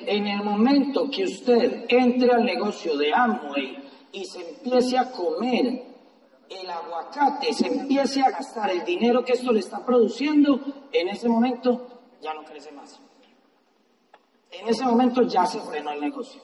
En 0.07 0.27
el 0.27 0.45
momento 0.45 1.11
que 1.11 1.25
usted 1.25 1.87
entre 1.89 2.33
al 2.33 2.45
negocio 2.45 2.97
de 2.97 3.13
Amway 3.13 3.79
y 4.13 4.25
se 4.25 4.49
empiece 4.49 4.99
a 4.99 5.11
comer 5.11 5.85
el 6.49 6.71
aguacate, 6.71 7.53
se 7.53 7.67
empiece 7.67 8.23
a 8.23 8.31
gastar 8.31 8.71
el 8.71 8.85
dinero 8.85 9.25
que 9.25 9.33
esto 9.33 9.53
le 9.53 9.61
está 9.61 9.85
produciendo, 9.85 10.61
en 10.93 11.09
ese 11.09 11.29
momento 11.29 11.87
ya 12.21 12.35
no 12.35 12.45
crece 12.45 12.71
más. 12.73 13.01
En 14.51 14.69
ese 14.69 14.85
momento 14.85 15.23
ya 15.23 15.45
se 15.45 15.61
frenó 15.61 15.91
el 15.91 16.01
negocio. 16.01 16.41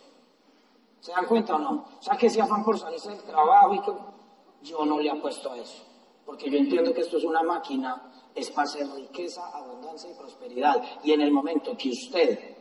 ¿Se 1.01 1.13
dan 1.13 1.27
cuenta 1.27 1.57
o 1.57 1.59
no? 1.59 1.85
O 1.99 2.03
sea, 2.03 2.17
que 2.17 2.27
ese 2.27 2.41
afán 2.41 2.65
por 2.65 2.79
salirse 2.79 3.11
del 3.11 3.23
trabajo 3.23 4.15
yo 4.63 4.85
no 4.85 5.01
le 5.01 5.11
apuesto 5.11 5.51
a 5.51 5.59
eso. 5.59 5.85
Porque 6.25 6.51
yo 6.51 6.59
entiendo 6.59 6.93
que 6.93 7.01
esto 7.01 7.17
es 7.17 7.25
una 7.25 7.43
máquina, 7.43 8.12
es 8.35 8.57
hacer 8.57 8.89
riqueza, 8.91 9.47
abundancia 9.49 10.11
y 10.11 10.15
prosperidad. 10.15 10.83
Y 11.05 11.13
en 11.13 11.21
el 11.21 11.31
momento 11.31 11.77
que 11.77 11.91
usted 11.91 12.57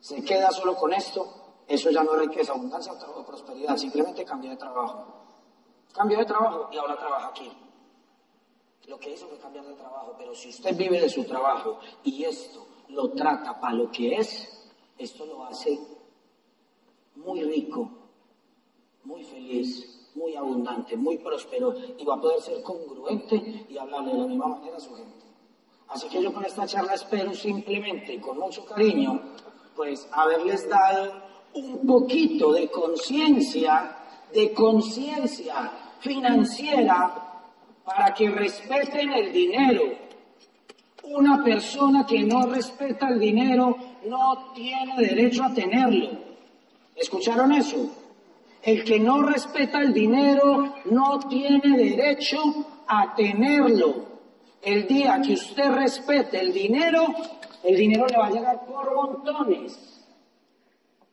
se 0.00 0.24
queda 0.24 0.50
solo 0.50 0.76
con 0.76 0.92
esto, 0.92 1.62
eso 1.66 1.90
ya 1.90 2.02
no 2.02 2.14
es 2.14 2.20
riqueza, 2.20 2.52
abundancia 2.52 2.92
o 2.92 3.24
prosperidad, 3.24 3.76
simplemente 3.76 4.24
cambia 4.24 4.50
de 4.50 4.56
trabajo. 4.56 5.06
Cambió 5.92 6.18
de 6.18 6.24
trabajo 6.24 6.68
y 6.72 6.78
ahora 6.78 6.96
trabaja 6.96 7.28
aquí. 7.28 7.50
Lo 8.86 8.98
que 8.98 9.10
hizo 9.10 9.28
fue 9.28 9.38
cambiar 9.38 9.66
de 9.66 9.74
trabajo, 9.74 10.14
pero 10.18 10.34
si 10.34 10.48
usted 10.48 10.76
vive 10.76 11.00
de 11.00 11.08
su 11.08 11.24
trabajo 11.24 11.78
y 12.02 12.24
esto 12.24 12.66
lo 12.88 13.10
trata 13.12 13.60
para 13.60 13.74
lo 13.74 13.90
que 13.90 14.16
es, 14.16 14.68
esto 14.98 15.26
lo 15.26 15.44
hace 15.44 15.78
muy 17.16 17.42
rico, 17.44 17.88
muy 19.04 19.22
feliz, 19.24 19.99
muy 20.20 20.36
abundante, 20.36 20.96
muy 20.96 21.16
próspero 21.16 21.74
y 21.98 22.04
va 22.04 22.16
a 22.16 22.20
poder 22.20 22.40
ser 22.42 22.62
congruente 22.62 23.66
y 23.68 23.78
hablarle 23.78 24.12
de 24.12 24.18
la 24.18 24.26
misma 24.26 24.48
manera 24.48 24.76
a 24.76 24.80
su 24.80 24.94
gente. 24.94 25.24
Así 25.88 26.08
que 26.08 26.22
yo 26.22 26.32
con 26.32 26.44
esta 26.44 26.66
charla 26.66 26.94
espero 26.94 27.34
simplemente 27.34 28.20
con 28.20 28.38
mucho 28.38 28.64
cariño, 28.66 29.20
pues 29.74 30.06
haberles 30.12 30.68
dado 30.68 31.12
un 31.54 31.86
poquito 31.86 32.52
de 32.52 32.70
conciencia, 32.70 33.96
de 34.32 34.52
conciencia 34.52 35.72
financiera 36.00 37.42
para 37.84 38.12
que 38.14 38.30
respeten 38.30 39.10
el 39.12 39.32
dinero. 39.32 39.82
Una 41.04 41.42
persona 41.42 42.06
que 42.06 42.22
no 42.22 42.46
respeta 42.46 43.08
el 43.08 43.18
dinero 43.18 43.74
no 44.06 44.52
tiene 44.54 44.96
derecho 44.98 45.44
a 45.44 45.54
tenerlo. 45.54 46.10
¿Escucharon 46.94 47.50
eso? 47.52 47.90
El 48.62 48.84
que 48.84 49.00
no 49.00 49.22
respeta 49.22 49.80
el 49.80 49.92
dinero 49.92 50.74
no 50.86 51.18
tiene 51.28 51.76
derecho 51.76 52.38
a 52.86 53.14
tenerlo. 53.14 54.10
El 54.60 54.86
día 54.86 55.20
que 55.24 55.32
usted 55.32 55.70
respete 55.70 56.38
el 56.40 56.52
dinero, 56.52 57.06
el 57.62 57.76
dinero 57.76 58.06
le 58.06 58.18
va 58.18 58.26
a 58.26 58.30
llegar 58.30 58.66
por 58.66 58.94
montones. 58.94 60.04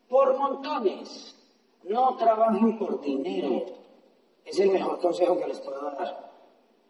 Por 0.10 0.38
montones. 0.38 1.36
No 1.84 2.18
trabajen 2.18 2.78
por 2.78 3.00
dinero. 3.00 3.66
Es 4.43 4.60
el 4.60 4.70
mejor 4.70 5.00
consejo 5.00 5.39
que 5.39 5.48
les 5.48 5.60
puedo 5.62 5.82
dar. 5.82 6.32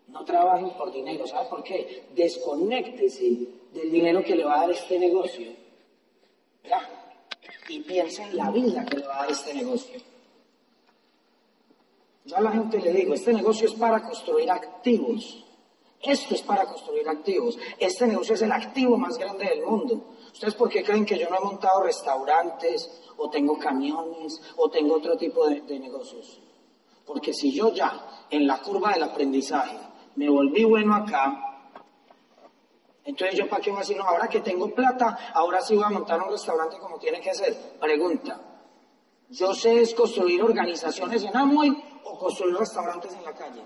No 0.07 0.25
trabajen 0.25 0.71
por 0.71 0.91
dinero. 0.91 1.27
¿Sabe 1.27 1.49
por 1.49 1.63
qué? 1.63 2.07
Desconéctese 2.15 3.47
del 3.73 3.91
dinero 3.91 4.23
que 4.23 4.35
le 4.35 4.43
va 4.43 4.55
a 4.55 4.61
dar 4.61 4.71
este 4.71 4.97
negocio. 4.97 5.51
Y 7.69 7.81
piensa 7.81 8.23
en 8.23 8.37
la 8.37 8.49
vida 8.49 8.83
que 8.85 8.97
le 8.97 9.07
va 9.07 9.17
a 9.17 9.21
dar 9.21 9.31
este 9.31 9.53
negocio. 9.53 9.99
Yo 12.27 12.35
a 12.35 12.41
la 12.41 12.51
gente 12.51 12.81
le 12.81 12.91
digo, 12.91 13.13
este 13.13 13.31
negocio 13.31 13.69
es 13.69 13.73
para 13.73 14.03
construir 14.03 14.51
activos. 14.51 15.45
Esto 16.01 16.35
es 16.35 16.41
para 16.41 16.65
construir 16.65 17.07
activos. 17.07 17.57
Este 17.79 18.05
negocio 18.05 18.35
es 18.35 18.41
el 18.41 18.51
activo 18.51 18.97
más 18.97 19.17
grande 19.17 19.45
del 19.45 19.63
mundo. 19.63 20.03
¿Ustedes 20.33 20.53
por 20.55 20.67
qué 20.67 20.83
creen 20.83 21.05
que 21.05 21.17
yo 21.17 21.29
no 21.29 21.37
he 21.37 21.39
montado 21.39 21.83
restaurantes 21.83 22.91
o 23.15 23.29
tengo 23.29 23.57
camiones 23.57 24.41
o 24.57 24.69
tengo 24.69 24.95
otro 24.95 25.15
tipo 25.15 25.47
de, 25.47 25.79
negocios? 25.79 26.41
Porque 27.05 27.33
si 27.33 27.53
yo 27.53 27.73
ya 27.73 28.25
en 28.29 28.45
la 28.45 28.61
curva 28.61 28.91
del 28.91 29.03
aprendizaje 29.03 29.77
me 30.17 30.27
volví 30.27 30.65
bueno 30.65 30.95
acá, 30.95 31.61
entonces 33.05 33.39
yo 33.39 33.47
para 33.47 33.61
qué 33.63 33.69
voy 33.69 33.77
a 33.77 33.81
decir, 33.83 33.95
no, 33.95 34.03
ahora 34.03 34.27
que 34.27 34.41
tengo 34.41 34.69
plata, 34.75 35.31
ahora 35.33 35.61
sí 35.61 35.75
voy 35.75 35.85
a 35.85 35.91
montar 35.91 36.21
un 36.21 36.29
restaurante 36.29 36.77
como 36.77 36.99
tiene 36.99 37.21
que 37.21 37.33
ser. 37.33 37.55
Pregunta, 37.79 38.37
¿yo 39.29 39.53
sé 39.53 39.79
es 39.79 39.93
construir 39.93 40.43
organizaciones 40.43 41.23
en 41.23 41.37
Amway 41.37 41.86
o 42.09 42.17
construir 42.17 42.55
restaurantes 42.55 43.13
en 43.13 43.23
la 43.23 43.33
calle? 43.33 43.63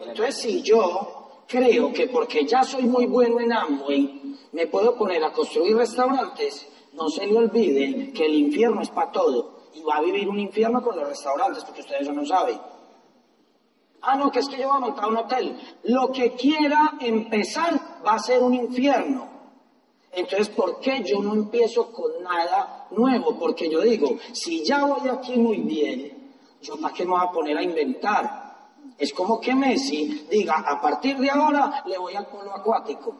Entonces 0.00 0.36
si 0.36 0.62
yo 0.62 1.42
creo 1.46 1.92
que 1.92 2.08
porque 2.08 2.46
ya 2.46 2.62
soy 2.62 2.84
muy 2.84 3.06
bueno 3.06 3.40
en 3.40 3.52
Amway, 3.52 4.36
me 4.52 4.66
puedo 4.66 4.96
poner 4.96 5.22
a 5.24 5.32
construir 5.32 5.76
restaurantes, 5.76 6.68
no 6.92 7.08
se 7.08 7.26
le 7.26 7.36
olvide 7.36 8.12
que 8.12 8.26
el 8.26 8.34
infierno 8.34 8.82
es 8.82 8.90
para 8.90 9.12
todo. 9.12 9.58
Y 9.74 9.82
va 9.82 9.96
a 9.96 10.02
vivir 10.02 10.28
un 10.28 10.38
infierno 10.38 10.82
con 10.82 10.96
los 10.96 11.08
restaurantes, 11.08 11.64
porque 11.64 11.80
ustedes 11.82 12.02
eso 12.02 12.12
no 12.12 12.24
saben. 12.24 12.58
Ah, 14.00 14.16
no, 14.16 14.30
que 14.30 14.40
es 14.40 14.48
que 14.48 14.58
yo 14.58 14.68
voy 14.68 14.76
a 14.76 14.80
montar 14.80 15.08
un 15.08 15.16
hotel. 15.16 15.58
Lo 15.84 16.10
que 16.12 16.32
quiera 16.32 16.94
empezar 17.00 18.02
va 18.06 18.14
a 18.14 18.18
ser 18.18 18.42
un 18.42 18.54
infierno. 18.54 19.28
Entonces, 20.12 20.48
¿por 20.48 20.80
qué 20.80 21.02
yo 21.04 21.20
no 21.20 21.34
empiezo 21.34 21.92
con 21.92 22.22
nada 22.22 22.86
nuevo? 22.90 23.38
Porque 23.38 23.70
yo 23.70 23.80
digo, 23.80 24.16
si 24.32 24.64
ya 24.64 24.84
voy 24.84 25.08
aquí 25.08 25.36
muy 25.36 25.58
bien, 25.58 26.17
¿yo 26.62 26.76
para 26.80 26.94
qué 26.94 27.04
me 27.04 27.12
voy 27.12 27.20
a 27.22 27.30
poner 27.30 27.56
a 27.56 27.62
inventar? 27.62 28.48
Es 28.96 29.12
como 29.12 29.40
que 29.40 29.54
Messi 29.54 30.26
diga, 30.30 30.56
a 30.66 30.80
partir 30.80 31.18
de 31.18 31.30
ahora 31.30 31.82
le 31.86 31.98
voy 31.98 32.14
al 32.14 32.26
polo 32.26 32.52
acuático. 32.52 33.14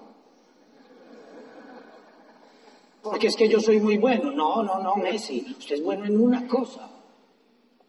Porque 3.02 3.28
es 3.28 3.36
que 3.36 3.48
yo 3.48 3.60
soy 3.60 3.80
muy 3.80 3.96
bueno. 3.96 4.32
No, 4.32 4.62
no, 4.62 4.80
no, 4.80 4.96
Messi. 4.96 5.54
Usted 5.58 5.76
es 5.76 5.82
bueno 5.82 6.04
en 6.04 6.20
una 6.20 6.46
cosa, 6.46 6.88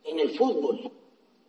en 0.03 0.19
el 0.19 0.37
fútbol. 0.37 0.91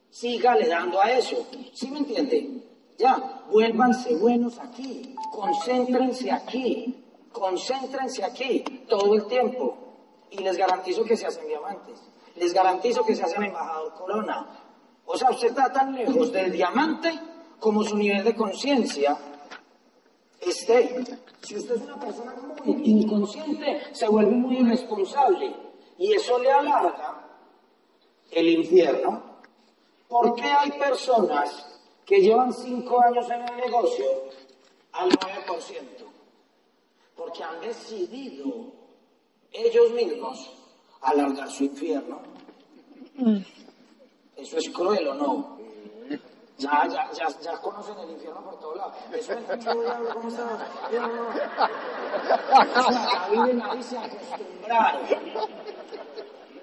Sígale 0.09 0.67
dando 0.67 1.01
a 1.01 1.13
eso. 1.13 1.47
¿Sí 1.73 1.91
me 1.91 1.99
entiende? 1.99 2.61
Ya, 3.01 3.45
vuélvanse 3.51 4.15
buenos 4.17 4.59
aquí, 4.59 5.15
concéntrense 5.33 6.31
aquí, 6.31 7.03
concéntrense 7.33 8.23
aquí 8.23 8.63
todo 8.89 9.15
el 9.15 9.27
tiempo. 9.27 9.79
Y 10.31 10.39
les 10.39 10.57
garantizo 10.57 11.03
que 11.05 11.17
se 11.17 11.27
hacen 11.27 11.49
diamantes, 11.49 11.99
les 12.37 12.53
garantizo 12.53 13.05
que 13.05 13.15
se 13.15 13.23
hacen 13.23 13.45
embajador 13.45 13.95
corona. 13.95 14.47
O 15.07 15.17
sea, 15.17 15.31
usted 15.31 15.49
está 15.49 15.73
tan 15.73 15.95
lejos 15.95 16.33
del 16.33 16.53
diamante 16.53 17.19
como 17.59 17.83
su 17.83 17.97
nivel 17.97 18.25
de 18.25 18.35
conciencia 18.35 19.19
esté. 20.41 21.05
Si 21.43 21.57
usted 21.57 21.77
es 21.77 21.83
una 21.83 21.99
persona 21.99 22.35
muy 22.65 22.83
inconsciente, 22.85 23.83
se 23.93 24.09
vuelve 24.09 24.33
muy 24.33 24.59
irresponsable 24.59 25.55
y 25.99 26.13
eso 26.13 26.39
le 26.39 26.51
alarga 26.51 27.27
el 28.31 28.49
infierno. 28.49 29.23
¿Por 30.09 30.35
qué 30.35 30.45
hay 30.45 30.73
personas 30.73 31.67
que 32.05 32.21
llevan 32.21 32.53
cinco 32.53 33.01
años 33.01 33.29
en 33.31 33.43
el 33.43 33.57
negocio 33.57 34.05
al 34.93 35.11
9%? 35.11 35.83
Porque 37.17 37.45
han 37.45 37.61
decidido 37.61 38.73
ellos 39.53 39.91
mismos 39.93 40.60
alargar 41.03 41.51
su 41.51 41.65
infierno. 41.65 42.21
¿Eso 44.37 44.59
es 44.59 44.71
cruel 44.71 45.09
o 45.09 45.15
no? 45.15 45.61
Ya, 46.59 46.87
ya, 46.89 47.11
ya, 47.13 47.29
ya 47.41 47.59
conocen 47.59 47.99
el 48.01 48.11
infierno 48.11 48.43
por 48.43 48.61
todos 48.61 48.77
lados. 48.77 48.95
Eso 49.13 49.33
es 49.33 49.65
¿cómo 49.65 50.29
está? 50.29 50.69
Ya 50.93 51.09
viven 53.31 53.63
ahí, 53.63 53.83
se 53.83 53.97
acostumbraron. 53.97 55.01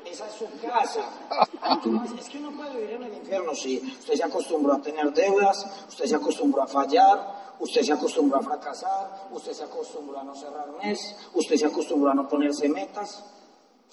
Esa 0.05 0.27
es 0.27 0.33
su 0.33 0.45
casa. 0.61 1.01
Es 2.17 2.29
que 2.29 2.37
uno 2.37 2.51
puede 2.55 2.75
vivir 2.75 2.91
en 2.91 3.03
el 3.03 3.13
infierno, 3.15 3.55
sí. 3.55 3.81
Usted 3.99 4.13
se 4.13 4.23
acostumbró 4.23 4.75
a 4.75 4.81
tener 4.81 5.11
deudas, 5.13 5.65
usted 5.89 6.05
se 6.05 6.15
acostumbró 6.15 6.61
a 6.61 6.67
fallar, 6.67 7.55
usted 7.59 7.81
se 7.81 7.93
acostumbró 7.93 8.37
a 8.37 8.41
fracasar, 8.43 9.29
usted 9.31 9.53
se 9.53 9.63
acostumbró 9.63 10.19
a 10.19 10.23
no 10.23 10.35
cerrar 10.35 10.69
mes, 10.83 11.15
usted 11.33 11.55
se 11.55 11.65
acostumbró 11.65 12.11
a 12.11 12.13
no 12.13 12.27
ponerse 12.27 12.69
metas, 12.69 13.23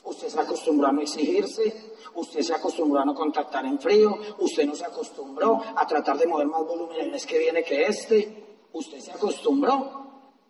usted 0.04 0.28
se 0.28 0.40
acostumbró 0.40 0.88
a 0.88 0.92
no 0.92 1.00
exigirse, 1.00 1.92
usted 2.14 2.40
se 2.40 2.54
acostumbró 2.54 3.00
a 3.00 3.04
no 3.04 3.14
contactar 3.14 3.64
en 3.66 3.78
frío, 3.78 4.16
usted 4.38 4.66
no 4.66 4.74
se 4.74 4.84
acostumbró 4.84 5.60
a 5.74 5.86
tratar 5.86 6.18
de 6.18 6.26
mover 6.26 6.46
más 6.46 6.64
volumen 6.66 7.00
el 7.00 7.10
mes 7.10 7.26
que 7.26 7.38
viene 7.38 7.62
que 7.62 7.84
este, 7.84 8.58
usted 8.72 9.00
se 9.00 9.12
acostumbró 9.12 10.04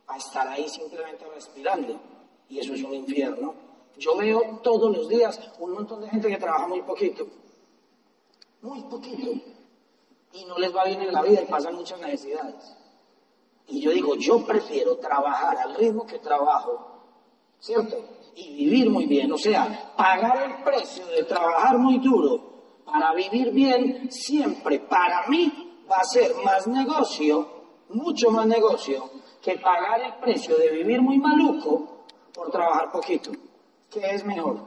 a 0.06 0.16
estar 0.16 0.46
ahí 0.48 0.68
simplemente 0.68 1.24
respirando. 1.34 1.98
Y 2.48 2.58
eso 2.58 2.74
es 2.74 2.82
un 2.82 2.94
infierno. 2.94 3.54
Yo 3.96 4.16
veo 4.16 4.60
todos 4.62 4.94
los 4.94 5.08
días 5.08 5.40
un 5.58 5.72
montón 5.72 6.00
de 6.00 6.08
gente 6.08 6.28
que 6.28 6.36
trabaja 6.36 6.66
muy 6.66 6.82
poquito, 6.82 7.26
muy 8.62 8.82
poquito, 8.82 9.30
y 10.32 10.44
no 10.46 10.58
les 10.58 10.74
va 10.74 10.84
bien 10.84 11.00
en 11.00 11.12
la 11.12 11.22
vida 11.22 11.42
y 11.42 11.46
pasan 11.46 11.76
muchas 11.76 12.00
necesidades. 12.00 12.76
Y 13.68 13.80
yo 13.80 13.92
digo, 13.92 14.16
yo 14.16 14.44
prefiero 14.44 14.96
trabajar 14.96 15.56
al 15.56 15.74
ritmo 15.76 16.04
que 16.04 16.18
trabajo, 16.18 17.02
¿cierto? 17.60 17.96
Y 18.36 18.56
vivir 18.56 18.90
muy 18.90 19.06
bien, 19.06 19.30
o 19.32 19.38
sea, 19.38 19.92
pagar 19.96 20.42
el 20.42 20.64
precio 20.64 21.06
de 21.06 21.22
trabajar 21.24 21.78
muy 21.78 21.98
duro 21.98 22.54
para 22.84 23.12
vivir 23.14 23.52
bien, 23.52 24.10
siempre 24.10 24.80
para 24.80 25.26
mí 25.28 25.84
va 25.90 25.98
a 25.98 26.04
ser 26.04 26.32
más 26.44 26.66
negocio, 26.66 27.48
mucho 27.90 28.30
más 28.30 28.46
negocio, 28.46 29.10
que 29.40 29.58
pagar 29.58 30.00
el 30.00 30.14
precio 30.14 30.56
de 30.56 30.70
vivir 30.70 31.00
muy 31.00 31.18
maluco 31.18 32.04
por 32.32 32.50
trabajar 32.50 32.90
poquito. 32.90 33.30
¿Qué 33.90 34.00
es 34.10 34.24
mejor? 34.24 34.58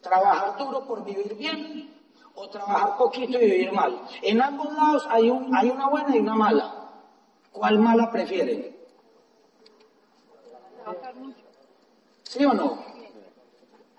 ¿Trabajar 0.00 0.56
duro 0.58 0.84
por 0.86 1.04
vivir 1.04 1.34
bien 1.34 1.94
o 2.34 2.48
trabajar 2.48 2.96
poquito 2.96 3.38
y 3.38 3.50
vivir 3.50 3.72
mal? 3.72 4.00
En 4.22 4.42
ambos 4.42 4.72
lados 4.72 5.06
hay, 5.10 5.30
un, 5.30 5.54
hay 5.54 5.70
una 5.70 5.88
buena 5.88 6.16
y 6.16 6.20
una 6.20 6.34
mala. 6.34 6.90
¿Cuál 7.52 7.78
mala 7.78 8.10
prefieren? 8.10 8.76
¿Sí 12.24 12.44
o 12.44 12.52
no? 12.52 12.85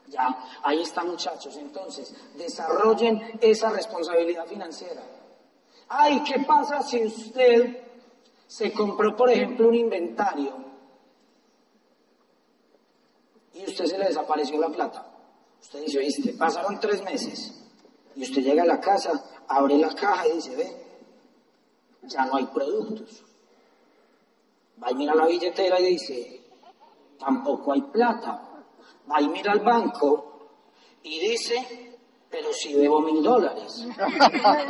Ya, 0.08 0.38
ahí 0.64 0.82
está 0.82 1.04
muchachos. 1.04 1.56
Entonces, 1.58 2.14
desarrollen 2.36 3.40
esa 3.42 3.70
responsabilidad 3.70 4.46
financiera. 4.46 5.04
Ay, 5.90 6.24
¿qué 6.24 6.40
pasa 6.46 6.82
si 6.82 7.04
usted 7.06 7.84
se 8.48 8.72
compró, 8.74 9.16
por 9.16 9.30
ejemplo, 9.30 9.68
un 9.68 9.76
inventario 9.76 10.54
y 13.54 13.66
usted 13.66 13.86
se 13.86 13.98
le 13.98 14.06
desapareció 14.06 14.60
la 14.60 14.70
plata? 14.70 15.06
Usted 15.62 15.82
dice, 15.82 16.00
oíste, 16.00 16.34
pasaron 16.34 16.80
tres 16.80 17.04
meses 17.04 17.54
y 18.16 18.24
usted 18.24 18.42
llega 18.42 18.64
a 18.64 18.68
la 18.68 18.80
casa, 18.80 19.24
abre 19.48 19.78
la 19.78 19.94
caja 19.94 20.28
y 20.28 20.34
dice, 20.34 20.56
ve, 20.56 20.88
ya 22.04 22.26
no 22.26 22.36
hay 22.36 22.46
productos. 22.46 23.24
Va 24.82 24.92
y 24.92 24.96
mira 24.96 25.16
la 25.16 25.26
billetera 25.26 25.80
y 25.80 25.86
dice, 25.86 26.42
tampoco 27.18 27.74
hay 27.74 27.82
plata. 27.82 28.47
Y 29.20 29.28
mira 29.30 29.54
al 29.54 29.60
banco 29.62 30.50
y 31.02 31.20
dice, 31.20 31.98
pero 32.30 32.54
si 32.54 32.74
debo 32.74 33.00
mil 33.02 33.24
dólares. 33.24 33.86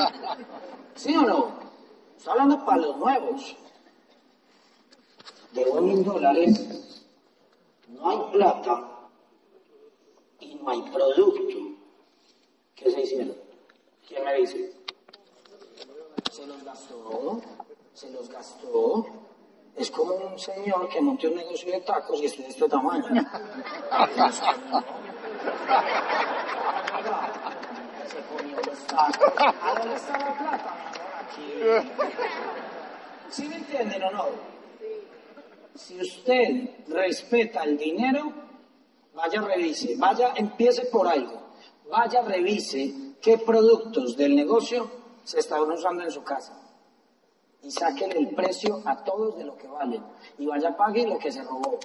¿Sí 0.96 1.16
o 1.16 1.22
no? 1.22 1.52
Estoy 2.16 2.32
hablando 2.32 2.66
para 2.66 2.78
los 2.78 2.98
nuevos. 2.98 3.56
Debo 5.52 5.82
mil 5.82 6.04
dólares, 6.04 7.04
no 7.88 8.10
hay 8.10 8.32
plata 8.32 9.10
y 10.40 10.56
no 10.56 10.70
hay 10.70 10.82
producto. 10.84 11.58
¿Qué 12.76 12.92
se 12.92 13.02
hicieron? 13.02 13.36
¿Quién 14.08 14.24
me 14.24 14.36
dice? 14.36 14.74
Se 16.32 16.46
los 16.46 16.64
gastó, 16.64 17.42
se 17.94 18.12
los 18.12 18.30
gastó. 18.30 19.27
Es 19.78 19.92
como 19.92 20.16
un 20.16 20.40
señor 20.40 20.90
que 20.90 21.00
montó 21.00 21.28
un 21.28 21.36
negocio 21.36 21.72
de 21.72 21.82
tacos 21.82 22.20
y 22.20 22.26
es 22.26 22.36
de 22.36 22.48
este 22.48 22.68
tamaño. 22.68 23.06
¿Sí 33.30 33.48
me 33.48 33.56
entienden 33.58 34.04
o 34.04 34.12
no? 34.12 34.26
Si 35.76 36.02
usted 36.02 36.70
respeta 36.88 37.64
el 37.64 37.78
dinero, 37.78 38.34
vaya 39.14 39.42
revise, 39.42 39.96
vaya, 39.98 40.34
empiece 40.36 40.86
por 40.86 41.08
algo. 41.08 41.52
Vaya 41.92 42.24
revise 42.24 43.16
qué 43.22 43.38
productos 43.38 44.18
del 44.18 44.36
negocio 44.36 44.90
se 45.24 45.40
están 45.40 45.70
usando 45.70 46.04
en 46.04 46.12
su 46.12 46.24
casa 46.24 46.67
y 47.68 47.72
saquen 47.72 48.14
el 48.16 48.30
precio 48.30 48.82
a 48.86 49.04
todos 49.04 49.38
de 49.38 49.44
lo 49.44 49.58
que 49.58 49.68
valen 49.68 50.02
y 50.38 50.46
vaya 50.46 50.78
pague 50.78 51.06
lo 51.06 51.20
que 51.20 51.30
se 51.30 51.44
robó. 51.44 51.78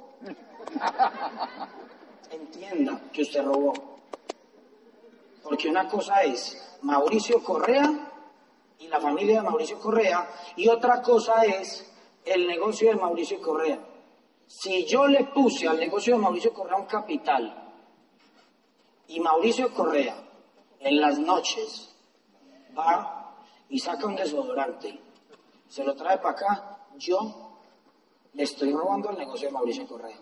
Entienda 2.30 3.00
que 3.12 3.22
usted 3.22 3.44
robó. 3.44 3.72
Porque 5.42 5.68
una 5.68 5.88
cosa 5.88 6.22
es 6.22 6.78
Mauricio 6.82 7.42
Correa 7.42 8.12
y 8.78 8.86
la 8.86 9.00
familia 9.00 9.42
de 9.42 9.48
Mauricio 9.48 9.80
Correa 9.80 10.30
y 10.54 10.68
otra 10.68 11.02
cosa 11.02 11.44
es 11.44 11.92
el 12.24 12.46
negocio 12.46 12.90
de 12.90 12.96
Mauricio 12.96 13.42
Correa. 13.42 13.80
Si 14.46 14.84
yo 14.84 15.08
le 15.08 15.24
puse 15.24 15.66
al 15.66 15.80
negocio 15.80 16.14
de 16.14 16.22
Mauricio 16.22 16.52
Correa 16.54 16.76
un 16.76 16.86
capital 16.86 17.72
y 19.08 19.18
Mauricio 19.18 19.74
Correa 19.74 20.14
en 20.78 21.00
las 21.00 21.18
noches 21.18 21.92
va 22.78 23.34
y 23.68 23.80
saca 23.80 24.06
un 24.06 24.14
desodorante 24.14 25.11
se 25.72 25.82
lo 25.82 25.96
trae 25.96 26.18
para 26.18 26.32
acá, 26.32 26.78
yo 26.98 27.18
le 28.34 28.42
estoy 28.42 28.72
robando 28.72 29.08
el 29.08 29.16
negocio 29.16 29.48
de 29.48 29.54
Mauricio 29.54 29.86
Correa. 29.86 30.18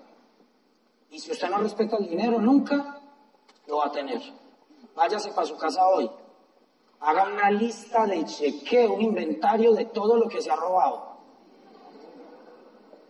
Y 1.10 1.18
si 1.18 1.32
usted 1.32 1.50
no 1.50 1.58
respeta 1.58 1.96
el 1.96 2.08
dinero, 2.08 2.40
nunca 2.40 3.00
lo 3.66 3.78
va 3.78 3.86
a 3.86 3.90
tener. 3.90 4.22
Váyase 4.94 5.32
para 5.32 5.48
su 5.48 5.56
casa 5.56 5.88
hoy. 5.88 6.08
Haga 7.00 7.24
una 7.32 7.50
lista 7.50 8.06
de 8.06 8.24
chequeo, 8.26 8.92
un 8.92 9.00
inventario 9.00 9.72
de 9.72 9.86
todo 9.86 10.16
lo 10.16 10.28
que 10.28 10.40
se 10.40 10.52
ha 10.52 10.54
robado. 10.54 11.16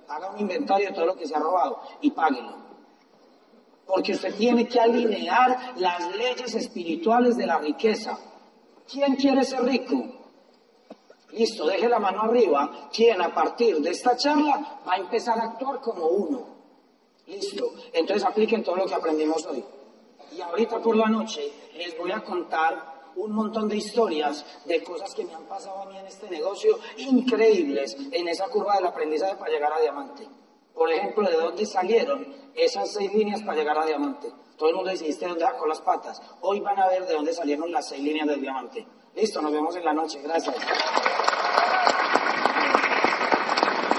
Haga 0.09 0.31
un 0.31 0.41
inventario 0.41 0.89
de 0.89 0.95
todo 0.95 1.05
lo 1.05 1.17
que 1.17 1.27
se 1.27 1.35
ha 1.35 1.41
robado 1.41 1.83
y 2.01 2.11
páguelo. 2.11 2.55
Porque 3.85 4.13
usted 4.13 4.35
tiene 4.35 4.67
que 4.67 4.81
alinear 4.81 5.75
las 5.77 6.17
leyes 6.17 6.55
espirituales 6.55 7.37
de 7.37 7.45
la 7.45 7.59
riqueza. 7.59 8.19
¿Quién 8.91 9.17
quiere 9.17 9.45
ser 9.45 9.63
rico? 9.63 10.20
Listo, 11.33 11.67
deje 11.67 11.89
la 11.89 11.99
mano 11.99 12.23
arriba. 12.23 12.89
Quien 12.93 13.21
a 13.21 13.33
partir 13.33 13.79
de 13.79 13.91
esta 13.91 14.17
charla 14.17 14.81
va 14.87 14.95
a 14.95 14.97
empezar 14.97 15.39
a 15.39 15.45
actuar 15.45 15.81
como 15.81 16.07
uno. 16.07 16.47
Listo. 17.27 17.73
Entonces 17.93 18.27
apliquen 18.27 18.65
todo 18.65 18.77
lo 18.77 18.87
que 18.87 18.95
aprendimos 18.95 19.47
hoy. 19.47 19.65
Y 20.37 20.41
ahorita 20.41 20.81
por 20.81 20.97
la 20.97 21.09
noche 21.09 21.53
les 21.75 21.97
voy 21.97 22.13
a 22.13 22.23
contar 22.23 23.01
un 23.17 23.33
montón 23.33 23.69
de 23.69 23.77
historias 23.77 24.45
de 24.65 24.83
cosas 24.83 25.15
que 25.15 25.25
me 25.25 25.35
han 25.35 25.45
pasado 25.45 25.83
a 25.83 25.87
mí 25.87 25.99
en 25.99 26.07
este 26.07 26.31
negocio 26.31 26.79
increíbles 26.99 27.97
en 28.13 28.29
esa 28.29 28.49
curva 28.49 28.77
del 28.77 28.87
aprendizaje 28.87 29.37
para 29.37 29.51
llegar 29.51 29.73
a 29.73 29.81
diamante. 29.81 30.29
Por 30.75 30.91
ejemplo, 30.91 31.29
de 31.29 31.37
dónde 31.37 31.67
salieron 31.67 32.27
esas 32.55 32.93
seis 32.93 33.13
líneas 33.13 33.43
para 33.43 33.59
llegar 33.59 33.79
a 33.79 33.87
diamante. 33.87 34.33
Todo 34.57 34.69
el 34.69 34.77
mundo 34.77 34.91
dice, 34.91 35.07
¿de 35.07 35.27
dónde 35.27 35.45
con 35.59 35.69
las 35.69 35.81
patas? 35.81 36.23
Hoy 36.43 36.61
van 36.61 36.79
a 36.79 36.89
ver 36.89 37.07
de 37.07 37.15
dónde 37.15 37.33
salieron 37.33 37.73
las 37.73 37.89
seis 37.89 38.03
líneas 38.03 38.29
del 38.29 38.41
diamante. 38.41 38.87
Listo, 39.15 39.43
nos 39.43 39.53
vemos 39.53 39.75
en 39.77 39.85
la 39.85 39.93
noche. 39.93 40.21
Gracias. 40.23 40.55